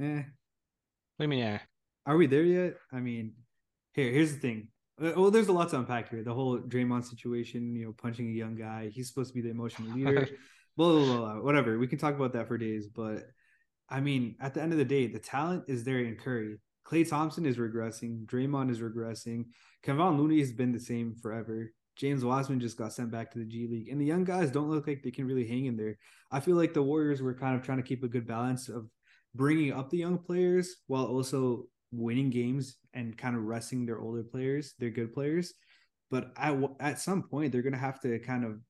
Eh. 0.00 0.22
What 1.16 1.18
do 1.18 1.24
you 1.24 1.28
mean, 1.28 1.38
yeah? 1.38 1.58
Are 2.06 2.16
we 2.16 2.26
there 2.26 2.42
yet? 2.42 2.74
I 2.92 3.00
mean, 3.00 3.32
here, 3.94 4.10
here's 4.10 4.32
the 4.32 4.38
thing. 4.38 4.68
Uh, 5.00 5.12
Well, 5.16 5.30
there's 5.30 5.48
a 5.48 5.52
lot 5.52 5.70
to 5.70 5.78
unpack 5.78 6.10
here. 6.10 6.22
The 6.22 6.34
whole 6.34 6.58
Draymond 6.58 7.04
situation, 7.04 7.74
you 7.74 7.86
know, 7.86 7.92
punching 7.92 8.28
a 8.28 8.32
young 8.32 8.54
guy. 8.54 8.90
He's 8.92 9.08
supposed 9.08 9.30
to 9.30 9.34
be 9.34 9.40
the 9.40 9.50
emotional 9.50 9.92
leader. 9.92 10.28
blah, 10.76 10.92
blah, 10.92 11.04
blah, 11.04 11.16
blah, 11.16 11.42
whatever. 11.42 11.78
We 11.78 11.86
can 11.86 11.98
talk 11.98 12.14
about 12.14 12.32
that 12.34 12.48
for 12.48 12.58
days. 12.58 12.88
But 12.88 13.24
I 13.88 14.00
mean, 14.00 14.36
at 14.40 14.54
the 14.54 14.62
end 14.62 14.72
of 14.72 14.78
the 14.78 14.84
day, 14.84 15.06
the 15.06 15.18
talent 15.18 15.64
is 15.68 15.84
there 15.84 15.98
in 15.98 16.16
Curry. 16.16 16.56
Klay 16.86 17.08
Thompson 17.08 17.46
is 17.46 17.56
regressing. 17.56 18.26
Draymond 18.26 18.70
is 18.70 18.80
regressing. 18.80 19.46
Kevon 19.84 20.18
Looney 20.18 20.40
has 20.40 20.52
been 20.52 20.72
the 20.72 20.80
same 20.80 21.14
forever. 21.22 21.72
James 21.96 22.24
Wiseman 22.24 22.60
just 22.60 22.76
got 22.76 22.92
sent 22.92 23.10
back 23.10 23.30
to 23.32 23.38
the 23.38 23.44
G 23.44 23.68
League. 23.68 23.88
And 23.88 24.00
the 24.00 24.04
young 24.04 24.24
guys 24.24 24.50
don't 24.50 24.68
look 24.68 24.86
like 24.86 25.02
they 25.02 25.10
can 25.10 25.26
really 25.26 25.46
hang 25.46 25.66
in 25.66 25.76
there. 25.76 25.96
I 26.30 26.40
feel 26.40 26.56
like 26.56 26.74
the 26.74 26.82
Warriors 26.82 27.22
were 27.22 27.34
kind 27.34 27.56
of 27.56 27.62
trying 27.62 27.78
to 27.78 27.84
keep 27.84 28.02
a 28.02 28.08
good 28.08 28.26
balance 28.26 28.68
of 28.68 28.88
bringing 29.34 29.72
up 29.72 29.90
the 29.90 29.98
young 29.98 30.18
players 30.18 30.76
while 30.86 31.06
also 31.06 31.66
winning 31.98 32.30
games 32.30 32.76
and 32.92 33.16
kind 33.16 33.36
of 33.36 33.44
resting 33.44 33.86
their 33.86 34.00
older 34.00 34.22
players, 34.22 34.74
their 34.78 34.90
good 34.90 35.12
players. 35.12 35.54
But 36.10 36.32
at, 36.36 36.56
at 36.80 37.00
some 37.00 37.22
point, 37.22 37.52
they're 37.52 37.62
going 37.62 37.72
to 37.72 37.78
have 37.78 38.00
to 38.02 38.18
kind 38.18 38.44
of 38.44 38.60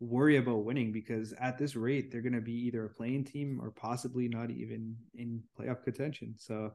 worry 0.00 0.36
about 0.36 0.64
winning 0.64 0.92
because 0.92 1.32
at 1.40 1.58
this 1.58 1.76
rate, 1.76 2.10
they're 2.10 2.22
going 2.22 2.32
to 2.32 2.40
be 2.40 2.66
either 2.66 2.84
a 2.84 2.90
playing 2.90 3.24
team 3.24 3.60
or 3.62 3.70
possibly 3.70 4.28
not 4.28 4.50
even 4.50 4.96
in 5.14 5.42
playoff 5.58 5.82
contention. 5.82 6.34
So 6.36 6.72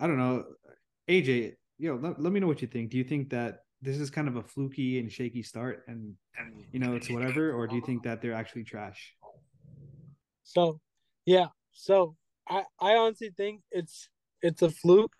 I 0.00 0.06
don't 0.06 0.18
know. 0.18 0.44
AJ, 1.08 1.54
you 1.78 1.88
know, 1.88 1.96
let, 2.00 2.20
let 2.20 2.32
me 2.32 2.40
know 2.40 2.46
what 2.46 2.62
you 2.62 2.68
think. 2.68 2.90
Do 2.90 2.98
you 2.98 3.04
think 3.04 3.30
that 3.30 3.60
this 3.80 3.98
is 3.98 4.10
kind 4.10 4.28
of 4.28 4.36
a 4.36 4.42
fluky 4.42 5.00
and 5.00 5.10
shaky 5.10 5.42
start 5.42 5.82
and, 5.88 6.14
you 6.70 6.78
know, 6.78 6.94
it's 6.94 7.10
whatever? 7.10 7.52
Or 7.52 7.66
do 7.66 7.74
you 7.74 7.82
think 7.82 8.04
that 8.04 8.22
they're 8.22 8.34
actually 8.34 8.64
trash? 8.64 9.14
So, 10.44 10.80
yeah. 11.26 11.46
So 11.72 12.16
I 12.48 12.64
I 12.80 12.96
honestly 12.96 13.30
think 13.36 13.62
it's 13.70 14.08
it's 14.42 14.62
a 14.62 14.70
fluke, 14.70 15.14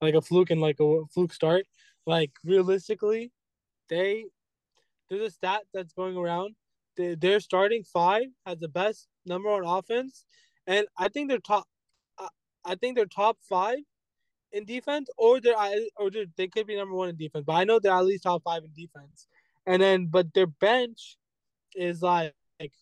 like 0.00 0.14
a 0.14 0.20
fluke 0.20 0.50
and 0.50 0.60
like 0.60 0.80
a 0.80 1.02
fluke 1.12 1.32
start. 1.32 1.66
Like 2.06 2.32
realistically, 2.44 3.32
they 3.88 4.26
there's 5.08 5.28
a 5.28 5.30
stat 5.30 5.62
that's 5.72 5.92
going 5.92 6.16
around. 6.16 6.54
They, 6.96 7.14
their 7.14 7.40
starting 7.40 7.84
five 7.84 8.26
has 8.46 8.58
the 8.58 8.68
best 8.68 9.08
number 9.26 9.48
on 9.50 9.64
offense, 9.64 10.24
and 10.66 10.86
I 10.98 11.08
think 11.08 11.28
they're 11.28 11.38
top. 11.38 11.66
I, 12.64 12.74
think 12.74 12.96
they're 12.96 13.06
top 13.06 13.38
five 13.48 13.78
in 14.52 14.64
defense, 14.64 15.08
or 15.16 15.40
they're 15.40 15.56
or 15.96 16.10
they're, 16.10 16.26
they 16.36 16.48
could 16.48 16.66
be 16.66 16.76
number 16.76 16.94
one 16.94 17.08
in 17.08 17.16
defense. 17.16 17.44
But 17.46 17.54
I 17.54 17.64
know 17.64 17.78
they're 17.78 17.92
at 17.92 18.04
least 18.04 18.24
top 18.24 18.42
five 18.42 18.62
in 18.64 18.70
defense. 18.74 19.26
And 19.66 19.80
then, 19.80 20.06
but 20.06 20.32
their 20.34 20.46
bench 20.46 21.16
is 21.74 22.02
like 22.02 22.34
like 22.58 22.72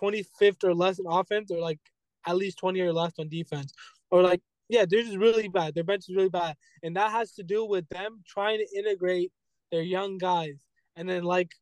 25th 0.00 0.64
or 0.64 0.74
less 0.74 0.98
in 0.98 1.06
offense, 1.08 1.50
or 1.50 1.60
like 1.60 1.80
at 2.26 2.36
least 2.36 2.58
20 2.58 2.80
or 2.80 2.92
less 2.92 3.12
on 3.18 3.28
defense, 3.28 3.72
or 4.10 4.22
like 4.22 4.40
yeah, 4.68 4.84
they're 4.88 5.02
just 5.02 5.16
really 5.16 5.48
bad. 5.48 5.74
Their 5.74 5.84
bench 5.84 6.04
is 6.08 6.16
really 6.16 6.28
bad, 6.28 6.56
and 6.82 6.96
that 6.96 7.10
has 7.12 7.32
to 7.34 7.42
do 7.42 7.64
with 7.64 7.88
them 7.88 8.22
trying 8.26 8.58
to 8.58 8.78
integrate 8.78 9.32
their 9.72 9.82
young 9.82 10.18
guys. 10.18 10.56
And 10.96 11.08
then 11.08 11.24
like 11.24 11.52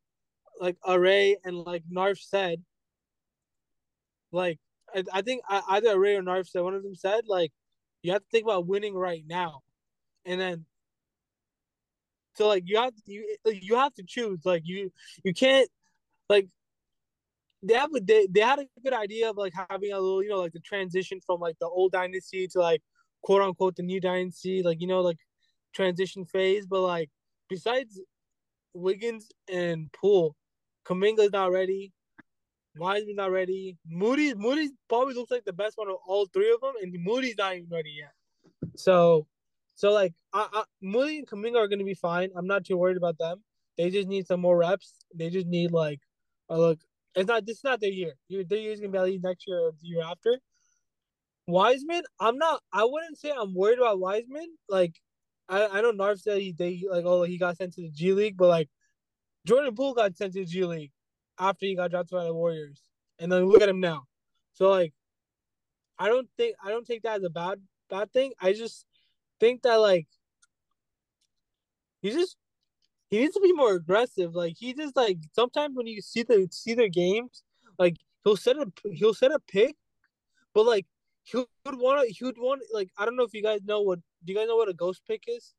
like 0.61 0.77
Aray 0.87 1.37
and 1.45 1.57
like 1.59 1.85
Narf 1.91 2.19
said, 2.19 2.63
like 4.33 4.59
I, 4.95 5.05
I 5.13 5.23
think 5.23 5.43
either 5.49 5.91
Aray 5.91 6.17
or 6.17 6.23
Narf 6.23 6.49
said 6.49 6.63
one 6.63 6.75
of 6.75 6.83
them 6.83 6.95
said 6.95 7.25
like 7.29 7.53
you 8.03 8.13
have 8.13 8.23
to 8.23 8.29
think 8.31 8.45
about 8.45 8.67
winning 8.67 8.95
right 8.95 9.25
now. 9.27 9.63
and 10.25 10.41
then 10.41 10.67
so 12.35 12.49
like 12.49 12.65
you 12.67 12.77
have 12.79 12.93
you 13.07 13.37
you 13.47 13.77
have 13.77 13.95
to 13.95 14.03
choose. 14.05 14.41
Like 14.45 14.63
you 14.67 14.93
you 15.25 15.33
can't 15.35 15.69
like 16.29 16.49
they 17.67 17.75
have 17.75 17.91
they, 18.03 18.27
they 18.31 18.41
had 18.41 18.59
a 18.59 18.67
good 18.83 18.93
idea 18.93 19.31
of 19.31 19.37
like 19.37 19.53
having 19.71 19.93
a 19.93 20.01
little 20.01 20.23
you 20.23 20.29
know 20.29 20.39
like 20.39 20.53
the 20.53 20.61
transition 20.61 21.21
from 21.25 21.41
like 21.41 21.57
the 21.61 21.67
old 21.67 21.93
dynasty 21.93 22.47
to 22.49 22.61
like 22.61 22.83
quote 23.23 23.43
unquote 23.43 23.77
the 23.77 23.83
new 23.83 24.01
dynasty 24.01 24.63
like 24.63 24.81
you 24.81 24.87
know 24.87 25.01
like 25.01 25.19
transition 25.75 26.25
phase 26.25 26.67
but 26.67 26.81
like 26.81 27.11
besides 27.49 28.01
Wiggins 28.77 29.31
and 29.51 29.91
Poole, 29.93 30.37
Kuminga's 30.87 31.33
not 31.33 31.51
ready. 31.51 31.93
Wiseman's 32.79 33.17
not 33.17 33.31
ready. 33.31 33.79
Moody 33.87 34.35
Moody 34.35 34.71
probably 34.89 35.15
looks 35.15 35.31
like 35.31 35.45
the 35.45 35.53
best 35.53 35.79
one 35.79 35.89
of 35.89 35.97
all 36.07 36.27
three 36.27 36.53
of 36.53 36.61
them, 36.61 36.75
and 36.83 36.95
Moody's 37.03 37.37
not 37.39 37.57
even 37.57 37.69
ready 37.71 37.97
yet. 37.99 38.13
So, 38.77 39.27
so 39.75 39.93
like, 39.93 40.13
I, 40.33 40.47
I, 40.53 40.65
Moody 40.83 41.19
and 41.19 41.27
Kuminga 41.27 41.57
are 41.57 41.69
gonna 41.69 41.85
be 41.85 41.95
fine. 41.95 42.31
I'm 42.37 42.47
not 42.47 42.65
too 42.65 42.77
worried 42.77 42.99
about 42.99 43.19
them. 43.19 43.43
They 43.79 43.91
just 43.91 44.09
need 44.09 44.27
some 44.27 44.41
more 44.41 44.57
reps. 44.57 44.93
They 45.15 45.31
just 45.31 45.47
need 45.47 45.73
like, 45.73 46.01
a 46.49 46.59
look. 46.59 46.79
It's 47.17 47.27
not. 47.29 47.49
Is 47.49 47.65
not 47.65 47.81
their 47.81 47.91
year. 47.91 48.13
Their 48.29 48.59
year 48.59 48.73
is 48.73 48.81
gonna 48.81 48.93
be 48.93 48.99
at 48.99 49.05
least 49.05 49.25
next 49.25 49.49
year 49.49 49.59
or 49.59 49.73
the 49.73 49.87
year 49.87 50.03
after. 50.05 50.39
Wiseman, 51.47 52.03
I'm 52.21 52.37
not. 52.37 52.63
I 52.73 52.85
wouldn't 52.85 53.19
say 53.19 53.33
I'm 53.37 53.55
worried 53.55 53.79
about 53.79 53.99
Wiseman. 53.99 54.57
Like, 54.69 55.01
I 55.49 55.67
I 55.67 55.81
know 55.81 55.93
Narf 55.93 56.21
said 56.21 56.43
he 56.43 56.53
they 56.53 56.83
like 56.91 57.05
oh 57.07 57.23
he 57.23 57.39
got 57.39 57.57
sent 57.57 57.73
to 57.75 57.83
the 57.83 57.91
G 57.91 58.13
League, 58.13 58.37
but 58.37 58.49
like 58.49 58.69
Jordan 59.47 59.75
Poole 59.75 59.95
got 59.95 60.17
sent 60.17 60.35
to 60.35 60.41
the 60.41 60.47
G 60.47 60.65
League 60.65 60.93
after 61.39 61.67
he 61.67 61.75
got 61.75 61.91
drafted 61.91 62.17
by 62.17 62.25
the 62.25 62.35
Warriors, 62.35 62.83
and 63.19 63.33
then 63.33 63.47
look 63.47 63.63
at 63.63 63.69
him 63.69 63.81
now. 63.81 64.05
So 64.53 64.69
like, 64.69 64.93
I 65.99 66.09
don't 66.09 66.29
think 66.37 66.57
I 66.63 66.69
don't 66.69 66.87
take 66.87 67.03
that 67.03 67.19
as 67.19 67.25
a 67.25 67.31
bad 67.31 67.61
bad 67.89 68.13
thing. 68.13 68.33
I 68.41 68.53
just 68.53 68.85
think 69.41 69.63
that 69.63 69.77
like 69.77 70.07
he 72.03 72.11
just 72.11 72.37
he 73.09 73.21
needs 73.21 73.35
to 73.35 73.41
be 73.41 73.53
more 73.53 73.75
aggressive. 73.75 74.35
Like 74.35 74.57
he 74.59 74.75
just 74.75 74.97
like 74.97 75.19
sometimes 75.33 75.77
when 75.77 75.87
you 75.87 76.01
see 76.01 76.23
the 76.23 76.49
see 76.51 76.75
their 76.75 76.89
games, 76.89 77.43
like 77.79 77.97
he'll 78.25 78.37
set 78.37 78.57
a 78.57 78.67
he'll 78.93 79.15
set 79.15 79.31
a 79.31 79.39
pick, 79.49 79.77
but 80.55 80.67
like 80.67 80.87
he 81.25 81.39
would 81.39 81.79
want 81.79 82.07
to 82.07 82.13
he 82.13 82.25
would 82.25 82.39
want 82.39 82.63
like 82.73 82.91
I 82.99 83.05
don't 83.05 83.17
know 83.17 83.25
if 83.25 83.35
you 83.35 83.43
guys 83.43 83.61
know 83.65 83.81
what 83.81 84.01
do 84.25 84.33
you 84.33 84.39
guys 84.39 84.49
know 84.49 84.57
what 84.57 84.69
a 84.69 84.75
ghost 84.75 85.03
pick 85.07 85.25
is? 85.29 85.55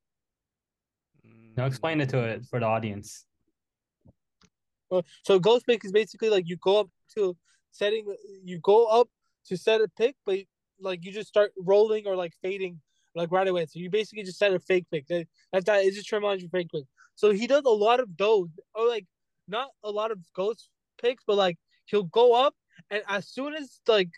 No, 1.55 1.65
explain 1.65 2.01
it 2.01 2.09
to 2.09 2.19
it 2.19 2.45
for 2.45 2.59
the 2.59 2.65
audience. 2.65 3.25
Uh, 4.91 5.01
so 5.23 5.39
ghost 5.39 5.65
pick 5.65 5.83
is 5.83 5.91
basically 5.91 6.29
like 6.29 6.47
you 6.47 6.55
go 6.57 6.79
up 6.79 6.89
to 7.15 7.35
setting, 7.71 8.05
you 8.43 8.59
go 8.59 8.85
up 8.85 9.09
to 9.47 9.57
set 9.57 9.81
a 9.81 9.87
pick, 9.97 10.15
but 10.25 10.39
like 10.79 11.03
you 11.03 11.11
just 11.11 11.27
start 11.27 11.51
rolling 11.57 12.05
or 12.05 12.15
like 12.15 12.33
fading 12.41 12.79
like 13.15 13.31
right 13.31 13.47
away. 13.47 13.65
So 13.65 13.79
you 13.79 13.89
basically 13.89 14.23
just 14.23 14.37
set 14.37 14.53
a 14.53 14.59
fake 14.59 14.85
pick. 14.91 15.07
That, 15.07 15.27
that's 15.51 15.65
that. 15.65 15.83
It 15.83 15.93
just 15.93 16.11
reminds 16.11 16.43
you 16.43 16.49
fake 16.49 16.69
pick. 16.71 16.83
So 17.17 17.31
he 17.31 17.47
does 17.47 17.63
a 17.65 17.69
lot 17.69 17.99
of 17.99 18.15
those, 18.15 18.47
or 18.73 18.87
like 18.87 19.05
not 19.47 19.67
a 19.83 19.91
lot 19.91 20.11
of 20.11 20.19
ghost 20.33 20.69
picks, 21.01 21.23
but 21.27 21.35
like 21.35 21.57
he'll 21.85 22.03
go 22.03 22.33
up 22.33 22.53
and 22.89 23.01
as 23.09 23.27
soon 23.27 23.53
as 23.53 23.79
like 23.87 24.09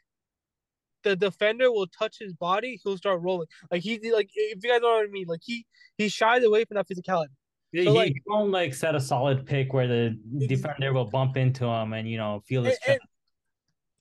the 1.04 1.16
defender 1.16 1.72
will 1.72 1.88
touch 1.88 2.18
his 2.20 2.34
body, 2.34 2.80
he'll 2.84 2.98
start 2.98 3.22
rolling. 3.22 3.48
Like 3.72 3.82
he 3.82 4.12
like 4.12 4.30
if 4.34 4.64
you 4.64 4.70
guys 4.70 4.82
know 4.82 4.90
what 4.90 5.06
I 5.06 5.10
mean, 5.10 5.28
like 5.28 5.42
he 5.44 5.66
he 5.98 6.10
shies 6.10 6.44
away 6.44 6.66
from 6.66 6.76
that 6.76 6.88
physicality. 6.88 7.28
So 7.74 7.82
he 7.82 7.90
like, 7.90 8.16
won't 8.26 8.52
like 8.52 8.74
set 8.74 8.96
a 8.96 9.00
solid 9.00 9.46
pick 9.46 9.74
where 9.74 9.88
the 9.88 10.18
defender 10.48 10.92
will 10.92 11.06
bump 11.06 11.38
into 11.38 11.66
him 11.66 11.94
and 11.94 12.10
you 12.10 12.18
know 12.18 12.42
feel 12.48 12.64
his 12.64 12.78
and, 12.86 12.94
and, 12.94 13.02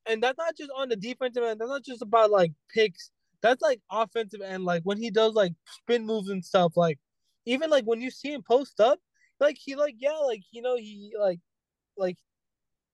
and, 0.07 0.23
that's 0.23 0.39
not 0.39 0.57
just 0.57 0.71
on 0.75 0.89
the 0.89 0.97
defensive 0.97 1.45
end. 1.45 1.61
That's 1.61 1.69
not 1.69 1.85
just 1.85 2.03
about 2.03 2.31
like 2.31 2.53
picks. 2.75 3.11
That's 3.43 3.63
like 3.63 3.81
offensive 3.91 4.41
end. 4.41 4.65
Like 4.65 4.83
when 4.85 4.99
he 4.99 5.11
does 5.11 5.35
like 5.35 5.53
spin 5.67 6.07
moves 6.07 6.31
and 6.31 6.45
stuff. 6.45 6.77
Like 6.77 6.99
even 7.49 7.71
like 7.71 7.85
when 7.85 8.01
you 8.01 8.11
see 8.11 8.33
him 8.33 8.43
post 8.43 8.79
up, 8.81 8.99
like 9.41 9.57
he 9.59 9.75
like 9.75 9.95
yeah, 9.99 10.13
like 10.13 10.43
you 10.51 10.63
know 10.63 10.77
he 10.77 11.15
like 11.19 11.41
like 11.97 12.17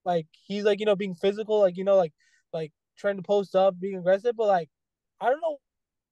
like 0.05 0.27
he's 0.33 0.65
like 0.65 0.81
you 0.81 0.87
know 0.87 0.97
being 0.97 1.15
physical, 1.15 1.61
like 1.61 1.77
you 1.77 1.85
know 1.85 1.97
like 1.97 2.13
like 2.53 2.73
trying 2.97 3.17
to 3.17 3.23
post 3.23 3.57
up, 3.57 3.79
being 3.81 3.97
aggressive. 3.97 4.37
But 4.37 4.47
like 4.47 4.69
I 5.21 5.29
don't 5.29 5.41
know 5.41 5.59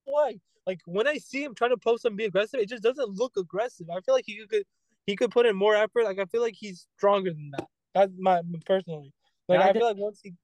why 0.04 0.40
like 0.66 0.80
when 0.86 1.06
I 1.06 1.16
see 1.18 1.44
him 1.44 1.54
trying 1.54 1.70
to 1.70 1.76
post 1.76 2.04
and 2.04 2.16
be 2.16 2.24
aggressive, 2.24 2.60
it 2.60 2.68
just 2.68 2.82
doesn't 2.82 3.10
look 3.10 3.32
aggressive. 3.36 3.86
I 3.90 4.00
feel 4.00 4.14
like 4.14 4.24
he 4.26 4.44
could 4.48 4.64
he 5.06 5.16
could 5.16 5.30
put 5.30 5.46
in 5.46 5.56
more 5.56 5.74
effort. 5.74 6.04
Like 6.04 6.18
I 6.18 6.24
feel 6.26 6.42
like 6.42 6.54
he's 6.56 6.86
stronger 6.96 7.30
than 7.30 7.50
that. 7.56 7.68
That's 7.94 8.12
my 8.18 8.42
personally. 8.66 9.12
Like 9.48 9.60
I, 9.60 9.68
I 9.68 9.72
feel 9.72 9.86
like 9.86 9.96
once 9.96 10.20
he, 10.22 10.34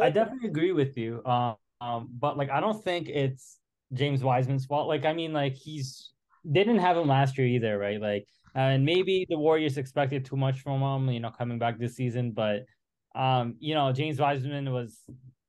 I 0.00 0.10
definitely 0.10 0.48
agree 0.48 0.72
with 0.72 0.96
you. 0.96 1.24
Um, 1.24 1.56
um, 1.80 2.08
but 2.18 2.36
like 2.36 2.50
I 2.50 2.60
don't 2.60 2.82
think 2.82 3.08
it's 3.08 3.58
James 3.92 4.22
Wiseman's 4.22 4.66
fault. 4.66 4.88
Like 4.88 5.04
I 5.04 5.12
mean, 5.12 5.32
like 5.32 5.54
he's 5.54 6.12
they 6.44 6.64
didn't 6.64 6.78
have 6.78 6.96
him 6.96 7.08
last 7.08 7.38
year 7.38 7.46
either, 7.46 7.78
right? 7.78 8.00
Like 8.00 8.26
and 8.54 8.84
maybe 8.84 9.26
the 9.28 9.38
Warriors 9.38 9.78
expected 9.78 10.24
too 10.24 10.36
much 10.36 10.60
from 10.60 10.82
him, 10.82 11.12
you 11.12 11.20
know, 11.20 11.30
coming 11.30 11.58
back 11.58 11.78
this 11.78 11.96
season. 11.96 12.32
But 12.32 12.66
um, 13.14 13.56
you 13.58 13.74
know, 13.74 13.92
James 13.92 14.18
Wiseman 14.18 14.70
was 14.72 14.98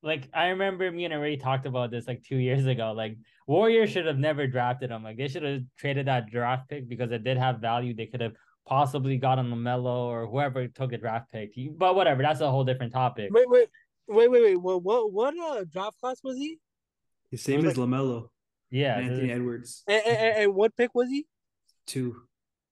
like 0.02 0.30
I 0.34 0.48
remember 0.48 0.90
me 0.92 1.06
and 1.06 1.22
Ray 1.22 1.38
talked 1.38 1.66
about 1.66 1.92
this 1.92 2.08
like 2.08 2.24
two 2.24 2.38
years 2.38 2.66
ago. 2.66 2.94
Like 2.96 3.18
Warriors 3.48 3.90
should 3.90 4.06
have 4.06 4.18
never 4.18 4.48
drafted 4.48 4.92
him. 4.92 5.04
Like 5.04 5.18
they 5.18 5.28
should 5.28 5.44
have 5.44 5.62
traded 5.78 6.08
that 6.08 6.30
draft 6.30 6.70
pick 6.70 6.88
because 6.88 7.12
it 7.12 7.24
did 7.24 7.38
have 7.38 7.60
value. 7.60 7.94
They 7.94 8.06
could 8.06 8.22
have 8.22 8.34
possibly 8.66 9.18
gotten 9.18 9.48
LaMelo 9.48 9.86
or 9.86 10.28
whoever 10.28 10.68
took 10.68 10.94
a 10.94 10.98
draft 10.98 11.32
pick. 11.32 11.52
But 11.78 11.96
whatever, 11.96 12.22
that's 12.22 12.42
a 12.42 12.50
whole 12.50 12.64
different 12.64 12.94
topic. 12.94 13.30
Wait, 13.32 13.50
wait, 13.50 13.68
wait, 14.08 14.32
wait, 14.32 14.44
wait. 14.44 14.62
What 14.62 14.84
what 14.84 15.12
what 15.12 15.34
uh, 15.38 15.66
draft 15.70 16.00
class 16.00 16.22
was 16.24 16.38
he? 16.38 16.60
The 17.32 17.38
same 17.38 17.66
as 17.66 17.78
like, 17.78 17.90
LaMelo. 17.90 18.30
Yeah, 18.74 18.96
Anthony 18.96 19.32
Edwards. 19.32 19.84
And, 19.88 20.02
and, 20.04 20.38
and, 20.38 20.56
what 20.56 20.76
pick 20.76 20.96
was 20.96 21.08
he? 21.08 21.28
Two. 21.86 22.24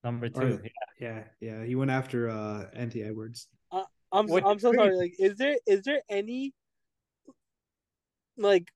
Number 0.03 0.29
two. 0.29 0.41
Or, 0.41 0.61
yeah. 0.63 0.69
yeah, 0.99 1.23
yeah. 1.39 1.63
He 1.63 1.75
went 1.75 1.91
after 1.91 2.27
uh 2.27 2.65
Anthony 2.73 3.03
Edwards. 3.03 3.47
Uh, 3.71 3.83
I'm 4.11 4.27
I'm 4.31 4.57
so 4.57 4.73
sorry. 4.73 4.97
Like, 4.97 5.13
is 5.19 5.37
there 5.37 5.57
is 5.67 5.83
there 5.83 6.01
any 6.09 6.55
like 8.35 8.67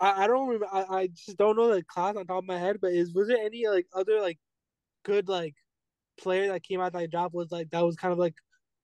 I, 0.00 0.24
I 0.24 0.26
don't 0.26 0.48
remember 0.48 0.66
I, 0.72 0.82
I 0.82 1.06
just 1.06 1.36
don't 1.36 1.56
know 1.56 1.72
the 1.72 1.84
class 1.84 2.16
on 2.16 2.26
top 2.26 2.38
of 2.38 2.48
my 2.48 2.58
head, 2.58 2.78
but 2.82 2.90
is 2.90 3.14
was 3.14 3.28
there 3.28 3.38
any 3.38 3.68
like 3.68 3.86
other 3.94 4.20
like 4.20 4.38
good 5.04 5.28
like 5.28 5.54
player 6.20 6.48
that 6.48 6.64
came 6.64 6.80
out 6.80 6.92
that 6.94 7.08
draft 7.12 7.34
was 7.34 7.52
like 7.52 7.70
that 7.70 7.84
was 7.84 7.94
kind 7.94 8.10
of 8.10 8.18
like 8.18 8.34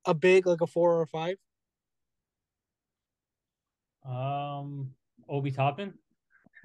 a 0.04 0.14
big 0.14 0.46
like 0.46 0.61
a 0.61 0.68
four 0.68 0.94
or 0.94 1.02
a 1.02 1.06
five? 1.09 1.38
Um 4.09 4.92
Obi 5.28 5.50
Toppin? 5.50 5.94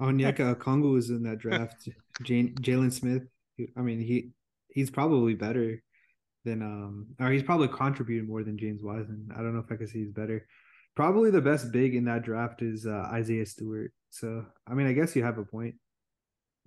Onyeka 0.02 0.54
Okongwu 0.56 0.92
was 0.92 1.10
in 1.10 1.22
that 1.22 1.38
draft. 1.38 1.88
Jane 2.22 2.54
Jalen 2.56 2.92
Smith. 2.92 3.22
I 3.76 3.80
mean 3.80 4.00
he 4.00 4.30
he's 4.68 4.90
probably 4.90 5.34
better 5.34 5.82
than 6.44 6.62
um 6.62 7.06
or 7.20 7.30
he's 7.30 7.42
probably 7.42 7.68
contributed 7.68 8.28
more 8.28 8.42
than 8.42 8.58
James 8.58 8.82
Wiseman. 8.82 9.28
I 9.34 9.38
don't 9.38 9.54
know 9.54 9.60
if 9.60 9.70
I 9.70 9.76
could 9.76 9.88
say 9.88 10.00
he's 10.00 10.12
better. 10.12 10.46
Probably 10.94 11.30
the 11.30 11.40
best 11.40 11.72
big 11.72 11.94
in 11.94 12.04
that 12.04 12.22
draft 12.22 12.60
is 12.60 12.86
uh, 12.86 13.08
Isaiah 13.12 13.46
Stewart. 13.46 13.92
So 14.10 14.44
I 14.66 14.74
mean, 14.74 14.86
I 14.86 14.92
guess 14.92 15.16
you 15.16 15.22
have 15.22 15.38
a 15.38 15.44
point. 15.44 15.76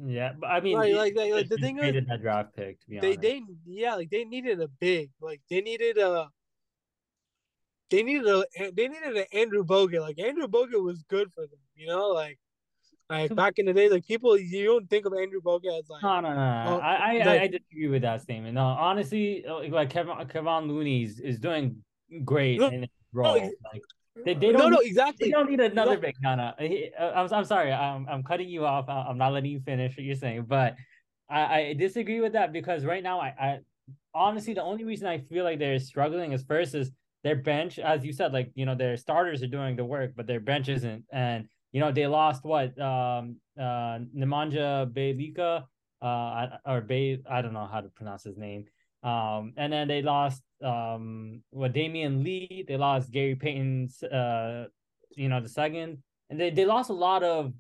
Yeah, 0.04 0.34
but 0.40 0.48
I 0.48 0.60
mean, 0.60 0.78
like, 0.78 1.16
like, 1.16 1.32
like 1.32 1.48
the 1.48 1.58
thing 1.58 1.78
is, 1.78 2.06
that 2.08 2.22
draft 2.22 2.56
pick. 2.56 2.82
To 2.82 2.90
be 2.90 3.00
they 3.00 3.08
honest. 3.10 3.22
they 3.22 3.42
yeah, 3.66 3.96
like 3.96 4.10
they 4.10 4.26
needed 4.26 4.60
a 4.60 4.68
big, 4.68 5.12
like 5.22 5.42
they 5.50 5.62
needed 5.62 5.98
a. 5.98 6.30
They 7.92 8.02
needed 8.02 8.28
a 8.28 8.72
they 8.74 8.88
needed 8.88 9.16
an 9.16 9.26
Andrew 9.32 9.64
Bogut. 9.64 10.02
Like 10.02 10.20
Andrew 10.20 10.48
Bogut 10.48 10.84
was 10.84 11.04
good 11.04 11.32
for 11.34 11.42
them, 11.42 11.60
you 11.76 11.88
know, 11.88 12.08
like 12.08 12.40
like 13.10 13.36
back 13.36 13.54
in 13.58 13.66
the 13.66 13.74
day, 13.74 13.90
like 13.90 14.06
people 14.06 14.38
you 14.38 14.66
don't 14.66 14.90
think 14.90 15.06
of 15.06 15.14
Andrew 15.14 15.42
Bogut 15.42 15.80
as 15.80 15.90
like 15.90 16.02
no 16.02 16.22
no 16.22 16.34
no. 16.34 16.64
Oh, 16.68 16.80
I 16.80 16.96
I, 16.96 17.18
like, 17.18 17.42
I 17.42 17.48
disagree 17.48 17.88
with 17.88 18.02
that 18.02 18.22
statement. 18.22 18.56
No, 18.56 18.66
honestly, 18.66 19.46
like 19.70 19.90
Kevin 19.90 20.16
Kevon 20.28 20.68
Looney 20.68 21.04
is, 21.04 21.20
is 21.20 21.40
doing 21.40 21.84
great 22.24 22.60
no, 22.60 22.68
in 22.68 22.82
his 22.82 22.90
role. 23.14 23.36
No, 23.36 23.52
like, 23.74 23.82
they, 24.24 24.34
they 24.34 24.52
don't 24.52 24.60
no 24.60 24.70
no 24.70 24.78
need, 24.78 24.88
exactly. 24.88 25.28
They 25.28 25.32
don't 25.32 25.50
need 25.50 25.60
another 25.60 25.98
big 25.98 26.16
no 26.22 26.36
no. 26.36 26.54
Uh, 26.60 27.12
I'm 27.16 27.32
I'm 27.32 27.46
sorry. 27.46 27.72
I'm 27.72 28.08
I'm 28.10 28.24
cutting 28.24 28.50
you 28.50 28.66
off. 28.66 28.90
I'm 28.90 29.18
not 29.18 29.34
letting 29.34 29.52
you 29.52 29.60
finish 29.60 29.96
what 29.96 30.04
you're 30.04 30.16
saying, 30.16 30.46
but 30.48 30.76
I, 31.30 31.42
I 31.42 31.74
disagree 31.74 32.22
with 32.22 32.34
that 32.34 32.54
because 32.54 32.86
right 32.86 33.04
now 33.04 33.20
I, 33.20 33.34
I 33.40 33.60
honestly 34.14 34.54
the 34.54 34.64
only 34.64 34.84
reason 34.84 35.08
I 35.08 35.20
feel 35.20 35.44
like 35.44 35.60
they're 35.60 35.80
struggling 35.80 36.32
is 36.32 36.44
first 36.44 36.76
is 36.76 36.92
their 37.24 37.36
bench, 37.36 37.78
as 37.78 38.06
you 38.06 38.14
said, 38.14 38.34
like 38.34 38.52
you 38.56 38.66
know 38.66 38.76
their 38.76 38.98
starters 38.98 39.44
are 39.44 39.48
doing 39.48 39.76
the 39.76 39.86
work, 39.86 40.14
but 40.16 40.28
their 40.28 40.40
bench 40.40 40.70
isn't, 40.70 41.04
and 41.12 41.48
you 41.76 41.82
know 41.82 41.92
they 41.92 42.08
lost 42.08 42.46
what 42.46 42.72
um 42.80 43.36
uh 43.60 44.00
Nemanja 44.16 44.88
Bjelica 44.96 45.66
uh 46.02 46.58
or 46.66 46.80
Bay 46.80 47.20
I 47.30 47.42
don't 47.42 47.52
know 47.52 47.68
how 47.68 47.82
to 47.82 47.90
pronounce 47.90 48.24
his 48.24 48.38
name 48.38 48.64
um, 49.06 49.54
and 49.56 49.72
then 49.72 49.88
they 49.88 50.02
lost 50.02 50.42
um 50.64 51.44
what 51.52 51.74
Damion 51.74 52.24
Lee, 52.24 52.66
they 52.68 52.76
lost 52.76 53.12
Gary 53.12 53.36
Payton's 53.36 54.02
uh 54.02 54.66
you 55.16 55.30
know 55.30 55.40
the 55.40 55.50
second, 55.50 56.02
and 56.30 56.40
they, 56.40 56.50
they 56.50 56.66
lost 56.66 56.90
a 56.90 56.94
lot 56.94 57.24
of 57.24 57.54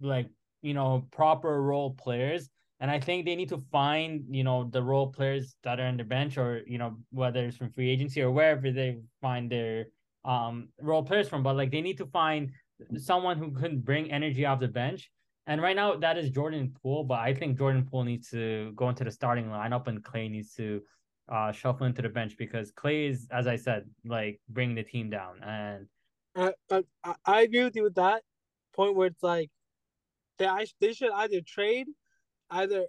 like 0.00 0.28
you 0.60 0.74
know 0.74 1.06
proper 1.10 1.62
role 1.62 1.94
players. 1.94 2.50
And 2.80 2.90
I 2.90 2.98
think 2.98 3.26
they 3.26 3.36
need 3.36 3.50
to 3.50 3.62
find, 3.70 4.24
you 4.30 4.42
know, 4.42 4.64
the 4.64 4.82
role 4.82 5.08
players 5.12 5.54
that 5.64 5.78
are 5.78 5.86
on 5.86 5.98
the 5.98 6.04
bench 6.04 6.38
or, 6.38 6.62
you 6.66 6.78
know, 6.78 6.96
whether 7.10 7.44
it's 7.44 7.58
from 7.58 7.68
free 7.68 7.90
agency 7.90 8.22
or 8.22 8.30
wherever 8.30 8.70
they 8.70 9.00
find 9.20 9.52
their 9.52 9.86
um 10.24 10.68
role 10.80 11.02
players 11.02 11.28
from. 11.28 11.42
But 11.42 11.56
like 11.56 11.70
they 11.70 11.82
need 11.82 11.98
to 11.98 12.06
find 12.06 12.52
someone 12.96 13.38
who 13.38 13.50
can 13.52 13.80
bring 13.80 14.10
energy 14.12 14.44
off 14.46 14.60
the 14.60 14.68
bench 14.68 15.10
And 15.46 15.60
right 15.62 15.74
now, 15.76 15.96
that 15.96 16.16
is 16.18 16.30
Jordan 16.30 16.74
Poole, 16.82 17.04
but 17.04 17.18
I 17.18 17.34
think 17.34 17.58
Jordan 17.58 17.84
Poole 17.90 18.04
needs 18.04 18.30
to 18.30 18.72
go 18.76 18.88
into 18.88 19.04
the 19.04 19.10
starting 19.10 19.46
lineup, 19.46 19.88
and 19.88 20.02
Klay 20.04 20.30
needs 20.30 20.54
to 20.56 20.82
uh, 21.28 21.50
shuffle 21.52 21.86
into 21.86 22.02
the 22.02 22.08
bench 22.08 22.36
because 22.36 22.72
Klay 22.72 23.08
is, 23.10 23.26
as 23.32 23.46
I 23.46 23.56
said, 23.56 23.84
like 24.04 24.40
bringing 24.48 24.76
the 24.76 24.84
team 24.84 25.10
down. 25.10 25.42
And 25.42 25.86
I, 26.36 26.52
I 26.70 27.14
I 27.24 27.42
agree 27.42 27.64
with 27.64 27.76
you 27.76 27.82
with 27.84 27.94
that 27.96 28.22
point 28.74 28.94
where 28.96 29.08
it's 29.08 29.22
like 29.22 29.50
they 30.38 30.48
they 30.80 30.92
should 30.92 31.12
either 31.12 31.40
trade 31.40 31.88
either 32.50 32.86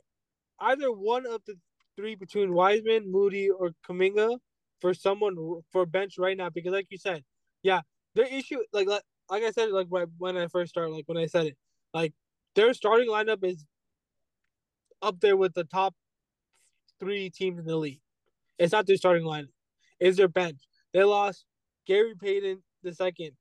either 0.60 0.92
one 0.92 1.26
of 1.26 1.42
the 1.46 1.56
three 1.96 2.16
between 2.16 2.54
Wiseman, 2.54 3.12
Moody, 3.12 3.50
or 3.50 3.72
Kuminga 3.88 4.38
for 4.80 4.94
someone 4.94 5.36
for 5.72 5.86
bench 5.86 6.18
right 6.18 6.38
now 6.38 6.50
because 6.50 6.74
like 6.74 6.88
you 6.89 6.98
said, 6.98 7.24
yeah, 7.64 7.82
their 8.16 8.28
issue 8.28 8.60
like 8.74 8.88
like, 8.88 9.04
like 9.32 9.44
I 9.44 9.52
said 9.52 9.70
like 9.72 9.88
when 9.90 10.38
I 10.38 10.48
first 10.48 10.70
started 10.70 10.92
like 10.92 11.08
when 11.08 11.18
I 11.18 11.26
said 11.26 11.48
it 11.48 11.58
like 11.94 12.14
their 12.56 12.74
starting 12.74 13.10
lineup 13.10 13.44
is 13.44 13.66
up 15.02 15.20
there 15.20 15.38
with 15.38 15.54
the 15.54 15.64
top 15.64 15.96
three 17.00 17.30
teams 17.30 17.58
in 17.58 17.66
the 17.66 17.76
league. 17.76 18.02
It's 18.60 18.74
not 18.74 18.86
their 18.86 18.98
starting 18.98 19.26
lineup. 19.26 19.50
It's 20.00 20.18
their 20.18 20.28
bench. 20.28 20.60
They 20.94 21.04
lost 21.04 21.46
Gary 21.88 22.14
Payton 22.22 22.62
the 22.84 22.94
second. 22.94 23.32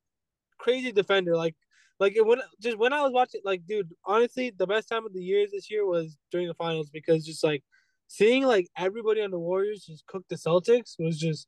Crazy 0.58 0.92
defender. 0.92 1.36
Like 1.36 1.56
like 1.98 2.16
it 2.16 2.24
when 2.24 2.40
just 2.60 2.78
when 2.78 2.92
I 2.92 3.02
was 3.02 3.12
watching 3.12 3.40
like 3.44 3.66
dude, 3.66 3.90
honestly, 4.04 4.52
the 4.56 4.66
best 4.66 4.88
time 4.88 5.04
of 5.04 5.12
the 5.12 5.22
years 5.22 5.50
this 5.52 5.70
year 5.70 5.84
was 5.84 6.16
during 6.30 6.48
the 6.48 6.54
finals 6.54 6.88
because 6.88 7.26
just 7.26 7.44
like 7.44 7.62
seeing 8.06 8.44
like 8.44 8.68
everybody 8.78 9.20
on 9.20 9.30
the 9.30 9.38
Warriors 9.38 9.84
just 9.84 10.06
cook 10.06 10.24
the 10.28 10.36
Celtics 10.36 10.94
was 10.98 11.18
just 11.18 11.46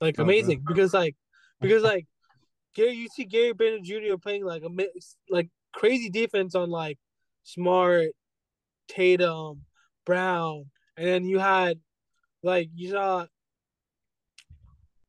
like 0.00 0.16
oh, 0.18 0.22
amazing 0.22 0.62
because 0.66 0.94
like 0.94 1.16
because 1.60 1.82
like 1.82 2.06
Gary 2.74 2.92
you 2.92 3.08
see 3.08 3.24
Gary 3.24 3.54
Payton 3.54 3.84
Jr. 3.84 4.16
playing 4.20 4.44
like 4.44 4.62
a 4.62 4.70
like 5.30 5.48
crazy 5.72 6.10
defense 6.10 6.54
on 6.54 6.70
like 6.70 6.98
Smart, 7.44 8.10
Tatum, 8.88 9.62
Brown, 10.04 10.66
and 10.96 11.06
then 11.06 11.24
you 11.24 11.38
had 11.38 11.80
like 12.42 12.68
you 12.74 12.90
saw 12.90 13.26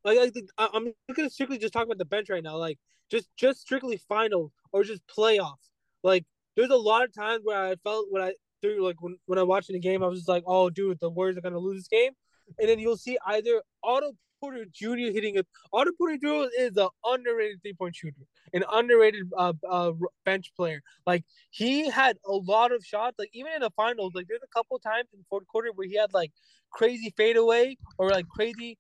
like, 0.04 0.18
like 0.18 0.34
I'm 0.58 0.94
gonna 1.16 1.30
strictly 1.30 1.58
just 1.58 1.74
talk 1.74 1.86
about 1.86 1.98
the 1.98 2.06
bench 2.06 2.30
right 2.30 2.44
now. 2.44 2.58
Like 2.58 2.78
just 3.10 3.30
just 3.38 3.62
strictly 3.62 3.98
final 3.98 4.52
or 4.72 4.84
just 4.84 5.02
playoffs. 5.08 5.70
Like 6.04 6.26
there's 6.56 6.70
a 6.70 6.76
lot 6.76 7.04
of 7.04 7.14
times 7.14 7.42
where 7.44 7.58
I 7.58 7.76
felt 7.84 8.08
when 8.10 8.22
I 8.22 8.34
through 8.62 8.84
like 8.86 9.02
when, 9.02 9.18
when 9.26 9.40
I'm 9.40 9.48
watching 9.48 9.74
the 9.74 9.80
game, 9.80 10.04
I 10.04 10.08
was 10.08 10.20
just 10.20 10.30
like, 10.30 10.44
oh 10.46 10.70
dude, 10.70 11.00
the 11.00 11.10
Warriors 11.10 11.38
are 11.38 11.42
gonna 11.42 11.60
lose 11.60 11.80
this 11.80 11.88
game. 11.88 12.12
And 12.60 12.68
then 12.68 12.80
you'll 12.80 12.98
see 12.98 13.18
either 13.26 13.62
Otto 13.84 14.14
Porter 14.44 14.66
Jr. 14.74 15.14
hitting 15.14 15.36
it. 15.36 15.48
Otto 15.72 15.92
Porter 15.98 16.18
Jr. 16.18 16.50
is 16.60 16.76
an 16.76 16.90
underrated 17.06 17.62
three 17.62 17.74
point 17.74 17.96
shooter, 17.96 18.26
an 18.52 18.66
underrated 18.70 19.24
uh, 19.38 19.54
uh, 19.70 19.94
bench 20.26 20.52
player. 20.58 20.82
Like 21.08 21.24
he 21.52 21.90
had 21.90 22.18
a 22.26 22.34
lot 22.34 22.74
of 22.74 22.84
shots. 22.84 23.18
Like 23.18 23.30
even 23.32 23.54
in 23.54 23.62
the 23.62 23.70
finals, 23.70 24.12
like 24.14 24.28
there's 24.28 24.42
a 24.44 24.54
couple 24.54 24.78
times 24.80 25.08
in 25.14 25.20
the 25.20 25.26
fourth 25.30 25.48
quarter 25.48 25.70
where 25.74 25.88
he 25.88 25.96
had 25.96 26.14
like 26.14 26.32
crazy 26.72 27.14
fadeaway 27.16 27.78
or 27.98 28.10
like 28.10 28.28
crazy, 28.28 28.78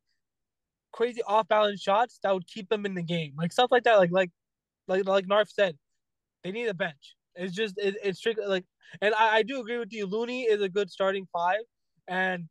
crazy 0.91 1.22
off 1.24 1.47
balance 1.47 1.82
shots 1.82 2.20
that 2.24 2.34
would 2.34 2.47
keep 2.47 2.68
them 2.68 2.86
in 2.86 2.93
the 2.93 3.03
game. 3.03 3.34
Like 3.38 3.53
stuff 3.53 3.72
like 3.72 3.84
that. 3.84 3.97
Like 3.97 4.11
like 4.11 4.32
like 4.89 5.07
like 5.07 5.28
Narf 5.28 5.49
said, 5.49 5.78
they 6.43 6.51
need 6.51 6.68
a 6.68 6.74
bench. 6.74 7.16
It's 7.36 7.55
just 7.55 7.78
it, 7.78 7.95
it's 8.03 8.20
strictly 8.20 8.47
like, 8.47 8.66
and 9.01 9.16
I, 9.16 9.38
I 9.38 9.43
do 9.43 9.61
agree 9.61 9.78
with 9.78 9.93
you. 9.93 10.07
Looney 10.07 10.43
is 10.43 10.61
a 10.61 10.68
good 10.68 10.91
starting 10.91 11.26
five, 11.32 11.61
and 12.09 12.49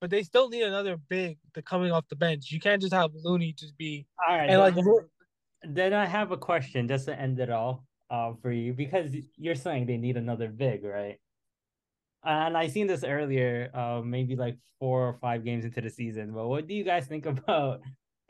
but 0.00 0.10
they 0.10 0.22
still 0.22 0.48
need 0.48 0.62
another 0.62 0.96
big 1.08 1.38
to 1.54 1.62
coming 1.62 1.92
off 1.92 2.08
the 2.08 2.16
bench. 2.16 2.50
You 2.50 2.60
can't 2.60 2.80
just 2.80 2.94
have 2.94 3.10
Looney 3.14 3.52
just 3.52 3.76
be 3.76 4.06
all 4.28 4.36
right. 4.36 4.50
And 4.50 4.60
like, 4.60 4.74
then 5.62 5.92
I 5.92 6.06
have 6.06 6.32
a 6.32 6.36
question 6.36 6.88
just 6.88 7.06
to 7.06 7.18
end 7.18 7.40
it 7.40 7.50
all 7.50 7.84
uh, 8.10 8.32
for 8.40 8.52
you 8.52 8.72
because 8.72 9.14
you're 9.36 9.54
saying 9.54 9.86
they 9.86 9.96
need 9.96 10.16
another 10.16 10.48
big, 10.48 10.84
right? 10.84 11.18
And 12.24 12.56
I 12.56 12.68
seen 12.68 12.86
this 12.86 13.04
earlier, 13.04 13.70
uh, 13.72 14.02
maybe 14.04 14.36
like 14.36 14.58
four 14.80 15.08
or 15.08 15.18
five 15.20 15.44
games 15.44 15.64
into 15.64 15.80
the 15.80 15.90
season. 15.90 16.32
But 16.32 16.48
what 16.48 16.66
do 16.66 16.74
you 16.74 16.84
guys 16.84 17.06
think 17.06 17.26
about 17.26 17.80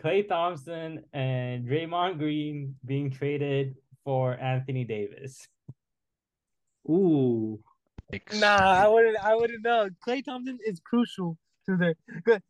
Klay 0.02 0.28
Thompson 0.28 1.04
and 1.12 1.66
Draymond 1.66 2.18
Green 2.18 2.76
being 2.84 3.10
traded 3.10 3.74
for 4.04 4.38
Anthony 4.38 4.84
Davis? 4.84 5.48
Ooh. 6.88 7.58
Nah, 8.34 8.56
I 8.56 8.86
wouldn't. 8.86 9.16
I 9.16 9.34
wouldn't 9.34 9.64
know. 9.64 9.88
Klay 10.06 10.24
Thompson 10.24 10.58
is 10.64 10.78
crucial 10.78 11.36
to 11.66 11.76
the 11.76 11.94
good. 12.24 12.42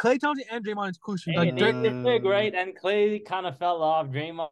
Klay 0.00 0.20
Thompson 0.20 0.46
and 0.50 0.64
Draymond 0.64 0.90
is 0.90 0.98
crucial. 0.98 1.34
Like, 1.34 1.60
uh, 1.60 1.90
big, 2.04 2.24
right? 2.24 2.54
And 2.54 2.76
Clay 2.76 3.18
kind 3.18 3.46
of 3.46 3.58
fell 3.58 3.82
off. 3.82 4.06
Draymond, 4.08 4.48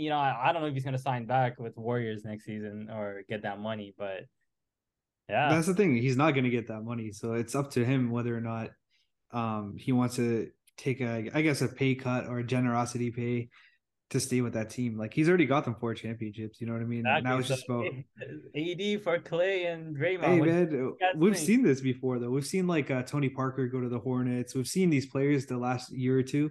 you 0.00 0.08
know, 0.08 0.16
I, 0.16 0.48
I 0.48 0.52
don't 0.52 0.62
know 0.62 0.68
if 0.68 0.74
he's 0.74 0.84
gonna 0.84 0.98
sign 0.98 1.26
back 1.26 1.58
with 1.60 1.76
Warriors 1.76 2.24
next 2.24 2.44
season 2.44 2.88
or 2.90 3.22
get 3.28 3.42
that 3.42 3.60
money, 3.60 3.94
but 3.98 4.24
yeah, 5.28 5.50
that's 5.50 5.66
the 5.66 5.74
thing. 5.74 5.96
He's 5.96 6.16
not 6.16 6.34
gonna 6.34 6.50
get 6.50 6.68
that 6.68 6.82
money, 6.82 7.12
so 7.12 7.34
it's 7.34 7.54
up 7.54 7.70
to 7.72 7.84
him 7.84 8.10
whether 8.10 8.36
or 8.36 8.40
not 8.40 8.70
um 9.32 9.76
he 9.76 9.92
wants 9.92 10.16
to 10.16 10.50
take 10.78 11.00
a, 11.00 11.30
I 11.34 11.42
guess, 11.42 11.62
a 11.62 11.68
pay 11.68 11.94
cut 11.94 12.26
or 12.26 12.38
a 12.38 12.44
generosity 12.44 13.10
pay 13.10 13.48
to 14.10 14.20
stay 14.20 14.40
with 14.40 14.52
that 14.52 14.70
team. 14.70 14.96
Like 14.96 15.12
he's 15.12 15.28
already 15.28 15.46
got 15.46 15.64
them 15.64 15.74
four 15.74 15.94
championships. 15.94 16.60
You 16.60 16.66
know 16.66 16.74
what 16.74 16.82
I 16.82 16.86
mean? 16.86 17.00
Exactly. 17.00 17.30
Now 17.30 17.38
it's 17.38 17.48
just 17.48 17.64
about 17.68 17.86
AD 17.86 19.02
for 19.02 19.18
Klay 19.18 19.72
and 19.72 19.96
Draymond. 19.96 20.24
Hey 20.24 20.40
man, 20.40 20.92
we've 21.16 21.36
seen 21.36 21.62
this 21.62 21.80
before 21.80 22.18
though. 22.18 22.30
We've 22.30 22.46
seen 22.46 22.66
like 22.66 22.90
uh, 22.90 23.02
Tony 23.02 23.28
Parker 23.28 23.66
go 23.66 23.80
to 23.80 23.88
the 23.88 23.98
Hornets. 23.98 24.54
We've 24.54 24.68
seen 24.68 24.90
these 24.90 25.06
players 25.06 25.46
the 25.46 25.56
last 25.56 25.92
year 25.92 26.18
or 26.18 26.22
two 26.22 26.50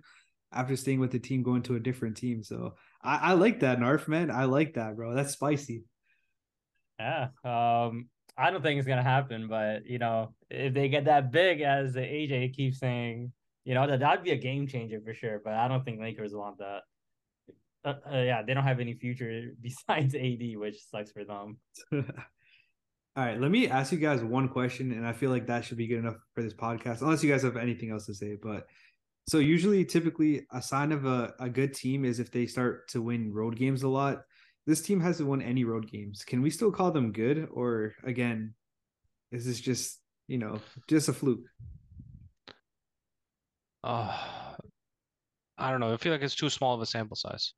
after 0.52 0.76
staying 0.76 1.00
with 1.00 1.12
the 1.12 1.20
team 1.20 1.44
going 1.44 1.64
to 1.64 1.76
a 1.76 1.80
different 1.80 2.18
team. 2.18 2.44
So 2.44 2.76
I, 3.02 3.18
I 3.18 3.34
like 3.34 3.62
that, 3.62 3.80
Narf 3.80 4.08
man. 4.08 4.32
I 4.32 4.46
like 4.46 4.74
that, 4.74 4.96
bro. 4.96 5.14
That's 5.14 5.34
spicy. 5.34 5.84
Yeah. 7.00 7.30
Um. 7.44 8.10
I 8.38 8.52
don't 8.52 8.62
think 8.62 8.80
it's 8.80 8.88
gonna 8.88 9.02
happen, 9.02 9.48
but 9.48 9.86
you 9.86 9.98
know, 9.98 10.34
if 10.50 10.74
they 10.74 10.90
get 10.90 11.06
that 11.06 11.32
big, 11.32 11.62
as 11.62 11.94
the 11.94 12.02
AJ 12.02 12.54
keeps 12.54 12.80
saying, 12.80 13.32
you 13.64 13.74
know, 13.74 13.88
that 13.88 14.02
that'd 14.02 14.26
be 14.26 14.32
a 14.32 14.36
game 14.36 14.68
changer 14.68 15.00
for 15.00 15.14
sure. 15.14 15.40
But 15.42 15.54
I 15.54 15.70
don't 15.70 15.86
think 15.86 16.02
Lakers 16.02 16.34
want 16.34 16.58
that 16.58 16.82
uh, 17.86 17.94
uh, 18.12 18.18
yeah, 18.18 18.42
they 18.42 18.54
don't 18.54 18.64
have 18.64 18.80
any 18.80 18.94
future 18.94 19.52
besides 19.62 20.16
AD, 20.16 20.58
which 20.58 20.78
sucks 20.90 21.12
for 21.12 21.24
them. 21.24 21.58
All 23.18 23.24
right, 23.24 23.40
let 23.40 23.50
me 23.50 23.70
ask 23.70 23.94
you 23.94 23.98
guys 23.98 24.22
one 24.22 24.50
question, 24.50 24.92
and 24.92 25.08
I 25.08 25.14
feel 25.14 25.30
like 25.30 25.48
that 25.48 25.64
should 25.64 25.78
be 25.78 25.88
good 25.88 26.00
enough 26.00 26.18
for 26.34 26.44
this 26.44 26.54
podcast, 26.54 27.02
unless 27.02 27.24
you 27.24 27.32
guys 27.32 27.44
have 27.44 27.56
anything 27.56 27.92
else 27.92 28.06
to 28.08 28.14
say. 28.14 28.36
But 28.42 28.68
so 29.30 29.38
usually, 29.38 29.86
typically, 29.86 30.46
a 30.52 30.62
sign 30.62 30.92
of 30.92 31.06
a, 31.06 31.34
a 31.40 31.48
good 31.48 31.74
team 31.74 32.04
is 32.04 32.20
if 32.20 32.30
they 32.30 32.46
start 32.46 32.90
to 32.90 33.02
win 33.02 33.32
road 33.34 33.56
games 33.56 33.84
a 33.84 33.88
lot. 33.88 34.24
This 34.68 34.82
team 34.82 35.00
hasn't 35.00 35.30
won 35.30 35.42
any 35.42 35.64
road 35.64 35.90
games. 35.90 36.24
Can 36.26 36.42
we 36.42 36.50
still 36.50 36.72
call 36.72 36.92
them 36.92 37.12
good, 37.12 37.48
or 37.52 37.94
again, 38.04 38.56
is 39.32 39.46
this 39.46 39.62
just 39.62 40.00
you 40.28 40.40
know 40.40 40.60
just 40.90 41.08
a 41.08 41.14
fluke? 41.14 41.46
Uh, 43.84 44.12
I 45.58 45.72
don't 45.72 45.80
know. 45.80 45.94
I 45.94 45.98
feel 45.98 46.12
like 46.12 46.22
it's 46.22 46.36
too 46.36 46.50
small 46.50 46.74
of 46.74 46.82
a 46.82 46.86
sample 46.86 47.16
size. 47.16 47.54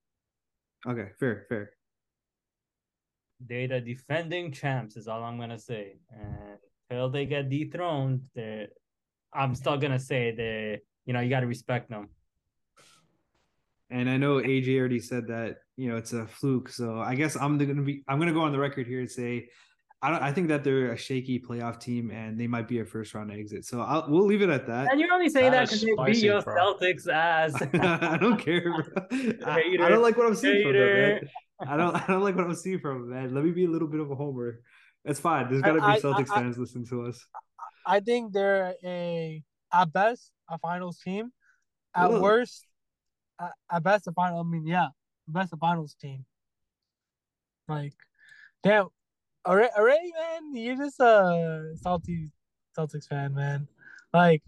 Okay, 0.88 1.10
fair, 1.20 1.46
fair. 1.50 1.72
They're 3.40 3.68
the 3.68 3.82
defending 3.82 4.52
champs, 4.52 4.96
is 4.96 5.08
all 5.08 5.24
I'm 5.24 5.38
gonna 5.38 5.60
say. 5.60 5.98
And 6.12 6.58
until 6.90 7.10
they 7.10 7.26
get 7.26 7.50
dethroned, 7.50 8.22
they 8.34 8.68
I'm 9.34 9.54
still 9.54 9.78
gonna 9.78 10.00
say 10.00 10.34
they, 10.36 10.80
you 11.06 11.14
know, 11.14 11.20
you 11.20 11.30
gotta 11.30 11.48
respect 11.48 11.90
them. 11.90 12.10
And 13.90 14.10
I 14.10 14.18
know 14.18 14.42
AJ 14.42 14.78
already 14.80 15.00
said 15.00 15.28
that, 15.28 15.58
you 15.76 15.90
know, 15.90 15.98
it's 15.98 16.14
a 16.14 16.26
fluke. 16.26 16.70
So 16.70 17.00
I 17.00 17.16
guess 17.16 17.36
I'm 17.36 17.58
gonna 17.58 17.82
be 17.82 18.04
I'm 18.08 18.20
gonna 18.20 18.34
go 18.34 18.42
on 18.42 18.52
the 18.52 18.60
record 18.60 18.88
here 18.88 19.02
and 19.02 19.12
say 19.12 19.50
I 20.02 20.12
don't. 20.12 20.22
I 20.22 20.32
think 20.32 20.50
that 20.50 20.64
they're 20.64 20.92
a 20.92 20.98
shaky 20.98 21.40
playoff 21.40 21.80
team, 21.80 22.12
and 22.12 22.40
they 22.40 22.46
might 22.46 22.68
be 22.68 22.80
a 22.80 22.86
first 22.86 23.16
round 23.16 23.32
exit. 23.32 23.66
So 23.66 23.82
I'll, 23.82 24.06
we'll 24.08 24.26
leave 24.26 24.44
it 24.44 24.50
at 24.50 24.68
that. 24.68 24.92
And 24.92 25.00
you're 25.00 25.12
only 25.12 25.30
saying 25.30 25.52
that 25.54 25.70
because 25.70 25.82
they 25.82 25.96
beat 26.06 26.18
your 26.18 26.42
bro. 26.44 26.76
Celtics 26.76 27.08
ass. 27.08 27.56
I 27.74 28.18
don't 28.18 28.38
care. 28.38 28.72
I, 29.46 29.64
I, 29.82 29.90
don't 29.90 30.04
like 30.04 30.16
what 30.16 30.28
I'm 30.28 30.36
seeing 30.36 30.58
Hater. 30.58 30.70
from 30.70 30.74
them, 30.74 30.96
man. 30.96 31.30
I 31.68 31.78
don't. 31.78 31.96
I 31.96 32.06
don't 32.14 32.22
like 32.22 32.36
what 32.36 32.46
I'm 32.46 32.54
seeing 32.54 32.80
from 32.80 33.02
them, 33.02 33.10
man. 33.10 33.34
Let 33.34 33.44
me 33.44 33.50
be 33.52 33.66
a 33.66 33.70
little 33.70 33.88
bit 33.88 34.00
of 34.00 34.12
a 34.12 34.16
homer. 34.16 34.60
It's 35.04 35.20
fine. 35.20 35.50
There's 35.50 35.64
gotta 35.64 35.80
be 35.80 36.02
Celtics 36.02 36.30
I, 36.32 36.42
fans 36.42 36.60
listening 36.60 36.86
to 36.88 37.08
us. 37.08 37.26
I 37.84 38.00
think 38.00 38.34
they're 38.34 38.76
a 38.84 39.42
at 39.74 39.92
best 39.92 40.32
a 40.48 40.60
finals 40.60 41.00
team, 41.00 41.32
at 41.96 42.12
Whoa. 42.12 42.22
worst, 42.22 42.68
at, 43.42 43.52
at 43.72 43.84
best 43.84 44.08
a 44.08 44.12
final. 44.12 44.42
I 44.42 44.44
mean, 44.44 44.68
yeah, 44.68 44.90
best 45.28 45.54
a 45.54 45.58
finals 45.58 45.96
team. 46.00 46.24
Like, 47.68 47.94
damn, 48.64 48.90
already, 49.48 49.72
already, 49.78 50.12
man, 50.14 50.56
you're 50.56 50.76
just 50.76 51.00
a 51.00 51.74
salty 51.82 52.30
Celtics 52.78 53.08
fan, 53.08 53.34
man. 53.34 53.68
Like, 54.14 54.44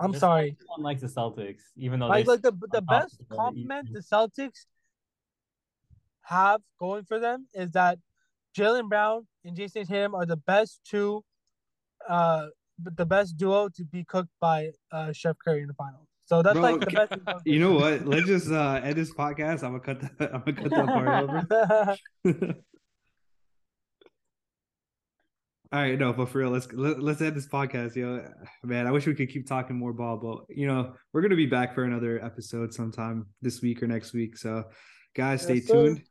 I'm 0.00 0.14
sorry. 0.14 0.56
No 0.60 0.66
One 0.76 0.82
likes 0.82 1.02
the 1.02 1.06
Celtics, 1.06 1.60
even 1.76 2.00
though 2.00 2.06
like, 2.06 2.26
like 2.26 2.42
the 2.42 2.52
the 2.72 2.82
best 2.82 3.20
compliment 3.30 3.92
the 3.92 4.00
Celtics 4.00 4.66
have 6.22 6.60
going 6.78 7.04
for 7.04 7.18
them 7.18 7.46
is 7.54 7.70
that 7.72 7.98
Jaylen 8.56 8.88
Brown 8.88 9.26
and 9.44 9.56
Jayson 9.56 9.86
Tatum 9.86 10.14
are 10.14 10.26
the 10.26 10.36
best 10.36 10.80
two, 10.84 11.24
uh, 12.08 12.46
the 12.78 13.06
best 13.06 13.36
duo 13.36 13.68
to 13.76 13.84
be 13.84 14.04
cooked 14.04 14.32
by 14.40 14.70
uh 14.90 15.12
Chef 15.12 15.36
Curry 15.44 15.62
in 15.62 15.68
the 15.68 15.74
finals. 15.74 16.08
So 16.24 16.42
that's 16.42 16.54
Bro, 16.54 16.62
like 16.62 16.80
the 16.80 16.86
best. 16.86 17.42
You 17.44 17.60
know 17.60 17.72
what? 17.72 18.06
Let's 18.06 18.26
just 18.26 18.50
uh 18.50 18.80
end 18.82 18.96
this 18.96 19.12
podcast. 19.12 19.62
I'm 19.62 19.78
gonna 19.78 19.80
cut 19.80 20.00
that. 20.18 20.34
I'm 20.34 20.40
gonna 20.40 20.54
cut 20.54 20.70
that 20.70 20.86
part 20.86 21.98
over. 22.24 22.54
All 25.72 25.80
right, 25.80 25.98
no, 25.98 26.12
but 26.12 26.28
for 26.28 26.38
real, 26.40 26.50
let's 26.50 26.70
let, 26.72 27.02
let's 27.02 27.22
end 27.22 27.34
this 27.34 27.46
podcast, 27.48 27.96
yo. 27.96 28.22
Man, 28.62 28.86
I 28.86 28.90
wish 28.90 29.06
we 29.06 29.14
could 29.14 29.30
keep 29.30 29.46
talking 29.46 29.74
more 29.74 29.94
ball, 29.94 30.18
but 30.18 30.54
you 30.54 30.66
know 30.66 30.92
we're 31.12 31.22
gonna 31.22 31.34
be 31.36 31.46
back 31.46 31.74
for 31.74 31.84
another 31.84 32.22
episode 32.22 32.74
sometime 32.74 33.26
this 33.40 33.62
week 33.62 33.82
or 33.82 33.86
next 33.86 34.12
week. 34.12 34.36
So, 34.36 34.64
guys, 35.16 35.40
stay 35.42 35.54
Yes, 35.54 35.66
sir. 35.68 35.72
tuned. 35.72 36.02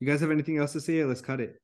You 0.00 0.08
guys 0.08 0.20
have 0.20 0.32
anything 0.32 0.58
else 0.58 0.72
to 0.72 0.80
say? 0.80 1.04
Let's 1.04 1.20
cut 1.20 1.40
it. 1.40 1.54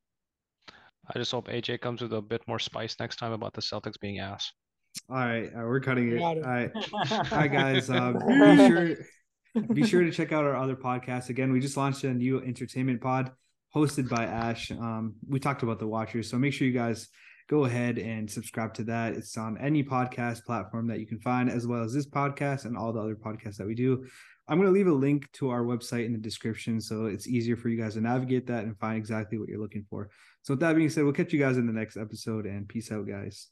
I 1.13 1.19
just 1.19 1.31
hope 1.31 1.49
AJ 1.49 1.81
comes 1.81 2.01
with 2.01 2.13
a 2.13 2.21
bit 2.21 2.41
more 2.47 2.57
spice 2.57 2.95
next 3.01 3.17
time 3.17 3.33
about 3.33 3.53
the 3.53 3.61
Celtics 3.61 3.99
being 3.99 4.19
ass. 4.19 4.53
All 5.09 5.17
right, 5.17 5.51
all 5.53 5.59
right, 5.63 5.67
we're 5.67 5.81
cutting 5.81 6.09
it. 6.09 6.21
All 6.21 6.35
Got 6.35 6.37
it. 6.37 6.71
right, 6.71 6.71
all 7.33 7.37
right, 7.37 7.51
guys. 7.51 7.89
Um, 7.89 8.13
be 8.27 8.55
sure 8.55 8.95
be 9.73 9.85
sure 9.85 10.03
to 10.03 10.11
check 10.11 10.31
out 10.31 10.45
our 10.45 10.55
other 10.55 10.77
podcasts. 10.77 11.27
Again, 11.27 11.51
we 11.51 11.59
just 11.59 11.75
launched 11.75 12.05
a 12.05 12.13
new 12.13 12.41
entertainment 12.41 13.01
pod 13.01 13.31
hosted 13.75 14.07
by 14.07 14.23
Ash. 14.23 14.71
Um, 14.71 15.15
we 15.27 15.41
talked 15.41 15.63
about 15.63 15.79
the 15.79 15.87
Watchers, 15.87 16.29
so 16.29 16.37
make 16.39 16.53
sure 16.53 16.65
you 16.65 16.71
guys 16.73 17.09
go 17.51 17.65
ahead 17.65 17.99
and 17.99 18.31
subscribe 18.31 18.73
to 18.73 18.83
that. 18.85 19.13
It's 19.13 19.37
on 19.37 19.57
any 19.57 19.83
podcast 19.83 20.45
platform 20.45 20.87
that 20.87 21.01
you 21.01 21.05
can 21.05 21.19
find, 21.19 21.49
as 21.49 21.67
well 21.67 21.83
as 21.83 21.93
this 21.93 22.07
podcast 22.07 22.63
and 22.63 22.77
all 22.77 22.93
the 22.93 23.01
other 23.01 23.15
podcasts 23.15 23.57
that 23.57 23.67
we 23.67 23.75
do. 23.75 24.05
I'm 24.47 24.57
going 24.57 24.69
to 24.69 24.73
leave 24.73 24.87
a 24.87 24.93
link 24.93 25.29
to 25.33 25.49
our 25.49 25.63
website 25.63 26.05
in 26.05 26.13
the 26.13 26.17
description 26.17 26.79
so 26.79 27.07
it's 27.07 27.27
easier 27.27 27.57
for 27.57 27.67
you 27.67 27.79
guys 27.79 27.95
to 27.95 28.01
navigate 28.01 28.47
that 28.47 28.63
and 28.63 28.79
find 28.79 28.97
exactly 28.97 29.37
what 29.37 29.49
you're 29.49 29.59
looking 29.59 29.85
for. 29.89 30.09
So, 30.43 30.53
with 30.53 30.61
that 30.61 30.77
being 30.77 30.89
said, 30.89 31.03
we'll 31.03 31.13
catch 31.13 31.33
you 31.33 31.39
guys 31.39 31.57
in 31.57 31.67
the 31.67 31.73
next 31.73 31.97
episode 31.97 32.45
and 32.45 32.67
peace 32.69 32.89
out, 32.89 33.05
guys. 33.05 33.49